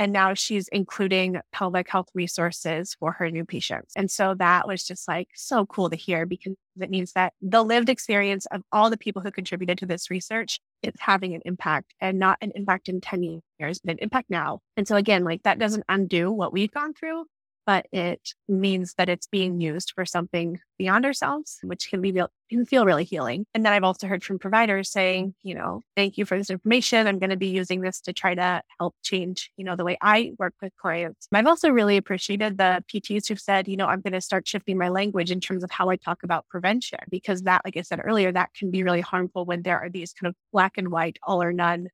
and 0.00 0.14
now 0.14 0.32
she's 0.32 0.66
including 0.68 1.38
pelvic 1.52 1.86
health 1.86 2.08
resources 2.14 2.96
for 2.98 3.12
her 3.12 3.30
new 3.30 3.44
patients. 3.44 3.92
And 3.94 4.10
so 4.10 4.34
that 4.38 4.66
was 4.66 4.82
just 4.82 5.06
like 5.06 5.28
so 5.34 5.66
cool 5.66 5.90
to 5.90 5.96
hear 5.96 6.24
because 6.24 6.54
it 6.80 6.88
means 6.88 7.12
that 7.12 7.34
the 7.42 7.62
lived 7.62 7.90
experience 7.90 8.46
of 8.46 8.62
all 8.72 8.88
the 8.88 8.96
people 8.96 9.20
who 9.20 9.30
contributed 9.30 9.76
to 9.76 9.84
this 9.84 10.10
research 10.10 10.58
is 10.82 10.94
having 10.98 11.34
an 11.34 11.42
impact 11.44 11.92
and 12.00 12.18
not 12.18 12.38
an 12.40 12.50
impact 12.54 12.88
in 12.88 13.02
10 13.02 13.42
years, 13.58 13.78
but 13.84 13.92
an 13.92 13.98
impact 14.00 14.30
now. 14.30 14.60
And 14.74 14.88
so 14.88 14.96
again, 14.96 15.22
like 15.22 15.42
that 15.42 15.58
doesn't 15.58 15.84
undo 15.86 16.32
what 16.32 16.54
we've 16.54 16.72
gone 16.72 16.94
through, 16.94 17.26
but 17.70 17.86
it 17.92 18.34
means 18.48 18.94
that 18.98 19.08
it's 19.08 19.28
being 19.28 19.60
used 19.60 19.92
for 19.94 20.04
something 20.04 20.58
beyond 20.76 21.06
ourselves, 21.06 21.60
which 21.62 21.88
can 21.88 22.00
be 22.00 22.12
can 22.50 22.66
feel 22.66 22.84
really 22.84 23.04
healing. 23.04 23.46
And 23.54 23.64
then 23.64 23.72
I've 23.72 23.84
also 23.84 24.08
heard 24.08 24.24
from 24.24 24.40
providers 24.40 24.90
saying, 24.90 25.36
you 25.44 25.54
know, 25.54 25.80
thank 25.94 26.18
you 26.18 26.24
for 26.24 26.36
this 26.36 26.50
information. 26.50 27.06
I'm 27.06 27.20
going 27.20 27.30
to 27.30 27.36
be 27.36 27.46
using 27.46 27.80
this 27.80 28.00
to 28.00 28.12
try 28.12 28.34
to 28.34 28.60
help 28.80 28.96
change, 29.04 29.52
you 29.56 29.64
know, 29.64 29.76
the 29.76 29.84
way 29.84 29.96
I 30.02 30.32
work 30.36 30.54
with 30.60 30.72
clients. 30.82 31.28
I've 31.32 31.46
also 31.46 31.70
really 31.70 31.96
appreciated 31.96 32.58
the 32.58 32.82
PTs 32.92 33.28
who've 33.28 33.38
said, 33.38 33.68
you 33.68 33.76
know, 33.76 33.86
I'm 33.86 34.00
going 34.00 34.14
to 34.14 34.20
start 34.20 34.48
shifting 34.48 34.76
my 34.76 34.88
language 34.88 35.30
in 35.30 35.38
terms 35.38 35.62
of 35.62 35.70
how 35.70 35.90
I 35.90 35.94
talk 35.94 36.24
about 36.24 36.48
prevention, 36.48 36.98
because 37.08 37.42
that, 37.42 37.62
like 37.64 37.76
I 37.76 37.82
said 37.82 38.00
earlier, 38.02 38.32
that 38.32 38.52
can 38.52 38.72
be 38.72 38.82
really 38.82 39.00
harmful 39.00 39.44
when 39.44 39.62
there 39.62 39.78
are 39.78 39.90
these 39.90 40.12
kind 40.12 40.28
of 40.28 40.34
black 40.52 40.76
and 40.76 40.88
white, 40.88 41.20
all 41.22 41.40
or 41.40 41.52
none 41.52 41.86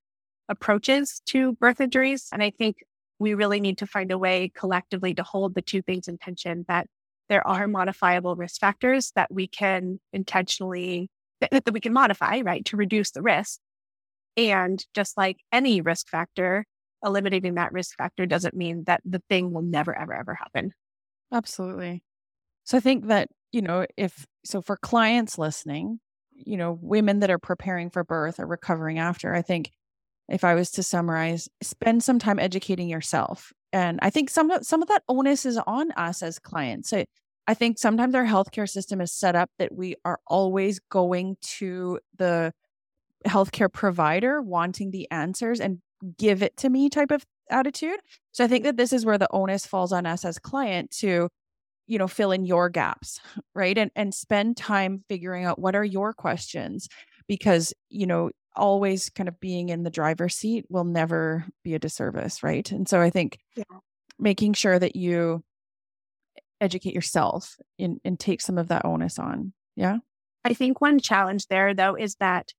approaches 0.49 1.21
to 1.27 1.53
birth 1.53 1.83
injuries. 1.83 2.29
And 2.33 2.43
I 2.43 2.49
think 2.49 2.79
we 3.19 3.35
really 3.35 3.61
need 3.61 3.79
to 3.79 3.87
find 3.87 4.13
a 4.13 4.19
way 4.19 4.51
collectively 4.55 5.15
to 5.15 5.23
hold 5.23 5.55
the 5.55 5.63
two 5.63 5.83
things 5.83 6.09
in 6.09 6.19
tension 6.19 6.65
that 6.69 6.87
there 7.29 7.47
are 7.47 7.67
modifiable 7.67 8.37
risk 8.37 8.61
factors 8.61 9.13
that 9.17 9.33
we 9.33 9.47
can 9.47 9.99
intentionally 10.13 11.11
that, 11.41 11.51
that 11.51 11.73
we 11.73 11.81
can 11.81 11.93
modify 11.93 12.41
right 12.41 12.65
to 12.67 12.77
reduce 12.77 13.11
the 13.11 13.23
risk. 13.23 13.59
And 14.37 14.85
just 14.95 15.17
like 15.17 15.39
any 15.53 15.81
risk 15.81 16.09
factor 16.09 16.65
eliminating 17.05 17.55
that 17.55 17.73
risk 17.73 17.97
factor 17.97 18.27
doesn't 18.27 18.55
mean 18.55 18.85
that 18.85 19.01
the 19.05 19.23
thing 19.29 19.53
will 19.53 19.63
never 19.63 19.97
ever 19.97 20.15
ever 20.15 20.35
happen. 20.35 20.73
Absolutely. 21.33 22.03
So 22.65 22.77
i 22.77 22.81
think 22.81 23.07
that 23.07 23.29
you 23.53 23.63
know 23.63 23.87
if 23.97 24.27
so 24.45 24.61
for 24.61 24.77
clients 24.77 25.39
listening 25.39 26.01
you 26.33 26.57
know 26.57 26.79
women 26.83 27.21
that 27.21 27.31
are 27.31 27.39
preparing 27.39 27.91
for 27.91 28.05
birth 28.05 28.39
or 28.39 28.47
recovering 28.47 28.99
after 28.99 29.35
i 29.35 29.41
think 29.41 29.71
if 30.29 30.45
I 30.45 30.55
was 30.55 30.71
to 30.73 30.83
summarize, 30.83 31.49
spend 31.63 32.03
some 32.03 32.19
time 32.19 32.39
educating 32.39 32.89
yourself. 32.89 33.53
And 33.73 33.99
I 34.03 34.11
think 34.11 34.31
some 34.31 34.51
some 34.63 34.83
of 34.83 34.89
that 34.89 35.03
onus 35.09 35.47
is 35.47 35.59
on 35.67 35.93
us 35.93 36.23
as 36.23 36.39
clients. 36.39 36.91
So 36.91 37.05
I 37.47 37.55
think 37.55 37.79
sometimes 37.79 38.15
our 38.15 38.25
healthcare 38.25 38.69
system 38.69 39.01
is 39.01 39.13
set 39.13 39.37
up 39.37 39.51
that 39.59 39.75
we 39.75 39.95
are 40.05 40.19
always 40.27 40.81
going 40.91 41.37
to 41.59 42.01
the 42.17 42.53
healthcare 43.27 43.73
provider 43.73 44.43
wanting 44.43 44.91
the 44.91 45.11
answers 45.11 45.61
and 45.61 45.79
give 46.19 46.43
it 46.43 46.57
to 46.59 46.69
me 46.69 46.89
type 46.89 47.11
of 47.11 47.25
attitude. 47.51 47.99
So 48.33 48.45
I 48.45 48.49
think 48.49 48.65
that 48.65 48.77
this 48.77 48.93
is 48.93 49.07
where 49.07 49.19
the 49.19 49.29
onus 49.31 49.67
falls 49.67 49.93
on 49.93 50.07
us 50.07 50.25
as 50.25 50.39
client 50.39 50.91
to 50.99 51.29
you 51.87 51.99
know 51.99 52.09
fill 52.09 52.33
in 52.33 52.45
your 52.45 52.69
gaps, 52.69 53.21
right? 53.55 53.77
And 53.77 53.91
and 53.95 54.15
spend 54.15 54.57
time 54.57 55.05
figuring 55.09 55.45
out 55.45 55.59
what 55.59 55.77
are 55.77 55.85
your 55.85 56.13
questions 56.13 56.89
because 57.29 57.73
you 57.89 58.07
know 58.07 58.31
always 58.57 59.11
kind 59.11 59.29
of 59.29 59.39
being 59.41 59.69
in 59.69 59.83
the 59.83 59.91
driver's 59.91 60.35
seat 60.35 60.67
will 60.69 60.85
never 60.85 61.45
be 61.63 61.75
a 61.75 61.79
disservice, 61.79 62.43
right? 62.43 62.71
And 62.71 62.89
so 62.89 63.01
I 63.01 63.11
think 63.11 63.39
yeah. 63.57 63.65
making 64.19 64.55
sure 64.55 64.79
that 64.79 64.97
you 64.97 65.43
educate 66.61 66.95
yourself 66.95 67.57
and, 67.79 68.01
and 68.05 68.19
take 68.19 68.41
some 68.41 68.59
of 68.59 68.69
that 68.69 68.85
onus 68.85 69.19
on. 69.19 69.53
Yeah. 69.77 69.99
I 70.45 70.55
think 70.55 70.81
one 70.81 71.01
challenge 71.01 71.49
there 71.49 71.75
though 71.75 71.97
is 71.97 72.17
that 72.17 72.53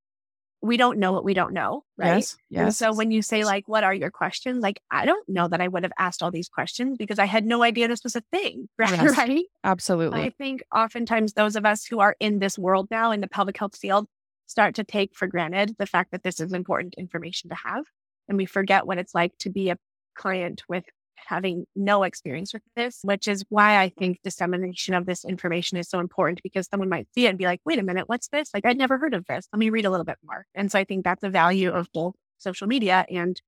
we 0.60 0.76
don't 0.76 0.98
know 0.98 1.12
what 1.12 1.24
we 1.24 1.34
don't 1.34 1.52
know, 1.52 1.84
right? 1.96 2.16
Yes. 2.16 2.36
yes. 2.50 2.62
And 2.62 2.74
so 2.74 2.92
when 2.92 3.10
you 3.10 3.22
say 3.22 3.44
like, 3.44 3.68
what 3.68 3.84
are 3.84 3.94
your 3.94 4.10
questions? 4.10 4.60
Like, 4.60 4.80
I 4.90 5.06
don't 5.06 5.28
know 5.28 5.46
that 5.46 5.60
I 5.60 5.68
would 5.68 5.84
have 5.84 5.92
asked 5.98 6.22
all 6.22 6.32
these 6.32 6.48
questions 6.48 6.96
because 6.98 7.18
I 7.18 7.26
had 7.26 7.46
no 7.46 7.62
idea 7.62 7.86
this 7.86 8.02
was 8.02 8.16
a 8.16 8.22
thing, 8.32 8.68
right? 8.78 8.90
Yes, 8.90 9.16
right? 9.16 9.44
Absolutely. 9.62 10.20
I 10.20 10.30
think 10.30 10.62
oftentimes 10.74 11.34
those 11.34 11.54
of 11.54 11.64
us 11.64 11.84
who 11.84 12.00
are 12.00 12.16
in 12.18 12.40
this 12.40 12.58
world 12.58 12.88
now 12.90 13.12
in 13.12 13.20
the 13.20 13.28
pelvic 13.28 13.56
health 13.56 13.76
field, 13.76 14.06
start 14.48 14.74
to 14.74 14.84
take 14.84 15.14
for 15.14 15.28
granted 15.28 15.76
the 15.78 15.86
fact 15.86 16.10
that 16.10 16.24
this 16.24 16.40
is 16.40 16.52
important 16.52 16.94
information 16.98 17.50
to 17.50 17.56
have. 17.56 17.84
And 18.28 18.36
we 18.36 18.46
forget 18.46 18.86
what 18.86 18.98
it's 18.98 19.14
like 19.14 19.32
to 19.40 19.50
be 19.50 19.70
a 19.70 19.76
client 20.16 20.62
with 20.68 20.84
having 21.26 21.64
no 21.76 22.02
experience 22.02 22.52
with 22.52 22.62
this, 22.74 23.00
which 23.02 23.28
is 23.28 23.44
why 23.48 23.80
I 23.80 23.90
think 23.90 24.18
dissemination 24.24 24.94
of 24.94 25.06
this 25.06 25.24
information 25.24 25.78
is 25.78 25.88
so 25.88 26.00
important 26.00 26.40
because 26.42 26.66
someone 26.68 26.88
might 26.88 27.08
see 27.14 27.26
it 27.26 27.30
and 27.30 27.38
be 27.38 27.44
like, 27.44 27.60
wait 27.64 27.78
a 27.78 27.82
minute, 27.82 28.08
what's 28.08 28.28
this? 28.28 28.50
Like, 28.54 28.64
I'd 28.64 28.78
never 28.78 28.98
heard 28.98 29.14
of 29.14 29.26
this. 29.26 29.46
Let 29.52 29.58
me 29.58 29.70
read 29.70 29.84
a 29.84 29.90
little 29.90 30.04
bit 30.04 30.18
more. 30.24 30.46
And 30.54 30.72
so 30.72 30.78
I 30.78 30.84
think 30.84 31.04
that's 31.04 31.20
the 31.20 31.30
value 31.30 31.70
of 31.70 31.88
both 31.92 32.14
social 32.38 32.66
media 32.66 33.04
and 33.10 33.40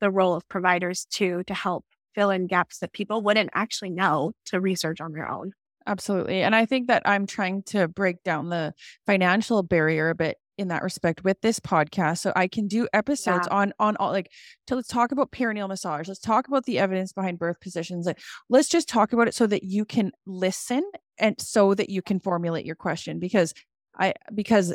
the 0.00 0.10
role 0.10 0.34
of 0.34 0.48
providers 0.48 1.06
too, 1.10 1.42
to 1.46 1.54
help 1.54 1.84
fill 2.14 2.30
in 2.30 2.46
gaps 2.46 2.78
that 2.78 2.92
people 2.92 3.22
wouldn't 3.22 3.50
actually 3.54 3.90
know 3.90 4.32
to 4.46 4.60
research 4.60 5.00
on 5.00 5.12
their 5.12 5.28
own. 5.28 5.52
Absolutely. 5.86 6.42
And 6.42 6.54
I 6.54 6.66
think 6.66 6.88
that 6.88 7.02
I'm 7.04 7.26
trying 7.26 7.62
to 7.64 7.88
break 7.88 8.22
down 8.22 8.48
the 8.48 8.72
financial 9.06 9.62
barrier 9.62 10.10
a 10.10 10.14
bit 10.14 10.36
in 10.58 10.68
that 10.68 10.82
respect 10.82 11.24
with 11.24 11.40
this 11.40 11.58
podcast 11.60 12.18
so 12.18 12.32
i 12.36 12.46
can 12.46 12.66
do 12.66 12.86
episodes 12.92 13.46
yeah. 13.50 13.56
on 13.56 13.72
on 13.78 13.96
all 13.96 14.10
like 14.10 14.30
to 14.66 14.74
let's 14.74 14.88
talk 14.88 15.12
about 15.12 15.32
perineal 15.32 15.68
massage 15.68 16.08
let's 16.08 16.20
talk 16.20 16.48
about 16.48 16.64
the 16.64 16.78
evidence 16.78 17.12
behind 17.12 17.38
birth 17.38 17.60
positions 17.60 18.06
like 18.06 18.18
let's 18.48 18.68
just 18.68 18.88
talk 18.88 19.12
about 19.12 19.28
it 19.28 19.34
so 19.34 19.46
that 19.46 19.64
you 19.64 19.84
can 19.84 20.12
listen 20.26 20.82
and 21.18 21.40
so 21.40 21.74
that 21.74 21.90
you 21.90 22.02
can 22.02 22.20
formulate 22.20 22.64
your 22.64 22.76
question 22.76 23.18
because 23.18 23.52
i 23.98 24.12
because 24.34 24.74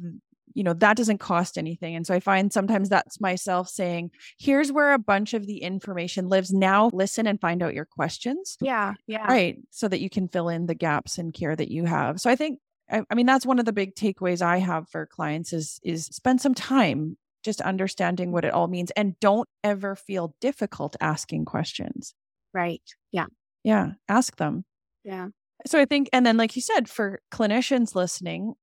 mm, 0.00 0.18
you 0.54 0.62
know 0.62 0.72
that 0.72 0.96
doesn't 0.96 1.18
cost 1.18 1.58
anything 1.58 1.94
and 1.94 2.06
so 2.06 2.14
i 2.14 2.20
find 2.20 2.52
sometimes 2.52 2.88
that's 2.88 3.20
myself 3.20 3.68
saying 3.68 4.10
here's 4.38 4.72
where 4.72 4.92
a 4.92 4.98
bunch 4.98 5.34
of 5.34 5.46
the 5.46 5.58
information 5.58 6.28
lives 6.28 6.52
now 6.52 6.90
listen 6.92 7.26
and 7.26 7.40
find 7.40 7.62
out 7.62 7.74
your 7.74 7.84
questions 7.84 8.56
yeah 8.60 8.94
yeah 9.06 9.26
right 9.26 9.58
so 9.70 9.88
that 9.88 10.00
you 10.00 10.08
can 10.08 10.28
fill 10.28 10.48
in 10.48 10.66
the 10.66 10.74
gaps 10.74 11.18
in 11.18 11.32
care 11.32 11.54
that 11.54 11.70
you 11.70 11.84
have 11.84 12.20
so 12.20 12.30
i 12.30 12.36
think 12.36 12.58
I, 12.90 13.02
I 13.10 13.14
mean 13.14 13.26
that's 13.26 13.46
one 13.46 13.58
of 13.58 13.64
the 13.64 13.72
big 13.72 13.94
takeaways 13.94 14.42
I 14.42 14.58
have 14.58 14.88
for 14.88 15.06
clients 15.06 15.52
is 15.52 15.80
is 15.82 16.06
spend 16.06 16.40
some 16.40 16.54
time 16.54 17.16
just 17.44 17.60
understanding 17.60 18.32
what 18.32 18.44
it 18.44 18.52
all 18.52 18.68
means 18.68 18.90
and 18.92 19.18
don't 19.20 19.48
ever 19.62 19.94
feel 19.94 20.34
difficult 20.40 20.96
asking 21.00 21.44
questions. 21.44 22.14
Right. 22.54 22.82
Yeah. 23.12 23.26
Yeah. 23.62 23.92
Ask 24.08 24.36
them. 24.36 24.64
Yeah. 25.04 25.28
So 25.66 25.78
I 25.78 25.84
think, 25.84 26.08
and 26.12 26.26
then 26.26 26.36
like 26.36 26.56
you 26.56 26.62
said, 26.62 26.88
for 26.88 27.20
clinicians 27.30 27.94
listening, 27.94 28.54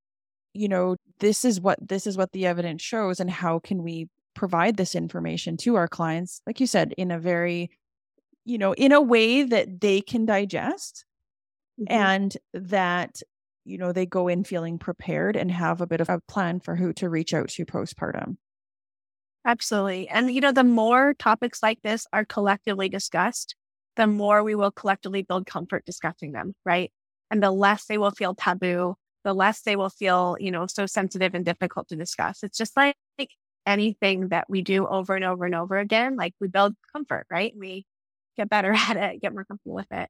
you 0.53 0.67
know, 0.67 0.97
this 1.19 1.45
is 1.45 1.61
what 1.61 1.77
this 1.87 2.05
is 2.05 2.17
what 2.17 2.31
the 2.31 2.45
evidence 2.45 2.81
shows, 2.81 3.19
and 3.19 3.29
how 3.29 3.59
can 3.59 3.83
we 3.83 4.09
provide 4.33 4.77
this 4.77 4.95
information 4.95 5.57
to 5.57 5.75
our 5.75 5.87
clients, 5.87 6.41
like 6.45 6.59
you 6.59 6.67
said, 6.67 6.93
in 6.97 7.11
a 7.11 7.19
very, 7.19 7.69
you 8.45 8.57
know, 8.57 8.73
in 8.73 8.91
a 8.91 9.01
way 9.01 9.43
that 9.43 9.81
they 9.81 10.01
can 10.01 10.25
digest 10.25 11.05
mm-hmm. 11.79 11.93
and 11.93 12.37
that 12.53 13.21
you 13.63 13.77
know, 13.77 13.91
they 13.91 14.05
go 14.05 14.27
in 14.27 14.43
feeling 14.43 14.77
prepared 14.79 15.35
and 15.35 15.51
have 15.51 15.81
a 15.81 15.87
bit 15.87 16.01
of 16.01 16.09
a 16.09 16.21
plan 16.27 16.59
for 16.59 16.75
who 16.75 16.93
to 16.93 17.09
reach 17.09 17.33
out 17.33 17.49
to 17.49 17.65
postpartum. 17.65 18.37
Absolutely. 19.45 20.07
And, 20.07 20.31
you 20.31 20.41
know, 20.41 20.51
the 20.51 20.63
more 20.63 21.13
topics 21.15 21.63
like 21.63 21.81
this 21.81 22.05
are 22.13 22.25
collectively 22.25 22.89
discussed, 22.89 23.55
the 23.95 24.07
more 24.07 24.43
we 24.43 24.55
will 24.55 24.71
collectively 24.71 25.23
build 25.23 25.47
comfort 25.47 25.85
discussing 25.85 26.31
them, 26.31 26.53
right? 26.65 26.91
And 27.31 27.41
the 27.41 27.51
less 27.51 27.85
they 27.85 27.97
will 27.97 28.11
feel 28.11 28.35
taboo, 28.35 28.95
the 29.23 29.33
less 29.33 29.61
they 29.61 29.75
will 29.75 29.89
feel, 29.89 30.37
you 30.39 30.51
know, 30.51 30.67
so 30.67 30.85
sensitive 30.85 31.33
and 31.33 31.45
difficult 31.45 31.87
to 31.89 31.95
discuss. 31.95 32.43
It's 32.43 32.57
just 32.57 32.77
like, 32.77 32.95
like 33.17 33.31
anything 33.65 34.29
that 34.29 34.49
we 34.49 34.61
do 34.61 34.87
over 34.87 35.15
and 35.15 35.25
over 35.25 35.45
and 35.45 35.55
over 35.55 35.77
again, 35.77 36.17
like 36.17 36.33
we 36.39 36.47
build 36.47 36.75
comfort, 36.93 37.25
right? 37.31 37.53
We 37.57 37.85
get 38.37 38.49
better 38.49 38.73
at 38.75 38.97
it, 38.97 39.21
get 39.21 39.33
more 39.33 39.45
comfortable 39.45 39.75
with 39.75 39.91
it. 39.91 40.09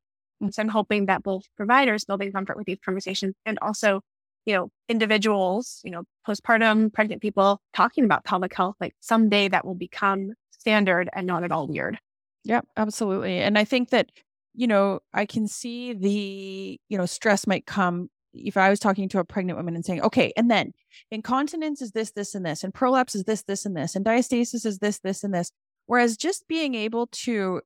So 0.50 0.62
I'm 0.62 0.70
hoping 0.70 1.06
that 1.06 1.24
both 1.24 1.44
providers 1.58 2.06
building 2.06 2.32
comfort 2.32 2.58
with 2.58 2.66
these 2.66 2.80
conversations 2.84 3.36
and 3.46 3.60
also, 3.62 4.02
you 4.46 4.56
know, 4.56 4.70
individuals, 4.90 5.82
you 5.84 5.92
know, 5.92 6.04
postpartum 6.28 6.92
pregnant 6.92 7.22
people 7.22 7.60
talking 7.74 8.06
about 8.06 8.26
pelvic 8.26 8.56
health, 8.56 8.76
like 8.80 8.94
someday 9.00 9.48
that 9.50 9.66
will 9.66 9.76
become 9.76 10.34
standard 10.52 11.10
and 11.14 11.28
not 11.28 11.44
at 11.44 11.52
all 11.52 11.68
weird. 11.68 12.00
Yeah, 12.44 12.62
absolutely. 12.78 13.38
And 13.38 13.58
I 13.58 13.66
think 13.66 13.90
that, 13.90 14.10
you 14.54 14.68
know, 14.68 15.00
I 15.14 15.26
can 15.26 15.48
see 15.48 15.94
the, 15.94 16.80
you 16.90 16.98
know, 16.98 17.06
stress 17.06 17.46
might 17.46 17.66
come 17.66 18.10
if 18.34 18.58
I 18.58 18.70
was 18.70 18.80
talking 18.80 19.10
to 19.10 19.20
a 19.20 19.26
pregnant 19.26 19.58
woman 19.58 19.76
and 19.76 19.86
saying, 19.86 20.02
okay, 20.02 20.32
and 20.38 20.50
then 20.50 20.72
incontinence 21.12 21.82
is 21.82 21.92
this, 21.92 22.12
this, 22.12 22.34
and 22.34 22.46
this, 22.46 22.64
and 22.64 22.74
prolapse 22.74 23.14
is 23.14 23.26
this, 23.26 23.44
this, 23.44 23.66
and 23.66 23.76
this, 23.76 23.96
and 23.96 24.06
diastasis 24.06 24.66
is 24.66 24.80
this, 24.80 25.00
this, 25.00 25.24
and 25.24 25.34
this. 25.34 25.52
Whereas 25.86 26.16
just 26.16 26.48
being 26.48 26.74
able 26.74 27.08
to 27.08 27.62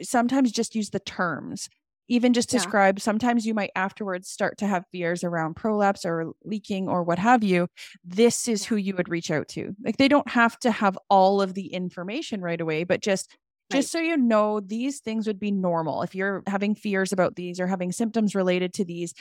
sometimes 0.00 0.52
just 0.52 0.74
use 0.74 0.90
the 0.90 1.00
terms 1.00 1.68
even 2.12 2.32
just 2.34 2.50
Yeah. 2.50 2.58
describe 2.58 3.00
sometimes 3.00 3.46
you 3.46 3.54
might 3.54 3.70
afterwards 3.76 4.28
start 4.28 4.58
to 4.58 4.66
have 4.66 4.84
fears 4.92 5.24
around 5.24 5.54
prolapse 5.56 6.04
or 6.04 6.32
leaking 6.44 6.88
or 6.88 7.02
what 7.02 7.18
have 7.18 7.42
you 7.44 7.68
this 8.04 8.48
is 8.48 8.64
who 8.64 8.76
you 8.76 8.94
would 8.96 9.08
reach 9.08 9.30
out 9.30 9.48
to 9.48 9.74
like 9.84 9.96
they 9.96 10.08
don't 10.08 10.28
have 10.28 10.58
to 10.60 10.70
have 10.70 10.98
all 11.10 11.40
of 11.42 11.54
the 11.54 11.72
information 11.72 12.40
right 12.40 12.60
away 12.60 12.84
but 12.84 13.00
just 13.00 13.36
Right. 13.70 13.88
just 13.88 13.90
so 13.90 13.98
you 13.98 14.16
know 14.16 14.60
these 14.60 15.00
things 15.00 15.26
would 15.26 15.40
be 15.40 15.50
normal 15.50 16.02
if 16.02 16.14
you're 16.14 16.42
having 16.46 16.74
fears 16.74 17.12
about 17.12 17.36
these 17.36 17.58
or 17.60 17.66
having 17.66 17.92
symptoms 17.92 18.34
related 18.34 18.74
to 18.74 18.84
these 18.84 19.14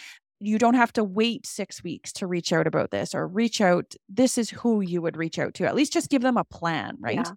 you 0.44 0.58
don't 0.58 0.74
have 0.74 0.92
to 0.94 1.04
wait 1.04 1.46
6 1.46 1.84
weeks 1.84 2.12
to 2.14 2.28
reach 2.28 2.52
out 2.52 2.68
about 2.68 2.92
this 2.92 3.14
or 3.16 3.28
reach 3.28 3.62
out 3.62 3.96
this 4.10 4.38
is 4.38 4.50
who 4.50 4.82
you 4.82 5.02
would 5.02 5.18
reach 5.18 5.40
out 5.40 5.54
to 5.56 5.66
at 5.66 5.76
least 5.76 5.94
just 5.94 6.10
give 6.10 6.24
them 6.24 6.38
a 6.38 6.44
plan 6.46 6.98
right 7.00 7.16
Yeah. 7.16 7.36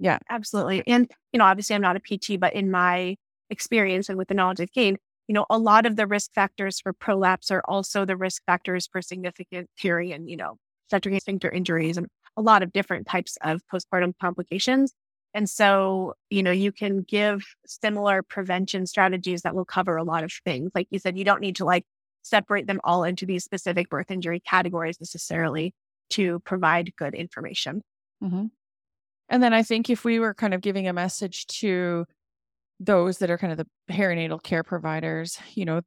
Yeah. 0.00 0.18
Absolutely. 0.30 0.82
And, 0.86 1.10
you 1.32 1.38
know, 1.38 1.44
obviously 1.44 1.76
I'm 1.76 1.82
not 1.82 1.96
a 1.96 2.00
PT, 2.00 2.36
but 2.36 2.54
in 2.54 2.70
my 2.70 3.16
experience 3.52 4.08
and 4.08 4.18
with 4.18 4.28
the 4.28 4.34
knowledge 4.34 4.60
I've 4.60 4.72
gained, 4.72 4.98
you 5.28 5.34
know, 5.34 5.46
a 5.48 5.58
lot 5.58 5.86
of 5.86 5.96
the 5.96 6.06
risk 6.06 6.32
factors 6.32 6.80
for 6.80 6.92
prolapse 6.92 7.50
are 7.50 7.62
also 7.66 8.04
the 8.04 8.16
risk 8.16 8.42
factors 8.44 8.88
for 8.90 9.00
significant 9.00 9.70
tearing 9.78 10.12
and, 10.12 10.28
you 10.28 10.36
know, 10.36 10.56
septic 10.90 11.20
sphincter 11.20 11.50
injuries 11.50 11.96
and 11.96 12.08
a 12.36 12.42
lot 12.42 12.62
of 12.62 12.72
different 12.72 13.06
types 13.06 13.38
of 13.42 13.60
postpartum 13.72 14.14
complications. 14.20 14.92
And 15.34 15.48
so, 15.48 16.14
you 16.28 16.42
know, 16.42 16.50
you 16.50 16.72
can 16.72 17.02
give 17.02 17.42
similar 17.66 18.22
prevention 18.22 18.86
strategies 18.86 19.42
that 19.42 19.54
will 19.54 19.64
cover 19.64 19.96
a 19.96 20.04
lot 20.04 20.24
of 20.24 20.32
things. 20.44 20.70
Like 20.74 20.88
you 20.90 20.98
said, 20.98 21.16
you 21.16 21.24
don't 21.24 21.40
need 21.40 21.56
to 21.56 21.64
like 21.64 21.84
separate 22.22 22.66
them 22.66 22.80
all 22.84 23.04
into 23.04 23.26
these 23.26 23.44
specific 23.44 23.88
birth 23.88 24.10
injury 24.10 24.40
categories 24.40 25.00
necessarily 25.00 25.72
to 26.10 26.40
provide 26.40 26.92
good 26.96 27.14
information. 27.14 27.82
hmm 28.20 28.46
And 29.28 29.42
then 29.42 29.54
I 29.54 29.62
think 29.62 29.88
if 29.88 30.04
we 30.04 30.20
were 30.20 30.34
kind 30.34 30.52
of 30.52 30.60
giving 30.60 30.86
a 30.86 30.92
message 30.92 31.46
to 31.60 32.04
those 32.84 33.18
that 33.18 33.30
are 33.30 33.38
kind 33.38 33.52
of 33.52 33.58
the 33.58 33.66
perinatal 33.90 34.42
care 34.42 34.62
providers, 34.62 35.38
you 35.54 35.64
know, 35.64 35.82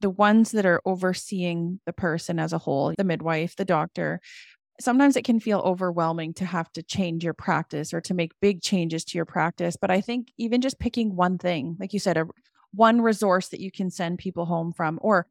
the 0.00 0.10
ones 0.10 0.50
that 0.52 0.66
are 0.66 0.82
overseeing 0.84 1.80
the 1.86 1.92
person 1.92 2.38
as 2.38 2.52
a 2.52 2.58
whole, 2.58 2.92
the 2.98 3.04
midwife, 3.04 3.54
the 3.56 3.64
doctor, 3.64 4.20
sometimes 4.80 5.16
it 5.16 5.24
can 5.24 5.38
feel 5.38 5.60
overwhelming 5.60 6.34
to 6.34 6.44
have 6.44 6.70
to 6.72 6.82
change 6.82 7.22
your 7.22 7.34
practice 7.34 7.94
or 7.94 8.00
to 8.00 8.14
make 8.14 8.32
big 8.40 8.60
changes 8.60 9.04
to 9.04 9.18
your 9.18 9.24
practice. 9.24 9.76
But 9.80 9.90
I 9.90 10.00
think 10.00 10.32
even 10.36 10.60
just 10.60 10.80
picking 10.80 11.14
one 11.14 11.38
thing, 11.38 11.76
like 11.78 11.92
you 11.92 12.00
said, 12.00 12.16
a 12.16 12.26
one 12.72 13.00
resource 13.00 13.48
that 13.48 13.60
you 13.60 13.70
can 13.70 13.90
send 13.90 14.18
people 14.18 14.46
home 14.46 14.72
from, 14.72 14.98
or 15.02 15.26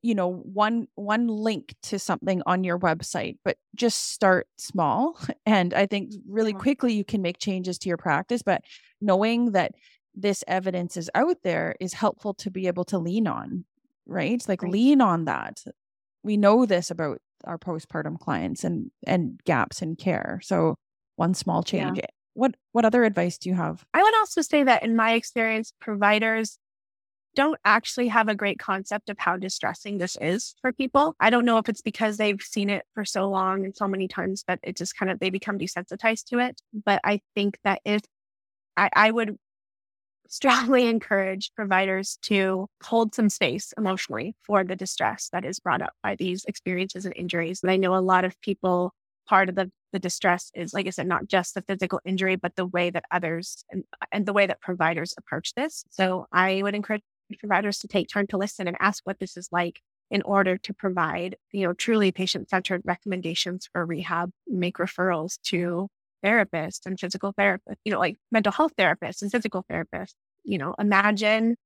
you 0.00 0.14
know 0.14 0.32
one 0.32 0.86
one 0.94 1.26
link 1.26 1.74
to 1.82 1.98
something 1.98 2.42
on 2.46 2.64
your 2.64 2.78
website 2.78 3.36
but 3.44 3.58
just 3.74 4.12
start 4.12 4.46
small 4.56 5.18
and 5.46 5.74
i 5.74 5.84
think 5.84 6.12
really 6.26 6.52
uh-huh. 6.52 6.62
quickly 6.62 6.94
you 6.94 7.04
can 7.04 7.20
make 7.20 7.38
changes 7.38 7.78
to 7.78 7.88
your 7.88 7.98
practice 7.98 8.40
but 8.42 8.62
knowing 9.02 9.52
that 9.52 9.72
this 10.16 10.42
evidence 10.48 10.96
is 10.96 11.10
out 11.14 11.36
there 11.44 11.76
is 11.80 11.92
helpful 11.92 12.34
to 12.34 12.50
be 12.50 12.66
able 12.66 12.84
to 12.84 12.98
lean 12.98 13.26
on 13.26 13.64
right 14.06 14.42
like 14.48 14.62
Right. 14.62 14.72
lean 14.72 15.00
on 15.00 15.26
that 15.26 15.62
we 16.22 16.36
know 16.36 16.66
this 16.66 16.90
about 16.90 17.18
our 17.44 17.58
postpartum 17.58 18.18
clients 18.18 18.64
and 18.64 18.90
and 19.06 19.40
gaps 19.44 19.82
in 19.82 19.94
care 19.96 20.40
so 20.42 20.74
one 21.16 21.34
small 21.34 21.62
Yeah. 21.70 21.90
change 21.90 22.00
what 22.34 22.54
what 22.72 22.84
other 22.84 23.04
advice 23.04 23.38
do 23.38 23.48
you 23.48 23.54
have 23.54 23.84
I 23.94 24.02
would 24.02 24.16
also 24.16 24.42
say 24.42 24.62
that 24.64 24.82
in 24.82 24.94
my 24.96 25.12
experience, 25.12 25.72
providers 25.80 26.58
don't 27.34 27.58
actually 27.66 28.08
have 28.08 28.28
a 28.28 28.34
great 28.34 28.58
concept 28.58 29.10
of 29.10 29.18
how 29.18 29.36
distressing 29.36 29.98
this 29.98 30.16
is 30.20 30.54
for 30.62 30.72
people. 30.72 31.14
I 31.20 31.28
don't 31.30 31.44
know 31.44 31.58
if 31.58 31.68
it's 31.68 31.82
because 31.82 32.16
they've 32.16 32.40
seen 32.40 32.70
it 32.70 32.84
for 32.94 33.04
so 33.04 33.28
long 33.28 33.64
and 33.64 33.76
so 33.76 33.86
many 33.86 34.08
times 34.08 34.44
that 34.48 34.58
it 34.62 34.76
just 34.76 34.96
kind 34.96 35.10
of 35.10 35.18
they 35.18 35.28
become 35.30 35.58
desensitized 35.58 36.24
to 36.26 36.38
it. 36.38 36.60
But 36.72 37.00
I 37.04 37.20
think 37.34 37.58
that 37.64 37.80
if 37.84 38.00
I, 38.76 38.88
I 38.94 39.10
would 39.10 39.36
strongly 40.28 40.88
encourage 40.88 41.52
providers 41.54 42.18
to 42.22 42.66
hold 42.82 43.14
some 43.14 43.28
space 43.28 43.72
emotionally 43.76 44.34
for 44.44 44.64
the 44.64 44.76
distress 44.76 45.28
that 45.32 45.44
is 45.44 45.60
brought 45.60 45.82
up 45.82 45.92
by 46.02 46.16
these 46.16 46.44
experiences 46.44 47.04
and 47.04 47.14
injuries. 47.16 47.60
And 47.62 47.70
I 47.70 47.76
know 47.76 47.94
a 47.94 47.98
lot 47.98 48.24
of 48.24 48.40
people 48.40 48.92
part 49.28 49.48
of 49.48 49.54
the 49.54 49.70
the 49.92 49.98
distress 49.98 50.50
is 50.54 50.74
like 50.74 50.86
i 50.86 50.90
said 50.90 51.06
not 51.06 51.26
just 51.26 51.54
the 51.54 51.62
physical 51.62 52.00
injury 52.04 52.36
but 52.36 52.54
the 52.56 52.66
way 52.66 52.90
that 52.90 53.04
others 53.10 53.64
and, 53.70 53.84
and 54.12 54.26
the 54.26 54.32
way 54.32 54.46
that 54.46 54.60
providers 54.60 55.14
approach 55.18 55.54
this 55.54 55.84
so 55.90 56.26
i 56.32 56.60
would 56.62 56.74
encourage 56.74 57.02
providers 57.38 57.78
to 57.78 57.88
take 57.88 58.08
time 58.08 58.26
to 58.26 58.36
listen 58.36 58.68
and 58.68 58.76
ask 58.80 59.02
what 59.04 59.18
this 59.18 59.36
is 59.36 59.48
like 59.50 59.80
in 60.10 60.22
order 60.22 60.56
to 60.56 60.72
provide 60.72 61.36
you 61.52 61.66
know 61.66 61.72
truly 61.72 62.12
patient-centered 62.12 62.82
recommendations 62.84 63.68
for 63.72 63.84
rehab 63.84 64.30
make 64.46 64.76
referrals 64.76 65.40
to 65.42 65.88
therapists 66.26 66.86
and 66.86 66.98
physical 66.98 67.32
therapists 67.34 67.76
you 67.84 67.92
know 67.92 68.00
like 68.00 68.16
mental 68.32 68.52
health 68.52 68.72
therapists 68.78 69.22
and 69.22 69.30
physical 69.30 69.64
therapists 69.70 70.14
you 70.44 70.58
know 70.58 70.74
imagine 70.78 71.56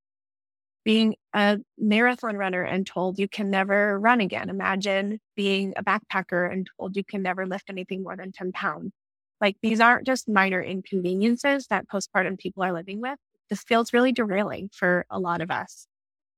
being 0.85 1.15
a 1.35 1.59
marathon 1.79 2.37
runner 2.37 2.63
and 2.63 2.87
told 2.87 3.19
you 3.19 3.29
can 3.29 3.51
never 3.51 3.99
run 3.99 4.21
again. 4.21 4.49
Imagine 4.49 5.21
being 5.37 5.75
a 5.77 5.85
backpacker 5.85 6.51
and 6.51 6.69
told 6.79 6.97
you 6.97 7.05
can 7.05 7.23
never 7.23 7.47
lift 7.47 7.69
anything 7.69 8.03
more 8.03 8.17
than 8.17 8.33
10 8.33 8.53
pounds. 8.53 8.93
Like 9.41 9.57
these 9.63 9.81
aren't 9.81 10.07
just 10.07 10.29
minor 10.29 10.63
inconveniences 10.63 11.67
that 11.69 11.89
postpartum 11.89 12.39
people 12.39 12.63
are 12.63 12.73
living 12.73 13.01
with. 13.01 13.19
This 13.51 13.63
feels 13.63 13.93
really 13.93 14.13
derailing 14.13 14.71
for 14.73 15.07
a 15.11 15.19
lot 15.19 15.41
of 15.41 15.51
us. 15.51 15.87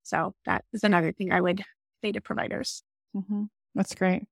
So 0.03 0.35
that 0.47 0.65
is 0.73 0.83
another 0.85 1.13
thing 1.13 1.33
I 1.33 1.41
would 1.41 1.63
say 2.03 2.13
to 2.13 2.21
providers. 2.21 2.83
hmm 3.15 3.45
That's 3.75 3.95
great. 3.95 4.27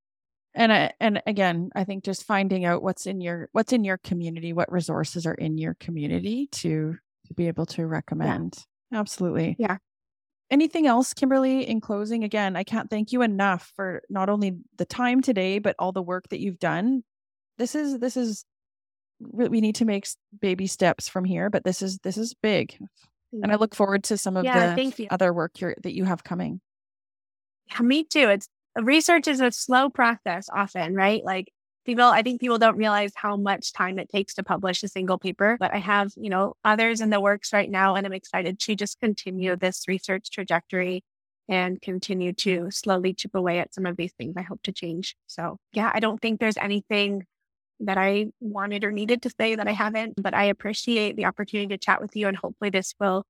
And 0.53 0.73
I, 0.73 0.91
and 0.99 1.21
again, 1.25 1.69
I 1.75 1.85
think 1.85 2.03
just 2.03 2.23
finding 2.25 2.65
out 2.65 2.83
what's 2.83 3.05
in 3.05 3.21
your 3.21 3.49
what's 3.53 3.71
in 3.71 3.83
your 3.83 3.97
community, 3.97 4.51
what 4.53 4.71
resources 4.71 5.25
are 5.25 5.33
in 5.33 5.57
your 5.57 5.75
community 5.75 6.47
to 6.53 6.97
to 7.27 7.33
be 7.33 7.47
able 7.47 7.65
to 7.67 7.87
recommend. 7.87 8.57
Absolutely. 8.93 9.55
Yeah. 9.57 9.77
Anything 10.49 10.85
else, 10.85 11.13
Kimberley? 11.13 11.65
In 11.65 11.79
closing, 11.79 12.25
again, 12.25 12.57
I 12.57 12.65
can't 12.65 12.89
thank 12.89 13.13
you 13.13 13.21
enough 13.21 13.71
for 13.77 14.01
not 14.09 14.27
only 14.27 14.57
the 14.77 14.85
time 14.85 15.21
today, 15.21 15.59
but 15.59 15.77
all 15.79 15.93
the 15.93 16.01
work 16.01 16.27
that 16.29 16.41
you've 16.41 16.59
done. 16.59 17.03
This 17.57 17.73
is 17.73 17.99
this 17.99 18.17
is 18.17 18.43
we 19.19 19.61
need 19.61 19.75
to 19.75 19.85
make 19.85 20.07
baby 20.41 20.67
steps 20.67 21.07
from 21.07 21.23
here, 21.23 21.49
but 21.49 21.63
this 21.63 21.81
is 21.81 21.99
this 21.99 22.17
is 22.17 22.33
big, 22.33 22.77
and 23.31 23.51
I 23.51 23.55
look 23.55 23.75
forward 23.75 24.03
to 24.05 24.17
some 24.17 24.35
of 24.35 24.43
Yeah, 24.43 24.75
the 24.75 25.07
other 25.09 25.33
work 25.33 25.53
that 25.57 25.93
you 25.93 26.03
have 26.03 26.23
coming. 26.25 26.59
Yeah, 27.71 27.83
me 27.83 28.03
too. 28.03 28.27
It's 28.27 28.49
research 28.75 29.27
is 29.27 29.41
a 29.41 29.51
slow 29.51 29.89
process 29.89 30.47
often, 30.53 30.95
right? 30.95 31.23
Like 31.23 31.51
people, 31.85 32.05
I 32.05 32.21
think 32.21 32.39
people 32.39 32.57
don't 32.57 32.77
realize 32.77 33.11
how 33.15 33.37
much 33.37 33.73
time 33.73 33.99
it 33.99 34.09
takes 34.09 34.35
to 34.35 34.43
publish 34.43 34.83
a 34.83 34.87
single 34.87 35.17
paper, 35.17 35.57
but 35.59 35.73
I 35.73 35.79
have, 35.79 36.11
you 36.15 36.29
know, 36.29 36.53
others 36.63 37.01
in 37.01 37.09
the 37.09 37.19
works 37.19 37.53
right 37.53 37.69
now, 37.69 37.95
and 37.95 38.05
I'm 38.05 38.13
excited 38.13 38.59
to 38.59 38.75
just 38.75 38.99
continue 38.99 39.55
this 39.55 39.87
research 39.87 40.29
trajectory 40.31 41.03
and 41.49 41.81
continue 41.81 42.33
to 42.33 42.69
slowly 42.71 43.13
chip 43.13 43.35
away 43.35 43.59
at 43.59 43.73
some 43.73 43.85
of 43.85 43.97
these 43.97 44.13
things 44.13 44.35
I 44.37 44.41
hope 44.41 44.61
to 44.63 44.71
change. 44.71 45.15
So 45.27 45.57
yeah, 45.73 45.91
I 45.93 45.99
don't 45.99 46.21
think 46.21 46.39
there's 46.39 46.57
anything 46.57 47.25
that 47.81 47.97
I 47.97 48.27
wanted 48.39 48.83
or 48.83 48.91
needed 48.91 49.23
to 49.23 49.31
say 49.39 49.55
that 49.55 49.67
I 49.67 49.71
haven't, 49.71 50.21
but 50.21 50.35
I 50.35 50.45
appreciate 50.45 51.15
the 51.15 51.25
opportunity 51.25 51.67
to 51.69 51.77
chat 51.77 51.99
with 51.99 52.15
you 52.15 52.27
and 52.27 52.37
hopefully 52.37 52.69
this 52.69 52.93
will 52.99 53.25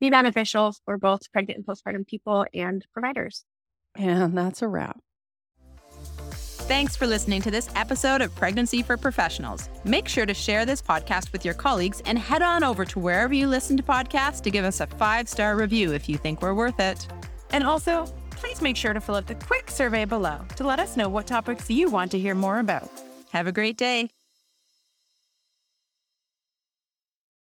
be 0.00 0.10
beneficial 0.10 0.74
for 0.84 0.96
both 0.96 1.30
pregnant 1.32 1.58
and 1.58 1.66
postpartum 1.66 2.06
people 2.06 2.46
and 2.54 2.86
providers. 2.92 3.44
And 3.98 4.36
that's 4.36 4.62
a 4.62 4.68
wrap. 4.68 5.00
Thanks 6.66 6.96
for 6.96 7.06
listening 7.06 7.42
to 7.42 7.50
this 7.50 7.68
episode 7.76 8.20
of 8.20 8.34
Pregnancy 8.34 8.82
for 8.82 8.96
Professionals. 8.96 9.68
Make 9.84 10.08
sure 10.08 10.26
to 10.26 10.34
share 10.34 10.66
this 10.66 10.82
podcast 10.82 11.30
with 11.32 11.44
your 11.44 11.54
colleagues 11.54 12.02
and 12.06 12.18
head 12.18 12.42
on 12.42 12.64
over 12.64 12.84
to 12.84 12.98
wherever 12.98 13.32
you 13.32 13.46
listen 13.46 13.76
to 13.76 13.84
podcasts 13.84 14.42
to 14.42 14.50
give 14.50 14.64
us 14.64 14.80
a 14.80 14.86
five 14.88 15.28
star 15.28 15.54
review 15.54 15.92
if 15.92 16.08
you 16.08 16.16
think 16.16 16.42
we're 16.42 16.54
worth 16.54 16.80
it. 16.80 17.06
And 17.50 17.62
also, 17.62 18.12
please 18.30 18.60
make 18.60 18.76
sure 18.76 18.92
to 18.92 19.00
fill 19.00 19.14
out 19.14 19.28
the 19.28 19.36
quick 19.36 19.70
survey 19.70 20.04
below 20.04 20.40
to 20.56 20.64
let 20.66 20.80
us 20.80 20.96
know 20.96 21.08
what 21.08 21.28
topics 21.28 21.70
you 21.70 21.88
want 21.88 22.10
to 22.10 22.18
hear 22.18 22.34
more 22.34 22.58
about. 22.58 22.90
Have 23.30 23.46
a 23.46 23.52
great 23.52 23.76
day. 23.76 24.15